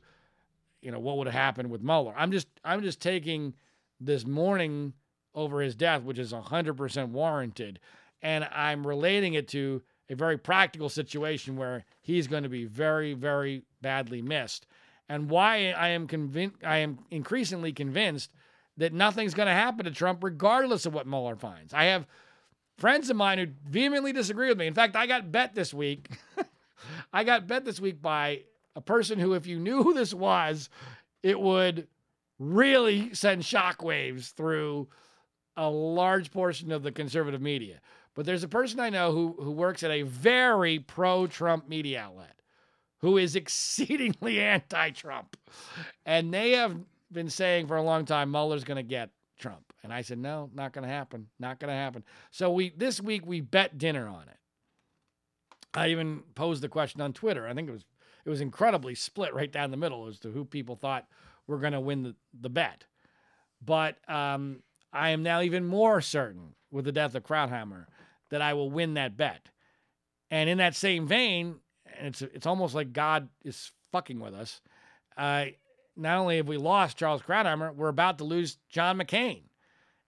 you 0.84 0.90
know, 0.90 0.98
what 1.00 1.16
would 1.16 1.26
have 1.26 1.34
happened 1.34 1.70
with 1.70 1.82
Mueller. 1.82 2.14
I'm 2.16 2.30
just, 2.30 2.46
I'm 2.62 2.82
just 2.82 3.00
taking 3.00 3.54
this 4.00 4.26
mourning 4.26 4.92
over 5.34 5.60
his 5.60 5.74
death, 5.74 6.02
which 6.02 6.18
is 6.18 6.32
100% 6.32 7.08
warranted, 7.08 7.80
and 8.22 8.44
I'm 8.44 8.86
relating 8.86 9.34
it 9.34 9.48
to 9.48 9.82
a 10.10 10.14
very 10.14 10.36
practical 10.36 10.90
situation 10.90 11.56
where 11.56 11.84
he's 12.02 12.26
going 12.26 12.42
to 12.42 12.48
be 12.48 12.66
very, 12.66 13.14
very 13.14 13.62
badly 13.80 14.20
missed. 14.20 14.66
And 15.08 15.30
why 15.30 15.70
I 15.70 15.88
am 15.88 16.06
convinced, 16.06 16.56
I 16.62 16.78
am 16.78 16.98
increasingly 17.10 17.72
convinced 17.72 18.30
that 18.76 18.92
nothing's 18.92 19.34
going 19.34 19.48
to 19.48 19.54
happen 19.54 19.86
to 19.86 19.90
Trump, 19.90 20.22
regardless 20.22 20.84
of 20.84 20.92
what 20.92 21.06
Mueller 21.06 21.36
finds. 21.36 21.72
I 21.72 21.84
have 21.84 22.06
friends 22.76 23.08
of 23.08 23.16
mine 23.16 23.38
who 23.38 23.46
vehemently 23.68 24.12
disagree 24.12 24.48
with 24.48 24.58
me. 24.58 24.66
In 24.66 24.74
fact, 24.74 24.96
I 24.96 25.06
got 25.06 25.32
bet 25.32 25.54
this 25.54 25.72
week. 25.72 26.10
I 27.12 27.24
got 27.24 27.46
bet 27.46 27.64
this 27.64 27.80
week 27.80 28.02
by 28.02 28.42
a 28.76 28.80
person 28.80 29.18
who, 29.18 29.34
if 29.34 29.46
you 29.46 29.58
knew 29.58 29.82
who 29.82 29.94
this 29.94 30.12
was, 30.12 30.68
it 31.22 31.38
would 31.38 31.88
really 32.38 33.14
send 33.14 33.42
shockwaves 33.42 34.32
through 34.32 34.88
a 35.56 35.68
large 35.68 36.30
portion 36.30 36.72
of 36.72 36.82
the 36.82 36.92
conservative 36.92 37.40
media. 37.40 37.80
But 38.14 38.26
there's 38.26 38.44
a 38.44 38.48
person 38.48 38.80
I 38.80 38.90
know 38.90 39.12
who, 39.12 39.36
who 39.38 39.50
works 39.50 39.82
at 39.82 39.90
a 39.90 40.02
very 40.02 40.78
pro 40.78 41.26
Trump 41.26 41.68
media 41.68 42.00
outlet 42.00 42.34
who 43.04 43.18
is 43.18 43.36
exceedingly 43.36 44.40
anti 44.40 44.90
Trump. 44.90 45.36
And 46.06 46.32
they 46.32 46.52
have 46.52 46.76
been 47.12 47.30
saying 47.30 47.66
for 47.66 47.76
a 47.76 47.82
long 47.82 48.04
time 48.04 48.30
Mueller's 48.30 48.64
going 48.64 48.76
to 48.76 48.82
get 48.82 49.10
Trump. 49.38 49.72
And 49.82 49.92
I 49.92 50.00
said, 50.00 50.18
no, 50.18 50.50
not 50.54 50.72
going 50.72 50.84
to 50.84 50.92
happen. 50.92 51.28
Not 51.38 51.60
going 51.60 51.68
to 51.68 51.74
happen. 51.74 52.04
So 52.30 52.50
we 52.50 52.70
this 52.70 53.00
week 53.00 53.26
we 53.26 53.40
bet 53.40 53.78
dinner 53.78 54.08
on 54.08 54.22
it. 54.22 54.38
I 55.74 55.88
even 55.88 56.22
posed 56.34 56.62
the 56.62 56.68
question 56.68 57.00
on 57.00 57.12
Twitter. 57.12 57.46
I 57.46 57.52
think 57.52 57.68
it 57.68 57.72
was 57.72 57.84
it 58.24 58.30
was 58.30 58.40
incredibly 58.40 58.94
split 58.94 59.34
right 59.34 59.50
down 59.50 59.70
the 59.70 59.76
middle 59.76 60.06
as 60.06 60.18
to 60.20 60.30
who 60.30 60.44
people 60.44 60.76
thought 60.76 61.06
were 61.46 61.58
going 61.58 61.72
to 61.72 61.80
win 61.80 62.02
the, 62.02 62.14
the 62.38 62.48
bet. 62.48 62.84
But 63.64 63.98
um, 64.08 64.62
I 64.92 65.10
am 65.10 65.22
now 65.22 65.42
even 65.42 65.64
more 65.64 66.00
certain 66.00 66.54
with 66.70 66.84
the 66.84 66.92
death 66.92 67.14
of 67.14 67.24
Krauthammer 67.24 67.86
that 68.30 68.42
I 68.42 68.54
will 68.54 68.70
win 68.70 68.94
that 68.94 69.16
bet. 69.16 69.50
And 70.30 70.48
in 70.48 70.58
that 70.58 70.74
same 70.74 71.06
vein, 71.06 71.56
and 71.98 72.08
it's 72.08 72.22
it's 72.22 72.46
almost 72.46 72.74
like 72.74 72.92
God 72.92 73.28
is 73.44 73.72
fucking 73.92 74.18
with 74.18 74.34
us. 74.34 74.60
Uh, 75.16 75.46
not 75.96 76.18
only 76.18 76.38
have 76.38 76.48
we 76.48 76.56
lost 76.56 76.96
Charles 76.96 77.22
Krauthammer, 77.22 77.74
we're 77.74 77.88
about 77.88 78.18
to 78.18 78.24
lose 78.24 78.58
John 78.68 78.98
McCain. 78.98 79.42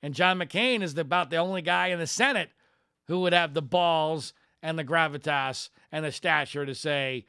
And 0.03 0.15
John 0.15 0.39
McCain 0.39 0.83
is 0.83 0.97
about 0.99 1.31
the 1.31 1.37
only 1.37 1.63
guy 1.63 1.89
in 1.89 1.99
the 1.99 2.07
Senate 2.07 2.51
who 3.07 3.21
would 3.21 3.33
have 3.33 3.55
the 3.55 3.63
balls 3.63 4.33
and 4.63 4.79
the 4.79 4.85
gravitas 4.85 5.69
and 5.93 6.05
the 6.05 6.11
stature 6.11 6.67
to 6.67 6.75
say, 6.75 7.27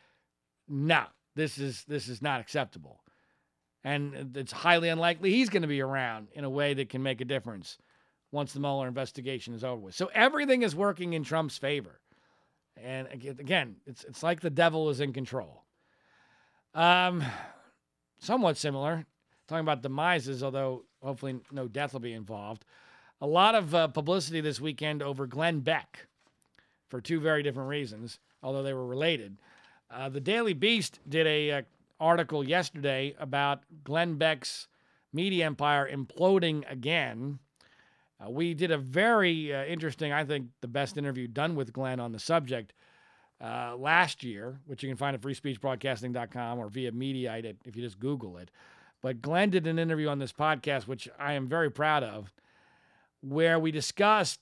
no, 0.68 1.04
this 1.36 1.58
is 1.58 1.84
this 1.86 2.08
is 2.08 2.22
not 2.22 2.42
acceptable. 2.42 3.02
And 3.84 4.36
it's 4.36 4.52
highly 4.52 4.90
unlikely 4.90 5.32
he's 5.32 5.50
going 5.50 5.62
to 5.62 5.68
be 5.68 5.82
around 5.82 6.28
in 6.34 6.44
a 6.44 6.50
way 6.50 6.74
that 6.74 6.90
can 6.90 7.04
make 7.04 7.22
a 7.22 7.26
difference 7.26 7.78
once 8.32 8.52
the 8.52 8.60
Mueller 8.60 8.88
investigation 8.88 9.54
is 9.54 9.64
over 9.64 9.78
with. 9.78 9.96
So 9.96 10.10
everything 10.14 10.64
is 10.64 10.76
working 10.76 11.14
in 11.14 11.24
Trump's 11.24 11.58
favor. 11.58 12.02
And 12.76 13.08
again, 13.08 13.78
it's 13.86 14.04
it's 14.04 14.24
like 14.24 14.42
the 14.42 14.50
devil 14.50 14.90
is 14.90 15.00
in 15.00 15.14
control. 15.14 15.64
Um, 16.74 17.24
somewhat 18.20 18.58
similar, 18.58 19.06
talking 19.48 19.62
about 19.62 19.82
demises, 19.82 20.44
although 20.44 20.84
hopefully 21.02 21.40
no 21.52 21.68
death 21.68 21.94
will 21.94 22.00
be 22.00 22.14
involved. 22.14 22.66
A 23.20 23.28
lot 23.28 23.56
of 23.56 23.74
uh, 23.74 23.88
publicity 23.88 24.42
this 24.42 24.62
weekend 24.62 25.02
over 25.02 25.26
Glenn 25.26 25.62
Beck 25.62 26.08
for 26.88 27.02
two 27.02 27.20
very 27.20 27.42
different 27.42 27.70
reasons, 27.70 28.20
although 28.44 28.64
they 28.64 28.74
were 28.74 28.86
related. 28.86 29.38
Uh, 29.90 30.10
the 30.10 30.20
Daily 30.20 30.54
Beast 30.54 31.00
did 31.08 31.26
a 31.28 31.52
uh, 31.52 31.62
article 32.00 32.48
yesterday 32.48 33.16
about 33.20 33.64
Glenn 33.84 34.16
Beck's 34.16 34.68
media 35.14 35.46
empire 35.46 35.90
imploding 35.90 36.70
again. 36.70 37.40
Uh, 38.20 38.30
we 38.30 38.54
did 38.54 38.72
a 38.72 38.78
very 38.78 39.54
uh, 39.54 39.64
interesting, 39.66 40.12
I 40.12 40.26
think, 40.26 40.48
the 40.62 40.68
best 40.68 40.98
interview 40.98 41.28
done 41.28 41.56
with 41.56 41.72
Glenn 41.72 42.00
on 42.00 42.12
the 42.12 42.20
subject 42.20 42.74
uh, 43.40 43.76
last 43.78 44.24
year, 44.24 44.60
which 44.66 44.84
you 44.84 44.90
can 44.90 44.98
find 44.98 45.16
at 45.16 45.22
freespeechbroadcasting.com 45.22 46.60
or 46.60 46.70
via 46.70 46.92
Mediaite 46.92 47.56
if 47.66 47.76
you 47.76 47.84
just 47.84 48.00
Google 48.00 48.38
it. 48.38 48.52
But 49.02 49.22
Glenn 49.22 49.52
did 49.52 49.68
an 49.68 49.80
interview 49.80 50.08
on 50.08 50.20
this 50.20 50.34
podcast, 50.34 50.88
which 50.88 51.08
I 51.20 51.34
am 51.34 51.48
very 51.48 51.70
proud 51.70 52.04
of, 52.04 52.34
where 53.22 53.60
we 53.60 53.72
discussed 53.72 54.40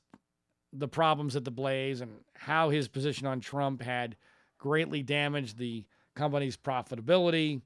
the 0.72 0.88
problems 0.88 1.36
at 1.36 1.46
the 1.46 1.52
Blaze 1.52 2.02
and 2.02 2.12
how 2.34 2.70
his 2.70 2.88
position 2.88 3.28
on 3.28 3.42
Trump 3.42 3.82
had 3.82 4.16
greatly 4.58 5.04
damaged 5.04 5.58
the 5.58 5.86
company's 6.16 6.58
profitability 6.58 7.62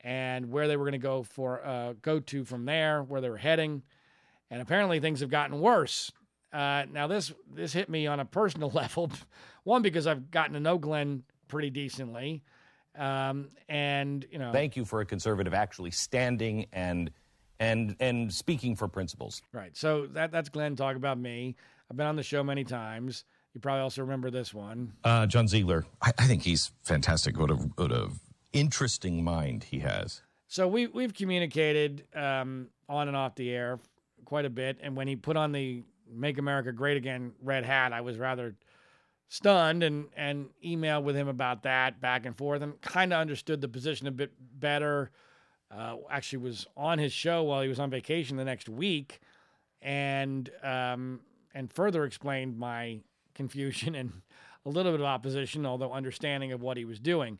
and 0.00 0.50
where 0.50 0.68
they 0.68 0.76
were 0.76 0.84
going 0.84 0.92
to 0.92 0.98
go 0.98 1.22
for 1.22 1.64
uh, 1.66 1.94
go 2.02 2.20
to 2.20 2.44
from 2.44 2.64
there, 2.64 3.02
where 3.02 3.20
they 3.20 3.28
were 3.28 3.36
heading. 3.36 3.82
And 4.50 4.62
apparently 4.62 5.00
things 5.00 5.20
have 5.20 5.30
gotten 5.30 5.60
worse. 5.60 6.12
Uh, 6.52 6.84
now 6.92 7.06
this 7.06 7.32
this 7.52 7.72
hit 7.72 7.88
me 7.88 8.06
on 8.06 8.20
a 8.20 8.24
personal 8.24 8.70
level. 8.74 9.10
One 9.64 9.82
because 9.82 10.06
I've 10.06 10.30
gotten 10.30 10.54
to 10.54 10.60
know 10.60 10.78
Glenn 10.78 11.24
pretty 11.48 11.70
decently, 11.70 12.42
um, 12.96 13.48
and 13.68 14.24
you 14.30 14.38
know. 14.38 14.52
Thank 14.52 14.76
you 14.76 14.84
for 14.84 15.00
a 15.00 15.04
conservative 15.04 15.54
actually 15.54 15.90
standing 15.90 16.66
and 16.72 17.10
and 17.58 17.96
and 17.98 18.32
speaking 18.32 18.76
for 18.76 18.86
principles. 18.86 19.42
Right. 19.52 19.76
So 19.76 20.06
that 20.12 20.30
that's 20.30 20.48
Glenn 20.48 20.76
talking 20.76 20.98
about 20.98 21.18
me. 21.18 21.56
I've 21.90 21.96
been 21.96 22.06
on 22.06 22.16
the 22.16 22.22
show 22.22 22.42
many 22.44 22.64
times. 22.64 23.24
You 23.56 23.60
probably 23.60 23.80
also 23.80 24.02
remember 24.02 24.30
this 24.30 24.52
one. 24.52 24.92
Uh, 25.02 25.24
John 25.24 25.48
Ziegler. 25.48 25.86
I, 26.02 26.12
I, 26.18 26.26
think 26.26 26.42
he's 26.42 26.72
fantastic. 26.82 27.38
What 27.38 27.50
a 27.50 27.54
what 27.54 27.90
a 27.90 28.10
interesting 28.52 29.24
mind 29.24 29.64
he 29.64 29.78
has. 29.78 30.20
So 30.46 30.68
we 30.68 30.88
we've 30.88 31.14
communicated 31.14 32.04
um, 32.14 32.68
on 32.86 33.08
and 33.08 33.16
off 33.16 33.34
the 33.34 33.50
air 33.50 33.78
quite 34.26 34.44
a 34.44 34.50
bit, 34.50 34.76
and 34.82 34.94
when 34.94 35.08
he 35.08 35.16
put 35.16 35.38
on 35.38 35.52
the 35.52 35.82
"Make 36.06 36.36
America 36.36 36.70
Great 36.70 36.98
Again" 36.98 37.32
red 37.42 37.64
hat, 37.64 37.94
I 37.94 38.02
was 38.02 38.18
rather 38.18 38.54
stunned 39.28 39.82
and 39.82 40.08
and 40.14 40.50
emailed 40.62 41.04
with 41.04 41.16
him 41.16 41.28
about 41.28 41.62
that 41.62 41.98
back 41.98 42.26
and 42.26 42.36
forth 42.36 42.60
and 42.60 42.78
kind 42.82 43.14
of 43.14 43.20
understood 43.20 43.62
the 43.62 43.68
position 43.68 44.06
a 44.06 44.12
bit 44.12 44.32
better. 44.60 45.10
Uh, 45.70 45.96
actually, 46.10 46.40
was 46.40 46.66
on 46.76 46.98
his 46.98 47.10
show 47.10 47.42
while 47.44 47.62
he 47.62 47.68
was 47.68 47.80
on 47.80 47.88
vacation 47.88 48.36
the 48.36 48.44
next 48.44 48.68
week, 48.68 49.18
and 49.80 50.50
um, 50.62 51.20
and 51.54 51.72
further 51.72 52.04
explained 52.04 52.58
my 52.58 53.00
confusion 53.36 53.94
and 53.94 54.22
a 54.64 54.68
little 54.68 54.90
bit 54.92 55.00
of 55.00 55.06
opposition, 55.06 55.64
although 55.64 55.92
understanding 55.92 56.50
of 56.50 56.60
what 56.60 56.76
he 56.76 56.84
was 56.84 56.98
doing. 56.98 57.38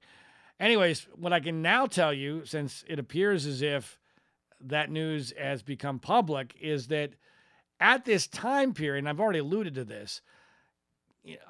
Anyways, 0.61 1.09
what 1.17 1.33
I 1.33 1.41
can 1.41 1.61
now 1.61 1.87
tell 1.87 2.13
you, 2.13 2.45
since 2.45 2.85
it 2.87 2.99
appears 2.99 3.47
as 3.47 3.63
if 3.63 3.99
that 4.61 4.91
news 4.91 5.33
has 5.39 5.63
become 5.63 5.99
public, 5.99 6.55
is 6.61 6.87
that 6.89 7.11
at 7.81 8.05
this 8.05 8.27
time 8.27 8.73
period, 8.73 9.01
and 9.01 9.09
I've 9.09 9.21
already 9.21 9.41
alluded 9.41 9.75
to 9.75 9.85
this, 9.85 10.23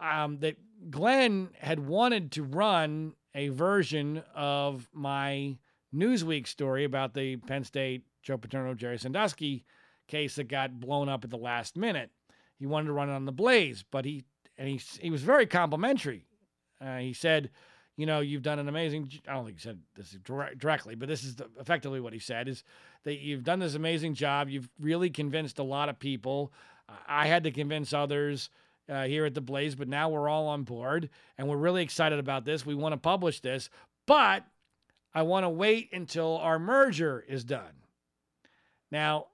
um, 0.01 0.39
that 0.39 0.57
Glenn 0.91 1.51
had 1.61 1.81
wanted 1.81 2.33
to 2.33 2.43
run 2.43 3.13
a 3.35 3.49
version 3.49 4.23
of 4.35 4.89
my 4.93 5.59
Newsweek 5.95 6.47
story 6.47 6.85
about 6.85 7.15
the 7.15 7.37
Penn 7.37 7.65
State 7.65 8.03
Joe 8.23 8.39
Paterno 8.39 8.75
Jerry 8.75 8.99
Sandusky 8.99 9.65
case 10.09 10.37
that 10.37 10.49
got 10.49 10.81
blown 10.81 11.09
up 11.09 11.23
at 11.23 11.31
the 11.31 11.37
last 11.37 11.77
minute. 11.77 12.11
He 12.59 12.67
wanted 12.67 12.87
to 12.87 12.93
run 12.93 13.11
it 13.11 13.15
on 13.15 13.25
the 13.25 13.33
Blaze, 13.33 13.85
but 13.91 14.05
he 14.05 14.25
and 14.59 14.69
he 14.69 14.81
he 15.01 15.11
was 15.11 15.23
very 15.23 15.47
complimentary. 15.47 16.27
Uh, 16.81 16.99
he 16.99 17.13
said, 17.13 17.51
"You 17.97 18.07
know, 18.07 18.21
you've 18.21 18.43
done 18.43 18.59
an 18.59 18.69
amazing. 18.69 19.11
I 19.29 19.35
don't 19.35 19.45
think 19.45 19.59
he 19.59 19.63
said 19.63 19.81
this 19.95 20.17
directly, 20.59 20.95
but 20.95 21.09
this 21.09 21.25
is 21.25 21.37
the, 21.37 21.49
effectively 21.61 22.01
what 22.01 22.13
he 22.13 22.19
said: 22.19 22.49
is 22.49 22.65
that 23.05 23.19
you've 23.19 23.45
done 23.45 23.59
this 23.59 23.75
amazing 23.75 24.15
job. 24.15 24.49
You've 24.49 24.69
really 24.81 25.11
convinced 25.11 25.59
a 25.59 25.63
lot 25.63 25.89
of 25.89 25.99
people. 25.99 26.53
I 27.09 27.27
had 27.27 27.45
to 27.45 27.51
convince 27.51 27.93
others." 27.93 28.51
Uh, 28.89 29.03
here 29.03 29.25
at 29.25 29.35
the 29.35 29.41
Blaze, 29.41 29.75
but 29.75 29.89
now 29.89 30.09
we're 30.09 30.29
all 30.29 30.47
on 30.47 30.63
board 30.63 31.11
and 31.37 31.49
we're 31.49 31.57
really 31.57 31.83
excited 31.83 32.21
about 32.21 32.45
this. 32.45 32.65
We 32.65 32.77
want 32.77 32.93
to 32.93 32.97
publish 32.97 33.41
this, 33.41 33.69
but 34.07 34.45
I 35.13 35.23
want 35.23 35.43
to 35.43 35.49
wait 35.49 35.93
until 35.93 36.37
our 36.37 36.61
merger 36.61 37.25
is 37.27 37.43
done. 37.43 37.83
Now, 38.93 39.27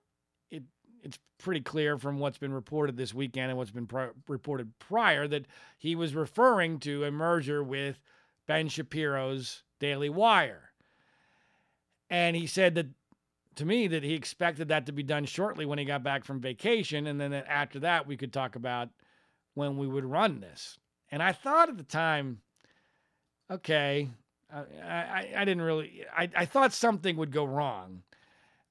it's 1.03 1.19
pretty 1.39 1.61
clear 1.61 1.99
from 1.99 2.19
what's 2.19 2.39
been 2.39 2.53
reported 2.53 2.97
this 2.97 3.13
weekend 3.13 3.51
and 3.51 3.59
what's 3.59 3.71
been 3.71 3.89
reported 4.29 4.79
prior 4.79 5.27
that 5.29 5.47
he 5.79 5.95
was 5.95 6.15
referring 6.15 6.79
to 6.81 7.05
a 7.05 7.11
merger 7.11 7.63
with 7.63 7.99
Ben 8.47 8.69
Shapiro's 8.69 9.63
Daily 9.81 10.09
Wire. 10.09 10.71
And 12.09 12.37
he 12.37 12.47
said 12.47 12.75
that 12.77 12.87
to 13.57 13.65
me 13.65 13.87
that 13.89 14.03
he 14.03 14.15
expected 14.15 14.69
that 14.69 14.87
to 14.87 14.93
be 14.93 15.03
done 15.03 15.25
shortly 15.25 15.67
when 15.67 15.79
he 15.79 15.85
got 15.85 16.03
back 16.03 16.25
from 16.25 16.41
vacation 16.41 17.07
and 17.07 17.21
then 17.21 17.33
that 17.33 17.47
after 17.49 17.81
that 17.81 18.07
we 18.07 18.17
could 18.17 18.33
talk 18.33 18.57
about 18.57 18.89
when 19.55 19.77
we 19.77 19.87
would 19.87 20.05
run 20.05 20.41
this. 20.41 20.79
And 21.11 21.23
I 21.23 21.33
thought 21.33 21.69
at 21.69 21.77
the 21.77 21.83
time 21.83 22.41
okay, 23.51 24.09
I, 24.53 24.59
I, 24.83 25.33
I, 25.37 25.45
didn't 25.45 25.63
really. 25.63 26.05
I, 26.17 26.29
I 26.35 26.45
thought 26.47 26.73
something 26.73 27.17
would 27.17 27.33
go 27.33 27.45
wrong. 27.45 28.03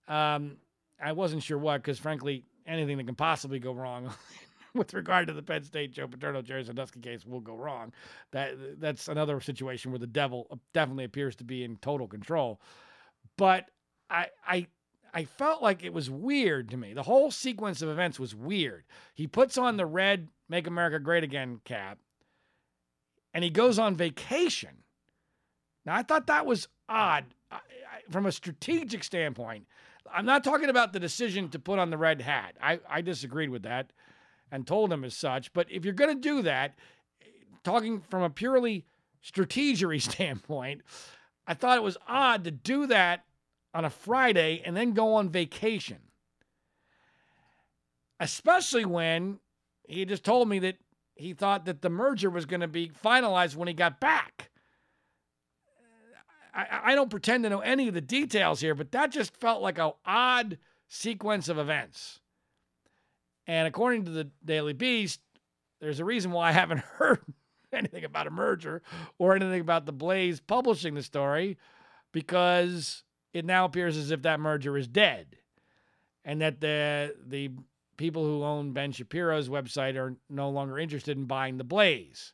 Um, 0.08 0.58
I 1.02 1.12
wasn't 1.14 1.44
sure 1.44 1.58
what, 1.58 1.82
because 1.82 2.00
frankly, 2.00 2.46
anything 2.68 2.98
that 2.98 3.06
can 3.06 3.16
possibly 3.16 3.60
go 3.60 3.74
wrong 3.74 4.12
with 4.74 4.94
regard 4.94 5.28
to 5.28 5.34
the 5.34 5.42
Penn 5.42 5.64
State 5.64 5.92
Joe 5.92 6.08
Paterno 6.08 6.42
Jerry 6.42 6.64
Sandusky 6.64 7.00
case 7.00 7.26
will 7.26 7.40
go 7.40 7.56
wrong. 7.56 7.92
That 8.32 8.80
that's 8.80 9.08
another 9.08 9.40
situation 9.42 9.92
where 9.92 10.00
the 10.00 10.08
devil 10.08 10.48
uh, 10.52 10.56
definitely 10.74 11.06
appears 11.06 11.36
to 11.38 11.44
be 11.44 11.64
in 11.64 11.78
total 11.78 12.08
control. 12.08 12.62
But 13.38 13.66
I 14.10 14.28
I 14.46 14.68
I 15.14 15.26
felt 15.26 15.62
like 15.62 15.84
it 15.84 15.94
was 15.94 16.10
weird 16.10 16.70
to 16.70 16.78
me. 16.78 16.94
The 16.94 17.04
whole 17.04 17.32
sequence 17.32 17.82
of 17.82 17.90
events 17.90 18.20
was 18.20 18.34
weird. 18.34 18.86
He 19.14 19.28
puts 19.28 19.58
on 19.58 19.78
the 19.78 19.86
red 19.86 20.30
"Make 20.48 20.68
America 20.68 21.00
Great 21.00 21.24
Again" 21.24 21.60
cap, 21.66 22.00
and 23.34 23.44
he 23.44 23.50
goes 23.50 23.80
on 23.80 23.96
vacation. 23.96 24.84
Now 25.86 25.96
I 25.96 26.04
thought 26.04 26.28
that 26.28 26.46
was 26.46 26.68
odd 26.88 27.26
I, 27.50 27.56
I, 27.56 28.12
from 28.12 28.26
a 28.26 28.32
strategic 28.32 29.04
standpoint. 29.04 29.66
I'm 30.14 30.26
not 30.26 30.44
talking 30.44 30.70
about 30.70 30.94
the 30.94 31.00
decision 31.00 31.50
to 31.50 31.60
put 31.60 31.80
on 31.80 31.90
the 31.90 31.98
red 31.98 32.22
hat. 32.22 32.56
I, 32.62 32.80
I 32.90 33.02
disagreed 33.02 33.50
with 33.50 33.64
that 33.64 33.92
and 34.52 34.68
told 34.68 34.92
him 34.92 35.04
as 35.04 35.16
such. 35.16 35.54
But 35.54 35.68
if 35.72 35.86
you're 35.86 35.94
going 35.94 36.16
to 36.16 36.22
do 36.22 36.42
that, 36.44 36.76
talking 37.64 38.02
from 38.02 38.24
a 38.24 38.30
purely 38.30 38.86
strategery 39.24 40.02
standpoint, 40.12 40.82
I 41.48 41.54
thought 41.54 41.78
it 41.78 41.84
was 41.84 41.98
odd 42.08 42.44
to 42.44 42.52
do 42.52 42.88
that 42.88 43.26
on 43.74 43.86
a 43.86 43.90
Friday 43.90 44.62
and 44.66 44.76
then 44.76 44.94
go 44.94 45.16
on 45.16 45.30
vacation. 45.30 46.00
Especially 48.20 48.86
when 48.86 49.40
he 49.88 50.06
just 50.06 50.24
told 50.24 50.48
me 50.48 50.60
that 50.60 50.78
he 51.16 51.34
thought 51.34 51.66
that 51.66 51.82
the 51.82 51.90
merger 51.90 52.30
was 52.30 52.46
going 52.46 52.62
to 52.62 52.68
be 52.68 52.92
finalized 53.04 53.56
when 53.56 53.68
he 53.68 53.74
got 53.74 54.00
back. 54.00 54.51
I, 56.54 56.82
I 56.86 56.96
don't 56.96 57.10
pretend 57.10 57.44
to 57.44 57.50
know 57.50 57.60
any 57.60 57.88
of 57.88 57.94
the 57.94 58.02
details 58.02 58.62
here, 58.62 58.76
but 58.76 58.92
that 58.92 59.12
just 59.12 59.36
felt 59.38 59.62
like 59.62 59.78
an 59.78 59.92
odd 60.06 60.58
sequence 60.88 61.50
of 61.50 61.58
events. 61.58 62.20
And 63.48 63.68
according 63.68 64.06
to 64.06 64.12
the 64.12 64.30
Daily 64.44 64.74
Beast, 64.74 65.20
there's 65.80 66.00
a 66.00 66.06
reason 66.06 66.32
why 66.32 66.50
I 66.50 66.52
haven't 66.52 66.80
heard 66.98 67.22
anything 67.74 68.04
about 68.04 68.28
a 68.28 68.32
merger 68.32 68.82
or 69.18 69.36
anything 69.36 69.62
about 69.62 69.86
the 69.86 69.94
Blaze 69.94 70.40
publishing 70.40 70.94
the 70.94 71.04
story 71.04 71.58
because 72.12 73.04
it 73.34 73.46
now 73.46 73.66
appears 73.66 73.98
as 73.98 74.12
if 74.12 74.22
that 74.24 74.40
merger 74.40 74.78
is 74.78 74.88
dead 74.88 75.38
and 76.26 76.42
that 76.42 76.60
the 76.62 77.16
the 77.26 77.52
people 77.98 78.24
who 78.24 78.44
own 78.44 78.74
Ben 78.74 78.92
Shapiro's 78.92 79.50
website 79.50 79.96
are 79.96 80.16
no 80.30 80.50
longer 80.50 80.80
interested 80.80 81.18
in 81.18 81.26
buying 81.26 81.58
the 81.58 81.64
Blaze. 81.64 82.34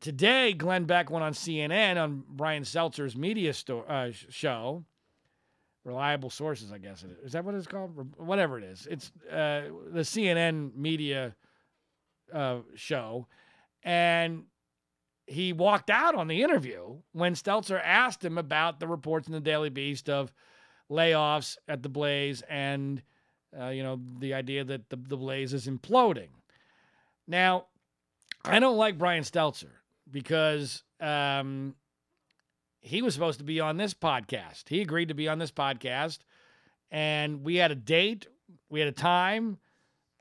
Today, 0.00 0.52
Glenn 0.52 0.84
Beck 0.84 1.10
went 1.10 1.24
on 1.24 1.32
CNN 1.32 2.00
on 2.00 2.22
Brian 2.28 2.62
Stelter's 2.62 3.16
media 3.16 3.52
sto- 3.52 3.82
uh, 3.82 4.12
show. 4.12 4.84
Reliable 5.84 6.30
sources, 6.30 6.70
I 6.70 6.78
guess 6.78 7.02
is. 7.02 7.16
Is 7.24 7.32
that 7.32 7.44
what 7.44 7.54
it's 7.54 7.66
called? 7.66 8.14
Whatever 8.18 8.58
it 8.58 8.64
is. 8.64 8.86
It's 8.90 9.10
uh, 9.30 9.62
the 9.90 10.00
CNN 10.00 10.74
media 10.76 11.34
uh, 12.32 12.58
show. 12.74 13.26
And 13.82 14.44
he 15.26 15.52
walked 15.52 15.90
out 15.90 16.14
on 16.14 16.28
the 16.28 16.42
interview 16.42 16.98
when 17.12 17.34
Stelter 17.34 17.80
asked 17.82 18.24
him 18.24 18.38
about 18.38 18.80
the 18.80 18.86
reports 18.86 19.28
in 19.28 19.32
the 19.32 19.40
Daily 19.40 19.70
Beast 19.70 20.08
of 20.08 20.32
layoffs 20.90 21.56
at 21.68 21.82
the 21.82 21.88
Blaze 21.88 22.42
and, 22.48 23.02
uh, 23.58 23.68
you 23.68 23.82
know, 23.82 24.00
the 24.18 24.34
idea 24.34 24.64
that 24.64 24.90
the, 24.90 24.96
the 24.96 25.16
Blaze 25.16 25.54
is 25.54 25.66
imploding. 25.66 26.28
Now, 27.26 27.66
I 28.44 28.58
don't 28.58 28.76
like 28.76 28.98
Brian 28.98 29.22
Stelter 29.24 29.70
because 30.10 30.82
um, 31.00 31.74
he 32.80 33.02
was 33.02 33.14
supposed 33.14 33.38
to 33.38 33.44
be 33.44 33.60
on 33.60 33.76
this 33.76 33.94
podcast. 33.94 34.68
He 34.68 34.80
agreed 34.80 35.08
to 35.08 35.14
be 35.14 35.28
on 35.28 35.38
this 35.38 35.52
podcast, 35.52 36.18
and 36.90 37.42
we 37.42 37.56
had 37.56 37.70
a 37.70 37.76
date, 37.76 38.26
we 38.68 38.80
had 38.80 38.88
a 38.88 38.92
time. 38.92 39.58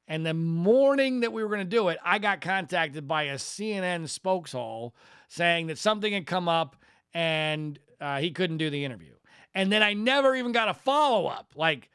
And 0.10 0.26
the 0.26 0.34
morning 0.34 1.20
that 1.20 1.34
we 1.34 1.44
were 1.44 1.50
going 1.50 1.60
to 1.60 1.66
do 1.66 1.90
it, 1.90 1.98
I 2.04 2.18
got 2.18 2.40
contacted 2.40 3.10
by 3.10 3.24
a 3.24 3.36
CNN 3.36 4.04
spokeshole 4.04 4.94
saying 5.28 5.68
that 5.68 5.78
something 5.78 6.14
had 6.14 6.26
come 6.26 6.48
up 6.48 6.78
and 7.14 7.78
uh, 8.00 8.20
he 8.20 8.32
couldn't 8.32 8.58
do 8.58 8.70
the 8.70 8.86
interview. 8.86 9.14
And 9.54 9.72
then 9.72 9.84
I 9.84 9.94
never 9.94 10.36
even 10.36 10.54
got 10.54 10.70
a 10.70 10.74
follow 10.74 11.28
up 11.28 11.52
like, 11.56 11.90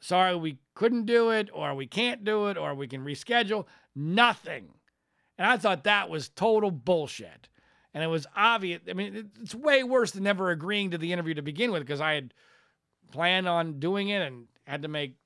sorry, 0.00 0.36
we 0.36 0.58
couldn't 0.74 1.06
do 1.06 1.30
it, 1.30 1.48
or 1.52 1.74
we 1.74 1.86
can't 1.86 2.22
do 2.22 2.46
it, 2.48 2.56
or 2.56 2.74
we 2.74 2.86
can 2.86 3.04
reschedule. 3.04 3.66
Nothing. 3.94 4.68
And 5.38 5.46
I 5.46 5.56
thought 5.56 5.84
that 5.84 6.08
was 6.08 6.28
total 6.28 6.70
bullshit. 6.70 7.48
And 7.94 8.02
it 8.02 8.06
was 8.06 8.26
obvious. 8.36 8.80
I 8.88 8.94
mean, 8.94 9.30
it's 9.42 9.54
way 9.54 9.82
worse 9.82 10.12
than 10.12 10.24
never 10.24 10.50
agreeing 10.50 10.90
to 10.92 10.98
the 10.98 11.12
interview 11.12 11.34
to 11.34 11.42
begin 11.42 11.72
with 11.72 11.82
because 11.82 12.00
I 12.00 12.12
had 12.12 12.32
planned 13.10 13.48
on 13.48 13.78
doing 13.78 14.08
it 14.08 14.22
and 14.22 14.46
had 14.66 14.82
to 14.82 14.88
make 14.88 15.16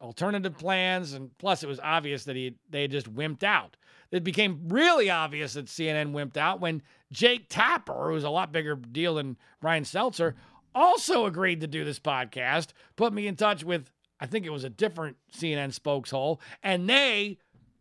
alternative 0.00 0.58
plans. 0.58 1.14
And 1.14 1.36
plus, 1.38 1.62
it 1.62 1.68
was 1.68 1.80
obvious 1.80 2.24
that 2.24 2.36
he 2.36 2.54
they 2.68 2.82
had 2.82 2.90
just 2.90 3.12
wimped 3.12 3.42
out. 3.42 3.76
It 4.10 4.24
became 4.24 4.68
really 4.68 5.10
obvious 5.10 5.54
that 5.54 5.66
CNN 5.66 6.12
wimped 6.12 6.36
out 6.36 6.60
when 6.60 6.82
Jake 7.12 7.46
Tapper, 7.48 8.10
who's 8.10 8.24
a 8.24 8.30
lot 8.30 8.52
bigger 8.52 8.74
deal 8.74 9.16
than 9.16 9.36
Brian 9.60 9.84
Stelter, 9.84 10.34
also 10.74 11.26
agreed 11.26 11.60
to 11.60 11.66
do 11.66 11.84
this 11.84 11.98
podcast, 11.98 12.68
put 12.96 13.12
me 13.12 13.26
in 13.26 13.36
touch 13.36 13.64
with, 13.64 13.90
I 14.20 14.26
think 14.26 14.46
it 14.46 14.50
was 14.50 14.64
a 14.64 14.70
different 14.70 15.16
CNN 15.32 15.78
spokeshole, 15.78 16.38
and 16.62 16.88
they 16.88 17.38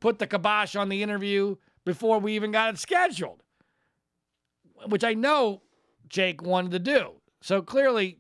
put 0.08 0.20
the 0.20 0.26
kibosh 0.26 0.78
on 0.78 0.88
the 0.88 1.03
interview 1.03 1.53
before 1.84 2.18
we 2.18 2.34
even 2.34 2.49
got 2.49 2.74
it 2.74 2.80
scheduled, 2.80 3.43
which 4.86 5.03
I 5.03 5.14
know 5.14 5.64
Jake 6.08 6.41
wanted 6.41 6.72
to 6.72 6.80
do. 6.80 7.16
So 7.41 7.62
clearly, 7.62 8.20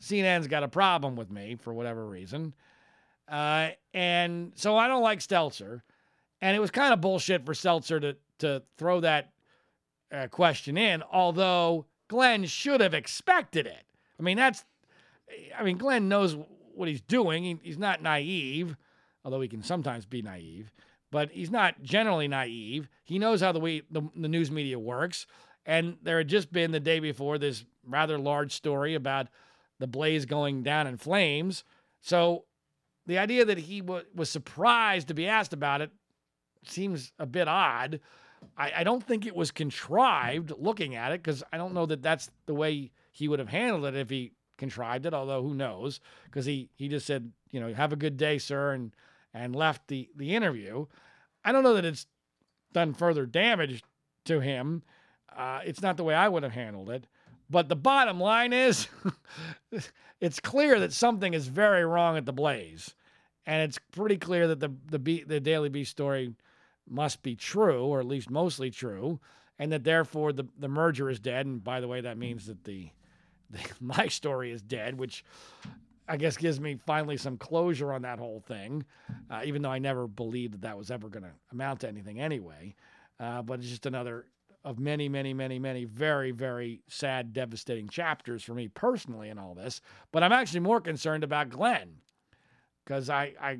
CNN's 0.00 0.46
got 0.46 0.62
a 0.62 0.68
problem 0.68 1.16
with 1.16 1.32
me 1.32 1.56
for 1.56 1.74
whatever 1.74 2.06
reason. 2.06 2.54
Uh, 3.28 3.70
and 3.92 4.52
so 4.54 4.76
I 4.76 4.86
don't 4.86 5.02
like 5.02 5.18
Stelter. 5.18 5.80
And 6.40 6.56
it 6.56 6.60
was 6.60 6.70
kind 6.70 6.92
of 6.92 7.00
bullshit 7.00 7.44
for 7.44 7.52
Stelter 7.52 8.00
to, 8.00 8.16
to 8.38 8.62
throw 8.78 9.00
that 9.00 9.32
uh, 10.12 10.28
question 10.28 10.76
in, 10.78 11.02
although 11.02 11.86
Glenn 12.06 12.44
should 12.44 12.80
have 12.80 12.94
expected 12.94 13.66
it. 13.66 13.82
I 14.20 14.22
mean, 14.22 14.36
that's, 14.36 14.64
I 15.58 15.64
mean, 15.64 15.78
Glenn 15.78 16.08
knows 16.08 16.36
what 16.76 16.88
he's 16.88 17.00
doing. 17.00 17.42
He, 17.42 17.58
he's 17.60 17.78
not 17.78 18.02
naive, 18.02 18.76
although 19.24 19.40
he 19.40 19.48
can 19.48 19.64
sometimes 19.64 20.06
be 20.06 20.22
naive. 20.22 20.70
But 21.14 21.30
he's 21.30 21.52
not 21.52 21.80
generally 21.80 22.26
naive. 22.26 22.88
He 23.04 23.20
knows 23.20 23.40
how 23.40 23.52
the 23.52 23.60
way 23.60 23.82
the, 23.88 24.02
the 24.16 24.26
news 24.26 24.50
media 24.50 24.80
works. 24.80 25.28
And 25.64 25.96
there 26.02 26.18
had 26.18 26.26
just 26.26 26.52
been 26.52 26.72
the 26.72 26.80
day 26.80 26.98
before 26.98 27.38
this 27.38 27.64
rather 27.86 28.18
large 28.18 28.50
story 28.50 28.96
about 28.96 29.28
the 29.78 29.86
blaze 29.86 30.26
going 30.26 30.64
down 30.64 30.88
in 30.88 30.96
flames. 30.96 31.62
So 32.00 32.46
the 33.06 33.18
idea 33.18 33.44
that 33.44 33.58
he 33.58 33.80
w- 33.80 34.04
was 34.12 34.28
surprised 34.28 35.06
to 35.06 35.14
be 35.14 35.28
asked 35.28 35.52
about 35.52 35.82
it 35.82 35.92
seems 36.66 37.12
a 37.20 37.26
bit 37.26 37.46
odd. 37.46 38.00
I, 38.58 38.72
I 38.78 38.82
don't 38.82 39.04
think 39.04 39.24
it 39.24 39.36
was 39.36 39.52
contrived 39.52 40.52
looking 40.58 40.96
at 40.96 41.12
it 41.12 41.22
because 41.22 41.44
I 41.52 41.58
don't 41.58 41.74
know 41.74 41.86
that 41.86 42.02
that's 42.02 42.28
the 42.46 42.54
way 42.54 42.90
he 43.12 43.28
would 43.28 43.38
have 43.38 43.50
handled 43.50 43.84
it 43.84 43.94
if 43.94 44.10
he 44.10 44.32
contrived 44.58 45.06
it. 45.06 45.14
Although 45.14 45.44
who 45.44 45.54
knows? 45.54 46.00
Because 46.24 46.44
he 46.44 46.70
he 46.74 46.88
just 46.88 47.06
said, 47.06 47.30
you 47.52 47.60
know, 47.60 47.72
have 47.72 47.92
a 47.92 47.96
good 47.96 48.16
day, 48.16 48.38
sir, 48.38 48.72
and 48.72 48.90
and 49.34 49.54
left 49.54 49.88
the 49.88 50.08
the 50.16 50.34
interview. 50.34 50.86
I 51.44 51.52
don't 51.52 51.64
know 51.64 51.74
that 51.74 51.84
it's 51.84 52.06
done 52.72 52.94
further 52.94 53.26
damage 53.26 53.82
to 54.24 54.40
him. 54.40 54.82
Uh, 55.36 55.60
it's 55.64 55.82
not 55.82 55.96
the 55.96 56.04
way 56.04 56.14
I 56.14 56.28
would 56.28 56.44
have 56.44 56.52
handled 56.52 56.88
it. 56.88 57.06
But 57.50 57.68
the 57.68 57.76
bottom 57.76 58.20
line 58.20 58.52
is, 58.52 58.88
it's 60.20 60.40
clear 60.40 60.80
that 60.80 60.92
something 60.92 61.34
is 61.34 61.48
very 61.48 61.84
wrong 61.84 62.16
at 62.16 62.24
the 62.24 62.32
Blaze, 62.32 62.94
and 63.44 63.62
it's 63.62 63.78
pretty 63.92 64.16
clear 64.16 64.48
that 64.48 64.60
the 64.60 64.70
the 64.86 64.98
B, 64.98 65.24
the 65.24 65.40
Daily 65.40 65.68
Beast 65.68 65.90
story 65.90 66.34
must 66.88 67.22
be 67.22 67.36
true, 67.36 67.84
or 67.84 68.00
at 68.00 68.06
least 68.06 68.30
mostly 68.30 68.70
true, 68.70 69.20
and 69.58 69.72
that 69.72 69.84
therefore 69.84 70.32
the 70.32 70.46
the 70.58 70.68
merger 70.68 71.10
is 71.10 71.20
dead. 71.20 71.44
And 71.44 71.62
by 71.62 71.80
the 71.80 71.88
way, 71.88 72.00
that 72.00 72.16
means 72.16 72.46
that 72.46 72.64
the, 72.64 72.90
the 73.50 73.60
my 73.80 74.08
story 74.08 74.50
is 74.50 74.62
dead, 74.62 74.98
which 74.98 75.22
I 76.06 76.16
guess 76.16 76.36
gives 76.36 76.60
me 76.60 76.78
finally 76.86 77.16
some 77.16 77.38
closure 77.38 77.92
on 77.92 78.02
that 78.02 78.18
whole 78.18 78.40
thing, 78.40 78.84
uh, 79.30 79.42
even 79.44 79.62
though 79.62 79.70
I 79.70 79.78
never 79.78 80.06
believed 80.06 80.54
that 80.54 80.60
that 80.62 80.76
was 80.76 80.90
ever 80.90 81.08
going 81.08 81.22
to 81.22 81.30
amount 81.50 81.80
to 81.80 81.88
anything 81.88 82.20
anyway. 82.20 82.74
Uh, 83.18 83.42
but 83.42 83.60
it's 83.60 83.68
just 83.68 83.86
another 83.86 84.26
of 84.64 84.78
many, 84.78 85.08
many, 85.08 85.34
many, 85.34 85.58
many 85.58 85.84
very, 85.84 86.30
very 86.30 86.80
sad, 86.88 87.32
devastating 87.32 87.88
chapters 87.88 88.42
for 88.42 88.54
me 88.54 88.68
personally 88.68 89.28
in 89.28 89.38
all 89.38 89.54
this. 89.54 89.80
But 90.10 90.22
I'm 90.22 90.32
actually 90.32 90.60
more 90.60 90.80
concerned 90.80 91.22
about 91.22 91.50
Glenn 91.50 91.96
because 92.84 93.10
I, 93.10 93.34
I, 93.40 93.58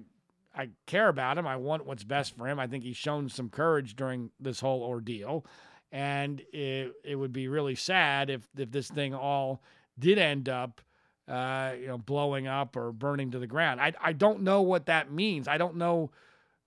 I 0.55 0.71
care 0.87 1.09
about 1.09 1.37
him. 1.37 1.47
I 1.47 1.57
want 1.57 1.87
what's 1.87 2.05
best 2.05 2.37
for 2.37 2.49
him. 2.49 2.59
I 2.59 2.67
think 2.67 2.85
he's 2.85 2.97
shown 2.97 3.29
some 3.29 3.51
courage 3.51 3.97
during 3.97 4.31
this 4.41 4.61
whole 4.61 4.83
ordeal, 4.83 5.45
and 5.93 6.41
it, 6.53 6.93
it 7.05 7.17
would 7.17 7.33
be 7.33 7.49
really 7.49 7.75
sad 7.75 8.31
if 8.31 8.47
if 8.57 8.71
this 8.71 8.89
thing 8.89 9.15
all 9.15 9.63
did 9.99 10.19
end 10.19 10.49
up. 10.49 10.81
Uh, 11.27 11.73
you 11.81 11.87
know, 11.87 11.97
blowing 11.97 12.47
up 12.47 12.77
or 12.77 12.93
burning 12.93 13.31
to 13.31 13.39
the 13.39 13.47
ground. 13.47 13.81
I, 13.81 13.95
I 13.99 14.13
don't 14.13 14.43
know 14.43 14.61
what 14.61 14.87
that 14.87 15.11
means. 15.11 15.49
I 15.49 15.57
don't 15.57 15.77
know 15.77 16.11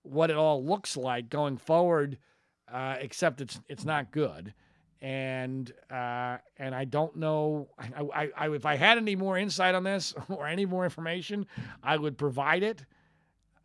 what 0.02 0.30
it 0.30 0.36
all 0.36 0.64
looks 0.64 0.96
like 0.96 1.28
going 1.28 1.58
forward 1.58 2.18
uh, 2.72 2.96
except 3.00 3.40
it's 3.40 3.60
it's 3.68 3.84
not 3.84 4.10
good. 4.10 4.54
And 5.00 5.72
uh, 5.90 6.38
and 6.58 6.74
I 6.74 6.84
don't 6.84 7.16
know. 7.16 7.68
I, 7.78 8.02
I, 8.14 8.28
I, 8.36 8.50
if 8.50 8.66
I 8.66 8.76
had 8.76 8.98
any 8.98 9.16
more 9.16 9.38
insight 9.38 9.74
on 9.74 9.84
this 9.84 10.14
or 10.28 10.46
any 10.46 10.66
more 10.66 10.84
information, 10.84 11.46
I 11.82 11.96
would 11.96 12.18
provide 12.18 12.62
it. 12.62 12.84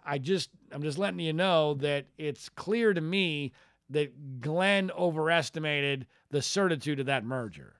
I 0.05 0.17
just 0.17 0.49
I'm 0.71 0.83
just 0.83 0.97
letting 0.97 1.19
you 1.19 1.33
know 1.33 1.73
that 1.75 2.05
it's 2.17 2.49
clear 2.49 2.93
to 2.93 3.01
me 3.01 3.53
that 3.89 4.41
Glenn 4.41 4.91
overestimated 4.91 6.07
the 6.29 6.41
certitude 6.41 6.99
of 6.99 7.07
that 7.07 7.25
merger. 7.25 7.75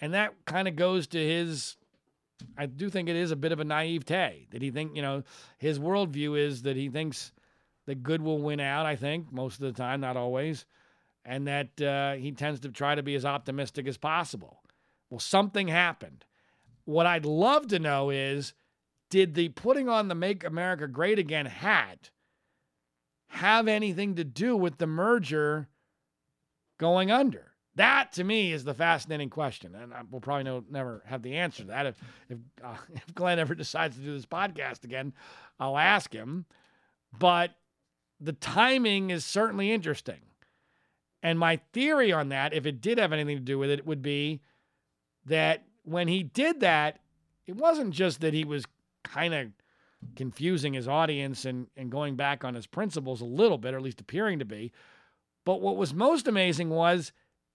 And 0.00 0.14
that 0.14 0.34
kind 0.44 0.68
of 0.68 0.76
goes 0.76 1.06
to 1.08 1.18
his 1.18 1.76
I 2.56 2.66
do 2.66 2.90
think 2.90 3.08
it 3.08 3.16
is 3.16 3.30
a 3.30 3.36
bit 3.36 3.52
of 3.52 3.60
a 3.60 3.64
naivete 3.64 4.48
that 4.50 4.62
he 4.62 4.70
think, 4.70 4.94
you 4.94 5.02
know, 5.02 5.22
his 5.58 5.78
worldview 5.78 6.38
is 6.38 6.62
that 6.62 6.76
he 6.76 6.88
thinks 6.88 7.32
that 7.86 8.02
good 8.02 8.20
will 8.20 8.38
win 8.38 8.60
out, 8.60 8.86
I 8.86 8.96
think, 8.96 9.32
most 9.32 9.54
of 9.54 9.60
the 9.60 9.72
time, 9.72 10.00
not 10.00 10.16
always, 10.16 10.66
and 11.24 11.46
that 11.46 11.80
uh, 11.80 12.14
he 12.14 12.32
tends 12.32 12.60
to 12.60 12.68
try 12.68 12.94
to 12.94 13.02
be 13.02 13.14
as 13.14 13.24
optimistic 13.24 13.86
as 13.86 13.96
possible. 13.96 14.60
Well, 15.08 15.20
something 15.20 15.68
happened. 15.68 16.24
What 16.84 17.06
I'd 17.06 17.24
love 17.24 17.68
to 17.68 17.78
know 17.78 18.10
is 18.10 18.54
did 19.08 19.34
the 19.34 19.48
putting 19.50 19.88
on 19.88 20.08
the 20.08 20.14
Make 20.14 20.44
America 20.44 20.88
Great 20.88 21.18
Again 21.18 21.46
hat 21.46 22.10
have 23.28 23.68
anything 23.68 24.16
to 24.16 24.24
do 24.24 24.56
with 24.56 24.78
the 24.78 24.86
merger 24.86 25.68
going 26.78 27.10
under? 27.10 27.52
That 27.76 28.12
to 28.12 28.24
me 28.24 28.52
is 28.52 28.64
the 28.64 28.74
fascinating 28.74 29.30
question, 29.30 29.74
and 29.74 29.92
we'll 30.10 30.22
probably 30.22 30.44
no, 30.44 30.64
never 30.70 31.02
have 31.06 31.22
the 31.22 31.36
answer 31.36 31.62
to 31.62 31.68
that. 31.68 31.86
If 31.86 32.00
if, 32.28 32.38
uh, 32.64 32.76
if 32.94 33.14
Glenn 33.14 33.38
ever 33.38 33.54
decides 33.54 33.96
to 33.96 34.02
do 34.02 34.14
this 34.14 34.26
podcast 34.26 34.84
again, 34.84 35.12
I'll 35.60 35.78
ask 35.78 36.12
him. 36.12 36.46
But 37.18 37.52
the 38.20 38.32
timing 38.32 39.10
is 39.10 39.24
certainly 39.24 39.70
interesting. 39.70 40.20
And 41.22 41.38
my 41.38 41.56
theory 41.72 42.12
on 42.12 42.30
that, 42.30 42.54
if 42.54 42.66
it 42.66 42.80
did 42.80 42.98
have 42.98 43.12
anything 43.12 43.36
to 43.36 43.42
do 43.42 43.58
with 43.58 43.70
it, 43.70 43.86
would 43.86 44.02
be 44.02 44.40
that 45.26 45.64
when 45.82 46.08
he 46.08 46.22
did 46.22 46.60
that, 46.60 47.00
it 47.46 47.56
wasn't 47.56 47.92
just 47.92 48.20
that 48.20 48.34
he 48.34 48.44
was 48.44 48.64
kind 49.04 49.34
of 49.34 49.48
confusing 50.14 50.74
his 50.74 50.88
audience 50.88 51.44
and, 51.44 51.66
and 51.76 51.90
going 51.90 52.16
back 52.16 52.44
on 52.44 52.54
his 52.54 52.66
principles 52.66 53.20
a 53.20 53.26
little 53.26 53.58
bit, 53.58 53.74
or 53.74 53.78
at 53.78 53.82
least 53.82 54.00
appearing 54.00 54.38
to 54.38 54.44
be. 54.44 54.72
But 55.44 55.60
what 55.60 55.76
was 55.76 55.92
most 55.92 56.26
amazing 56.28 56.70
was 56.70 57.12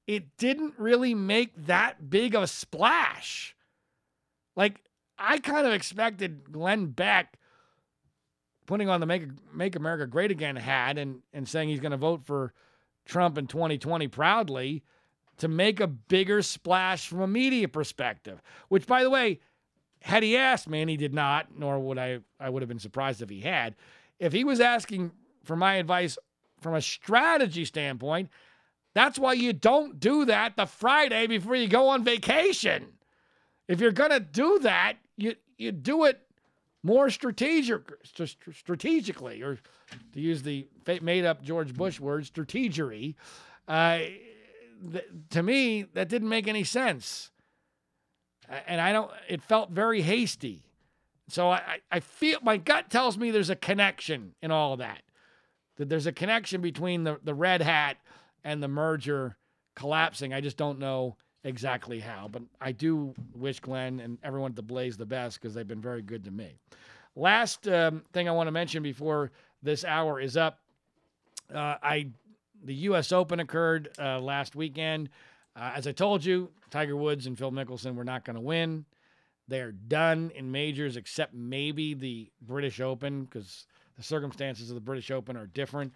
it 0.07 0.37
didn't 0.37 0.73
really 0.77 1.13
make 1.13 1.53
that 1.65 2.09
big 2.09 2.35
of 2.35 2.43
a 2.43 2.47
splash. 2.47 3.55
Like, 4.55 4.81
I 5.17 5.37
kind 5.37 5.67
of 5.67 5.73
expected 5.73 6.51
Glenn 6.51 6.87
Beck 6.87 7.37
putting 8.65 8.89
on 8.89 8.99
the 8.99 9.05
Make, 9.05 9.27
Make 9.53 9.75
America 9.75 10.07
Great 10.07 10.31
Again 10.31 10.55
hat 10.55 10.97
and, 10.97 11.21
and 11.33 11.47
saying 11.47 11.69
he's 11.69 11.79
going 11.79 11.91
to 11.91 11.97
vote 11.97 12.25
for 12.25 12.53
Trump 13.05 13.37
in 13.37 13.47
2020 13.47 14.07
proudly 14.07 14.83
to 15.37 15.47
make 15.47 15.79
a 15.79 15.87
bigger 15.87 16.41
splash 16.41 17.07
from 17.07 17.21
a 17.21 17.27
media 17.27 17.67
perspective. 17.67 18.41
Which, 18.69 18.87
by 18.87 19.03
the 19.03 19.09
way, 19.09 19.39
had 20.01 20.23
he 20.23 20.37
asked 20.37 20.69
me, 20.69 20.81
and 20.81 20.89
he 20.89 20.97
did 20.97 21.13
not, 21.13 21.47
nor 21.57 21.79
would 21.79 21.97
I, 21.97 22.19
I 22.39 22.49
would 22.49 22.61
have 22.61 22.69
been 22.69 22.79
surprised 22.79 23.21
if 23.21 23.29
he 23.29 23.41
had. 23.41 23.75
If 24.19 24.33
he 24.33 24.43
was 24.43 24.59
asking 24.59 25.11
for 25.43 25.55
my 25.55 25.75
advice 25.75 26.17
from 26.61 26.75
a 26.75 26.81
strategy 26.81 27.65
standpoint, 27.65 28.29
that's 28.93 29.17
why 29.17 29.33
you 29.33 29.53
don't 29.53 29.99
do 29.99 30.25
that 30.25 30.57
the 30.57 30.65
Friday 30.65 31.27
before 31.27 31.55
you 31.55 31.67
go 31.67 31.89
on 31.89 32.03
vacation. 32.03 32.87
If 33.67 33.79
you're 33.79 33.91
going 33.91 34.11
to 34.11 34.19
do 34.19 34.59
that, 34.59 34.97
you, 35.15 35.35
you 35.57 35.71
do 35.71 36.05
it 36.05 36.19
more 36.83 37.09
strategic, 37.09 37.91
strategically, 38.53 39.41
or 39.41 39.59
to 40.13 40.19
use 40.19 40.41
the 40.43 40.67
made 41.01 41.25
up 41.25 41.43
George 41.43 41.73
Bush 41.73 41.99
word, 41.99 42.25
strategery. 42.25 43.15
Uh, 43.67 43.99
th- 44.91 45.05
to 45.29 45.43
me, 45.43 45.83
that 45.93 46.09
didn't 46.09 46.29
make 46.29 46.47
any 46.47 46.63
sense. 46.63 47.29
And 48.67 48.81
I 48.81 48.91
don't, 48.91 49.11
it 49.29 49.41
felt 49.41 49.69
very 49.69 50.01
hasty. 50.01 50.63
So 51.29 51.49
I, 51.49 51.77
I 51.89 52.01
feel, 52.01 52.39
my 52.41 52.57
gut 52.57 52.89
tells 52.89 53.17
me 53.17 53.31
there's 53.31 53.49
a 53.49 53.55
connection 53.55 54.33
in 54.41 54.51
all 54.51 54.73
of 54.73 54.79
that. 54.79 55.03
That 55.77 55.87
there's 55.87 56.07
a 56.07 56.11
connection 56.11 56.59
between 56.59 57.05
the, 57.05 57.19
the 57.23 57.33
red 57.33 57.61
hat 57.61 57.97
and 58.43 58.61
the 58.61 58.67
merger 58.67 59.37
collapsing. 59.75 60.33
I 60.33 60.41
just 60.41 60.57
don't 60.57 60.79
know 60.79 61.17
exactly 61.43 61.99
how. 61.99 62.27
But 62.31 62.43
I 62.59 62.71
do 62.71 63.13
wish 63.33 63.59
Glenn 63.59 63.99
and 63.99 64.17
everyone 64.23 64.51
at 64.51 64.55
the 64.55 64.61
Blaze 64.61 64.97
the 64.97 65.05
best 65.05 65.39
because 65.41 65.53
they've 65.53 65.67
been 65.67 65.81
very 65.81 66.01
good 66.01 66.23
to 66.25 66.31
me. 66.31 66.59
Last 67.15 67.67
um, 67.67 68.03
thing 68.13 68.29
I 68.29 68.31
want 68.31 68.47
to 68.47 68.51
mention 68.51 68.83
before 68.83 69.31
this 69.61 69.83
hour 69.83 70.19
is 70.19 70.37
up. 70.37 70.59
Uh, 71.53 71.75
I 71.83 72.07
the 72.63 72.75
U.S. 72.75 73.11
Open 73.11 73.39
occurred 73.39 73.89
uh, 73.99 74.19
last 74.19 74.55
weekend. 74.55 75.09
Uh, 75.55 75.71
as 75.75 75.87
I 75.87 75.91
told 75.91 76.23
you, 76.23 76.51
Tiger 76.69 76.95
Woods 76.95 77.25
and 77.27 77.37
Phil 77.37 77.51
Mickelson 77.51 77.95
were 77.95 78.03
not 78.03 78.23
going 78.23 78.35
to 78.35 78.41
win. 78.41 78.85
They 79.47 79.59
are 79.59 79.71
done 79.71 80.31
in 80.35 80.51
majors, 80.51 80.95
except 80.95 81.33
maybe 81.33 81.93
the 81.93 82.31
British 82.41 82.79
Open, 82.79 83.25
because 83.25 83.65
the 83.97 84.03
circumstances 84.03 84.69
of 84.69 84.75
the 84.75 84.81
British 84.81 85.11
Open 85.11 85.35
are 85.35 85.47
different. 85.47 85.93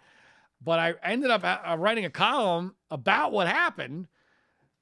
But 0.62 0.78
I 0.78 0.94
ended 1.02 1.30
up 1.30 1.44
uh, 1.44 1.76
writing 1.78 2.04
a 2.04 2.10
column 2.10 2.74
about 2.90 3.32
what 3.32 3.46
happened 3.46 4.08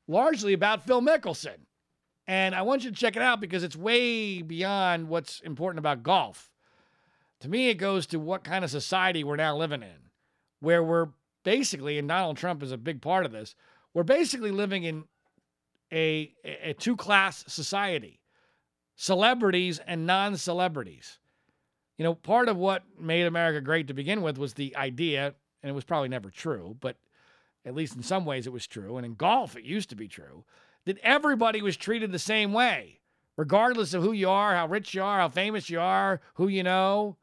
largely 0.07 0.53
about 0.53 0.87
Phil 0.87 1.03
Mickelson. 1.03 1.67
And 2.27 2.55
I 2.55 2.63
want 2.63 2.85
you 2.85 2.91
to 2.91 2.97
check 2.97 3.17
it 3.17 3.23
out 3.23 3.41
because 3.41 3.63
it's 3.65 3.77
way 3.77 4.41
beyond 4.41 5.09
what's 5.09 5.41
important 5.41 5.79
about 5.79 6.03
golf. 6.03 6.51
To 7.41 7.49
me, 7.49 7.69
it 7.69 7.75
goes 7.75 8.07
to 8.07 8.19
what 8.19 8.45
kind 8.45 8.65
of 8.65 8.71
society 8.71 9.25
we're 9.25 9.37
now 9.37 9.57
living 9.57 9.83
in, 9.83 10.11
where 10.61 10.83
we're 10.83 11.09
basically, 11.43 11.99
and 11.99 12.09
Donald 12.09 12.39
Trump 12.39 12.63
is 12.63 12.73
a 12.73 12.79
big 12.79 13.03
part 13.03 13.27
of 13.27 13.33
this, 13.33 13.55
we're 13.93 14.05
basically 14.05 14.51
living 14.51 14.85
in 14.85 15.05
a, 15.93 16.33
a 16.45 16.75
two 16.75 16.97
class 16.97 17.45
society 17.47 18.21
celebrities 18.97 19.81
and 19.87 20.07
non 20.07 20.37
celebrities. 20.37 21.19
You 21.99 22.05
know, 22.05 22.15
part 22.15 22.49
of 22.49 22.57
what 22.57 22.85
made 22.99 23.27
America 23.27 23.61
great 23.61 23.89
to 23.89 23.95
begin 23.95 24.23
with 24.23 24.39
was 24.39 24.55
the 24.55 24.75
idea, 24.77 25.35
and 25.65 25.71
it 25.71 25.75
was 25.75 25.85
probably 25.85 26.11
never 26.11 26.29
true, 26.29 26.77
but 26.79 26.97
at 27.65 27.75
least 27.75 27.97
in 27.97 28.03
some 28.03 28.27
ways 28.27 28.47
it 28.47 28.53
was 28.53 28.67
true, 28.67 28.99
and 28.99 29.07
in 29.07 29.15
golf 29.15 29.57
it 29.57 29.65
used 29.65 29.89
to 29.89 29.97
be 29.97 30.07
true, 30.07 30.45
that 30.85 30.99
everybody 31.03 31.63
was 31.63 31.75
treated 31.75 32.13
the 32.13 32.19
same 32.19 32.53
way, 32.53 33.01
regardless 33.39 33.95
of 33.95 34.03
who 34.03 34.13
you 34.13 34.29
are, 34.29 34.55
how 34.55 34.67
rich 34.67 34.93
you 34.93 35.03
are, 35.03 35.19
how 35.21 35.31
famous 35.31 35.71
you 35.71 35.81
are, 35.81 36.21
who 36.35 36.49
you 36.49 36.63
know. 36.63 37.17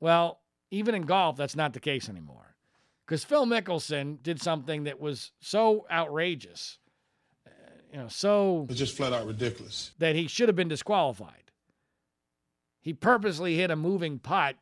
Well, 0.00 0.40
even 0.70 0.94
in 0.94 1.02
golf, 1.02 1.36
that's 1.36 1.54
not 1.54 1.74
the 1.74 1.80
case 1.80 2.08
anymore. 2.08 2.56
Because 3.04 3.24
Phil 3.24 3.44
Mickelson 3.44 4.22
did 4.22 4.40
something 4.40 4.84
that 4.84 4.98
was 4.98 5.32
so 5.38 5.86
outrageous, 5.92 6.78
uh, 7.46 7.50
you 7.92 7.98
know, 7.98 8.08
so 8.08 8.66
It's 8.70 8.78
just 8.78 8.96
flat 8.96 9.12
out 9.12 9.26
ridiculous. 9.26 9.92
that 9.98 10.16
he 10.16 10.28
should 10.28 10.48
have 10.48 10.56
been 10.56 10.68
disqualified. 10.68 11.50
He 12.80 12.94
purposely 12.94 13.54
hit 13.56 13.70
a 13.70 13.76
moving 13.76 14.18
putt 14.18 14.56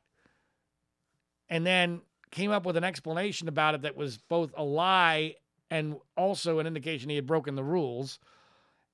and 1.48 1.64
then 1.64 2.00
came 2.34 2.50
up 2.50 2.66
with 2.66 2.76
an 2.76 2.84
explanation 2.84 3.46
about 3.46 3.74
it 3.74 3.82
that 3.82 3.96
was 3.96 4.18
both 4.18 4.52
a 4.56 4.64
lie 4.64 5.36
and 5.70 5.96
also 6.16 6.58
an 6.58 6.66
indication 6.66 7.08
he 7.08 7.16
had 7.16 7.26
broken 7.26 7.54
the 7.54 7.62
rules. 7.62 8.18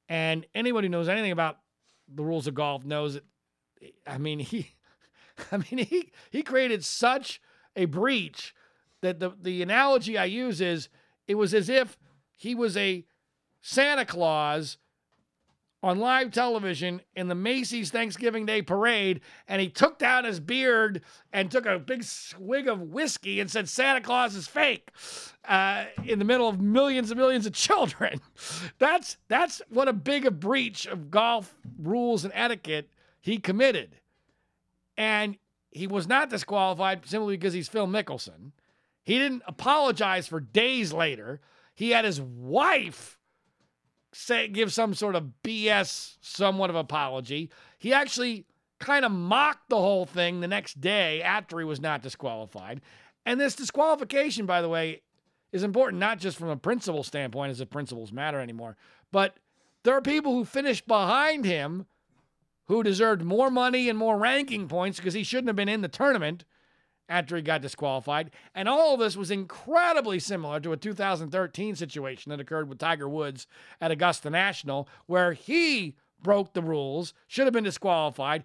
And 0.08 0.46
anyone 0.54 0.82
who 0.82 0.90
knows 0.90 1.08
anything 1.08 1.32
about 1.32 1.58
the 2.06 2.22
rules 2.22 2.46
of 2.46 2.54
golf 2.54 2.84
knows 2.84 3.14
that 3.14 3.24
I 4.06 4.18
mean 4.18 4.40
he 4.40 4.74
I 5.52 5.56
mean 5.56 5.86
he 5.86 6.12
he 6.30 6.42
created 6.42 6.84
such 6.84 7.40
a 7.74 7.86
breach 7.86 8.54
that 9.00 9.20
the 9.20 9.32
the 9.40 9.62
analogy 9.62 10.18
I 10.18 10.26
use 10.26 10.60
is 10.60 10.88
it 11.26 11.36
was 11.36 11.54
as 11.54 11.68
if 11.68 11.98
he 12.36 12.54
was 12.54 12.76
a 12.76 13.06
Santa 13.62 14.04
Claus 14.04 14.76
on 15.82 15.98
live 15.98 16.30
television 16.30 17.00
in 17.14 17.28
the 17.28 17.34
Macy's 17.34 17.90
Thanksgiving 17.90 18.44
Day 18.44 18.60
parade, 18.60 19.20
and 19.48 19.60
he 19.60 19.68
took 19.68 19.98
down 19.98 20.24
his 20.24 20.38
beard 20.38 21.02
and 21.32 21.50
took 21.50 21.66
a 21.66 21.78
big 21.78 22.04
swig 22.04 22.68
of 22.68 22.80
whiskey 22.80 23.40
and 23.40 23.50
said 23.50 23.68
Santa 23.68 24.00
Claus 24.00 24.34
is 24.34 24.46
fake 24.46 24.90
uh, 25.46 25.84
in 26.04 26.18
the 26.18 26.24
middle 26.24 26.48
of 26.48 26.60
millions 26.60 27.10
and 27.10 27.18
millions 27.18 27.46
of 27.46 27.52
children. 27.52 28.20
That's 28.78 29.16
that's 29.28 29.62
what 29.68 29.88
a 29.88 29.92
big 29.92 30.26
a 30.26 30.30
breach 30.30 30.86
of 30.86 31.10
golf 31.10 31.54
rules 31.78 32.24
and 32.24 32.32
etiquette 32.34 32.90
he 33.20 33.38
committed, 33.38 33.96
and 34.96 35.36
he 35.70 35.86
was 35.86 36.08
not 36.08 36.30
disqualified 36.30 37.06
simply 37.06 37.36
because 37.36 37.54
he's 37.54 37.68
Phil 37.68 37.86
Mickelson. 37.86 38.52
He 39.02 39.18
didn't 39.18 39.42
apologize 39.46 40.26
for 40.26 40.40
days 40.40 40.92
later. 40.92 41.40
He 41.74 41.90
had 41.90 42.04
his 42.04 42.20
wife 42.20 43.18
say 44.12 44.48
give 44.48 44.72
some 44.72 44.94
sort 44.94 45.14
of 45.14 45.30
BS 45.44 46.16
somewhat 46.20 46.70
of 46.70 46.76
apology. 46.76 47.50
He 47.78 47.92
actually 47.92 48.46
kind 48.78 49.04
of 49.04 49.12
mocked 49.12 49.68
the 49.68 49.76
whole 49.76 50.06
thing 50.06 50.40
the 50.40 50.48
next 50.48 50.80
day 50.80 51.22
after 51.22 51.58
he 51.58 51.64
was 51.64 51.80
not 51.80 52.02
disqualified. 52.02 52.80
And 53.26 53.38
this 53.38 53.54
disqualification, 53.54 54.46
by 54.46 54.62
the 54.62 54.68
way, 54.68 55.02
is 55.52 55.62
important 55.62 56.00
not 56.00 56.18
just 56.18 56.38
from 56.38 56.48
a 56.48 56.56
principle 56.56 57.02
standpoint, 57.02 57.50
as 57.50 57.60
if 57.60 57.70
principles 57.70 58.12
matter 58.12 58.40
anymore, 58.40 58.76
but 59.12 59.36
there 59.82 59.94
are 59.94 60.02
people 60.02 60.32
who 60.32 60.44
finished 60.44 60.86
behind 60.86 61.44
him 61.44 61.86
who 62.66 62.82
deserved 62.82 63.22
more 63.22 63.50
money 63.50 63.88
and 63.88 63.98
more 63.98 64.16
ranking 64.16 64.68
points 64.68 64.98
because 64.98 65.14
he 65.14 65.24
shouldn't 65.24 65.48
have 65.48 65.56
been 65.56 65.68
in 65.68 65.80
the 65.80 65.88
tournament 65.88 66.44
after 67.10 67.36
he 67.36 67.42
got 67.42 67.60
disqualified. 67.60 68.30
And 68.54 68.68
all 68.68 68.94
of 68.94 69.00
this 69.00 69.16
was 69.16 69.30
incredibly 69.30 70.20
similar 70.20 70.60
to 70.60 70.72
a 70.72 70.76
2013 70.76 71.74
situation 71.74 72.30
that 72.30 72.40
occurred 72.40 72.68
with 72.68 72.78
Tiger 72.78 73.08
Woods 73.08 73.46
at 73.80 73.90
Augusta 73.90 74.30
National, 74.30 74.88
where 75.06 75.32
he 75.32 75.96
broke 76.22 76.54
the 76.54 76.62
rules, 76.62 77.12
should 77.26 77.46
have 77.46 77.52
been 77.52 77.64
disqualified, 77.64 78.44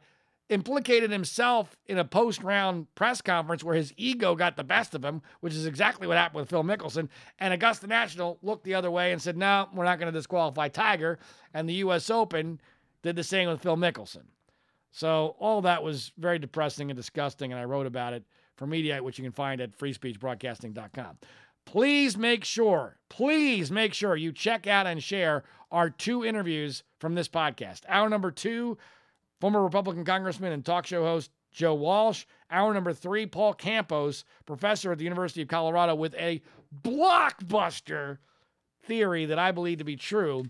implicated 0.50 1.12
himself 1.12 1.78
in 1.86 1.98
a 1.98 2.06
post 2.06 2.44
round 2.44 2.94
press 2.96 3.22
conference 3.22 3.64
where 3.64 3.76
his 3.76 3.94
ego 3.98 4.36
got 4.36 4.58
the 4.58 4.64
best 4.64 4.96
of 4.96 5.06
him, 5.06 5.22
which 5.42 5.54
is 5.54 5.66
exactly 5.66 6.08
what 6.08 6.18
happened 6.18 6.42
with 6.42 6.50
Phil 6.50 6.64
Mickelson. 6.64 7.08
And 7.40 7.54
Augusta 7.54 7.88
National 7.88 8.40
looked 8.42 8.64
the 8.64 8.74
other 8.74 8.92
way 8.92 9.12
and 9.12 9.22
said, 9.22 9.38
no, 9.38 9.70
we're 9.74 9.86
not 9.86 10.00
going 10.00 10.12
to 10.12 10.18
disqualify 10.18 10.70
Tiger. 10.70 11.20
And 11.54 11.70
the 11.70 11.76
U.S. 11.76 12.10
Open 12.10 12.60
did 13.04 13.16
the 13.16 13.24
same 13.24 13.48
with 13.48 13.62
Phil 13.62 13.78
Mickelson. 13.78 14.24
So 14.96 15.36
all 15.40 15.62
that 15.64 15.84
was 15.84 16.14
very 16.18 16.40
depressing 16.40 16.90
and 16.90 16.96
disgusting, 16.96 17.52
and 17.52 17.60
I 17.60 17.66
wrote 17.66 17.86
about 17.86 18.14
it 18.14 18.24
for 18.56 18.66
Mediaite, 18.66 19.02
which 19.02 19.20
you 19.20 19.26
can 19.26 19.34
find 19.34 19.60
at 19.60 19.78
freespeechbroadcasting.com. 19.78 21.18
Please 21.66 22.18
make 22.18 22.46
sure, 22.46 22.96
please 23.10 23.70
make 23.70 23.94
sure 23.94 24.16
you 24.16 24.32
check 24.32 24.68
out 24.68 24.88
and 24.88 25.04
share 25.04 25.44
our 25.70 25.90
two 25.90 26.24
interviews 26.24 26.84
from 27.00 27.14
this 27.14 27.28
podcast. 27.28 27.82
Hour 27.90 28.08
number 28.08 28.32
two, 28.32 28.78
former 29.42 29.62
Republican 29.62 30.06
Congressman 30.06 30.54
and 30.54 30.64
talk 30.64 30.86
show 30.86 31.04
host 31.04 31.30
Joe 31.52 31.74
Walsh. 31.74 32.24
Hour 32.50 32.74
number 32.74 32.94
three, 32.94 33.26
Paul 33.26 33.54
Campos, 33.54 34.24
professor 34.46 34.94
at 34.94 34.98
the 34.98 35.04
University 35.04 35.42
of 35.42 35.50
Colorado, 35.50 35.94
with 35.94 36.16
a 36.16 36.42
blockbuster 36.84 38.20
theory 38.84 39.26
that 39.26 39.40
I 39.40 39.52
believe 39.52 39.80
to 39.80 39.84
be 39.84 39.98
true 39.98 40.46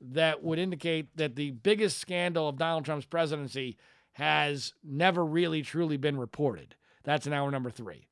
that 0.00 0.42
would 0.42 0.58
indicate 0.58 1.16
that 1.16 1.36
the 1.36 1.50
biggest 1.50 1.98
scandal 1.98 2.48
of 2.48 2.58
Donald 2.58 2.84
Trump's 2.84 3.06
presidency 3.06 3.76
has 4.12 4.74
never 4.82 5.24
really 5.24 5.62
truly 5.62 5.96
been 5.96 6.18
reported. 6.18 6.74
That's 7.04 7.26
in 7.26 7.32
hour 7.32 7.50
number 7.50 7.70
three. 7.70 8.06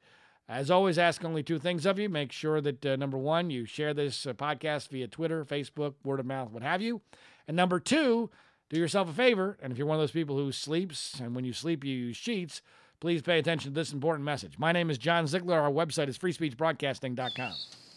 As 0.49 0.71
always, 0.71 0.99
ask 0.99 1.25
only 1.25 1.43
two 1.43 1.59
things 1.59 1.85
of 1.85 1.99
you. 1.99 2.09
Make 2.09 2.33
sure 2.33 2.61
that, 2.63 2.85
uh, 2.87 2.97
number 2.97 3.19
one, 3.19 3.51
you 3.51 3.67
share 3.67 3.93
this 3.93 4.27
uh, 4.27 4.33
podcast 4.33 4.89
via 4.89 5.07
Twitter, 5.07 5.45
Facebook, 5.45 5.95
word 6.05 6.21
of 6.21 6.27
mouth, 6.27 6.51
what 6.51 6.63
have 6.63 6.81
you. 6.81 7.03
And 7.47 7.55
number 7.55 7.79
two, 7.79 8.31
do 8.71 8.79
yourself 8.79 9.11
a 9.11 9.13
favor. 9.13 9.59
And 9.61 9.73
if 9.73 9.79
you're 9.79 9.87
one 9.87 9.97
of 9.97 10.03
those 10.03 10.11
people 10.11 10.37
who 10.37 10.51
sleeps 10.53 11.21
and 11.21 11.35
when 11.35 11.45
you 11.45 11.53
sleep, 11.53 11.85
you 11.85 11.95
use 11.95 12.17
sheets, 12.17 12.63
please 12.99 13.21
pay 13.21 13.39
attention 13.39 13.73
to 13.73 13.75
this 13.75 13.93
important 13.93 14.25
message. 14.25 14.59
My 14.59 14.73
name 14.73 14.89
is 14.89 14.97
John 14.97 15.27
Ziegler. 15.27 15.61
Our 15.61 15.71
website 15.71 16.09
is 16.09 16.17
freespeechbroadcasting.com. 16.19 17.53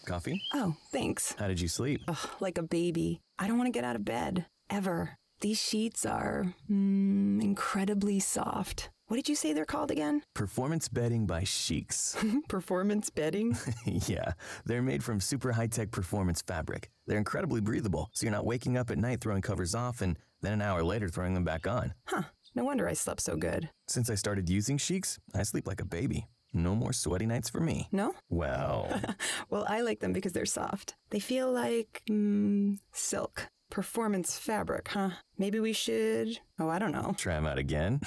Coffee? 0.06 0.42
Oh, 0.54 0.76
thanks. 0.92 1.36
How 1.38 1.48
did 1.48 1.62
you 1.62 1.68
sleep? 1.68 2.02
Ugh, 2.08 2.30
like 2.40 2.58
a 2.58 2.64
baby. 2.64 3.22
I 3.42 3.48
don't 3.48 3.58
want 3.58 3.68
to 3.68 3.72
get 3.72 3.84
out 3.84 3.96
of 3.96 4.06
bed. 4.06 4.46
Ever. 4.70 5.18
These 5.40 5.60
sheets 5.60 6.06
are 6.06 6.54
mm, 6.70 7.42
incredibly 7.42 8.20
soft. 8.20 8.92
What 9.08 9.16
did 9.16 9.28
you 9.28 9.34
say 9.34 9.52
they're 9.52 9.66
called 9.66 9.90
again? 9.90 10.22
Performance 10.36 10.88
bedding 10.88 11.26
by 11.26 11.42
Sheex. 11.42 12.16
Performance 12.48 13.10
bedding? 13.10 13.58
yeah, 13.86 14.34
they're 14.66 14.84
made 14.84 15.04
from 15.04 15.20
super 15.20 15.54
high 15.54 15.66
tech 15.66 15.90
performance 15.90 16.44
fabric. 16.44 16.92
They're 17.08 17.18
incredibly 17.18 17.62
breathable, 17.62 18.12
so 18.14 18.28
you're 18.28 18.32
not 18.32 18.46
waking 18.46 18.78
up 18.78 18.92
at 18.92 19.00
night 19.00 19.22
throwing 19.22 19.42
covers 19.42 19.74
off 19.74 20.02
and 20.02 20.20
then 20.42 20.54
an 20.54 20.62
hour 20.62 20.84
later 20.84 21.10
throwing 21.10 21.34
them 21.34 21.44
back 21.44 21.66
on. 21.66 21.96
Huh. 22.06 22.24
No 22.54 22.64
wonder 22.64 22.88
I 22.88 22.94
slept 22.94 23.22
so 23.22 23.38
good. 23.38 23.72
Since 23.88 24.12
I 24.12 24.16
started 24.16 24.50
using 24.50 24.78
Sheex, 24.78 25.18
I 25.34 25.42
sleep 25.42 25.66
like 25.66 25.82
a 25.82 25.86
baby. 25.86 26.28
No 26.54 26.76
more 26.76 26.92
sweaty 26.94 27.26
nights 27.26 27.50
for 27.50 27.60
me. 27.62 27.88
No? 27.92 28.14
Well, 28.30 28.88
Well, 29.50 29.66
I 29.70 29.82
like 29.82 30.00
them 30.02 30.14
because 30.14 30.34
they're 30.34 30.46
soft. 30.46 30.96
They 31.10 31.20
feel 31.20 31.52
like 31.52 32.02
mm, 32.10 32.80
silk. 32.92 33.48
Performance 33.70 34.38
fabric, 34.38 34.90
huh? 34.90 35.12
Maybe 35.38 35.60
we 35.60 35.72
should. 35.72 36.40
Oh, 36.60 36.68
I 36.68 36.78
don't 36.78 36.92
know. 36.92 37.16
try 37.18 37.36
them 37.36 37.48
out 37.48 37.58
again. 37.58 38.02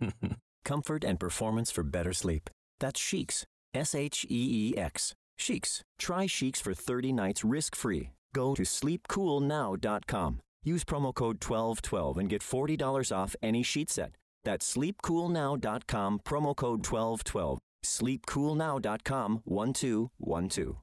Comfort 0.64 1.02
and 1.02 1.18
performance 1.18 1.70
for 1.70 1.82
better 1.82 2.12
sleep. 2.12 2.50
That's 2.78 3.00
Sheex. 3.00 3.44
S 3.72 3.94
H 3.94 4.26
E 4.28 4.72
E 4.74 4.78
X. 4.78 5.14
Sheex. 5.40 5.80
Try 5.98 6.26
Sheex 6.26 6.60
for 6.60 6.74
30 6.74 7.12
nights 7.12 7.42
risk 7.42 7.74
free. 7.74 8.10
Go 8.34 8.54
to 8.54 8.62
sleepcoolnow.com. 8.62 10.40
Use 10.62 10.84
promo 10.84 11.14
code 11.14 11.42
1212 11.42 12.18
and 12.18 12.28
get 12.28 12.42
$40 12.42 13.16
off 13.16 13.34
any 13.42 13.62
sheet 13.62 13.88
set. 13.90 14.12
That's 14.44 14.74
sleepcoolnow.com, 14.76 16.20
promo 16.24 16.54
code 16.54 16.86
1212. 16.86 17.58
Sleepcoolnow.com 17.84 19.42
1212. 19.44 20.78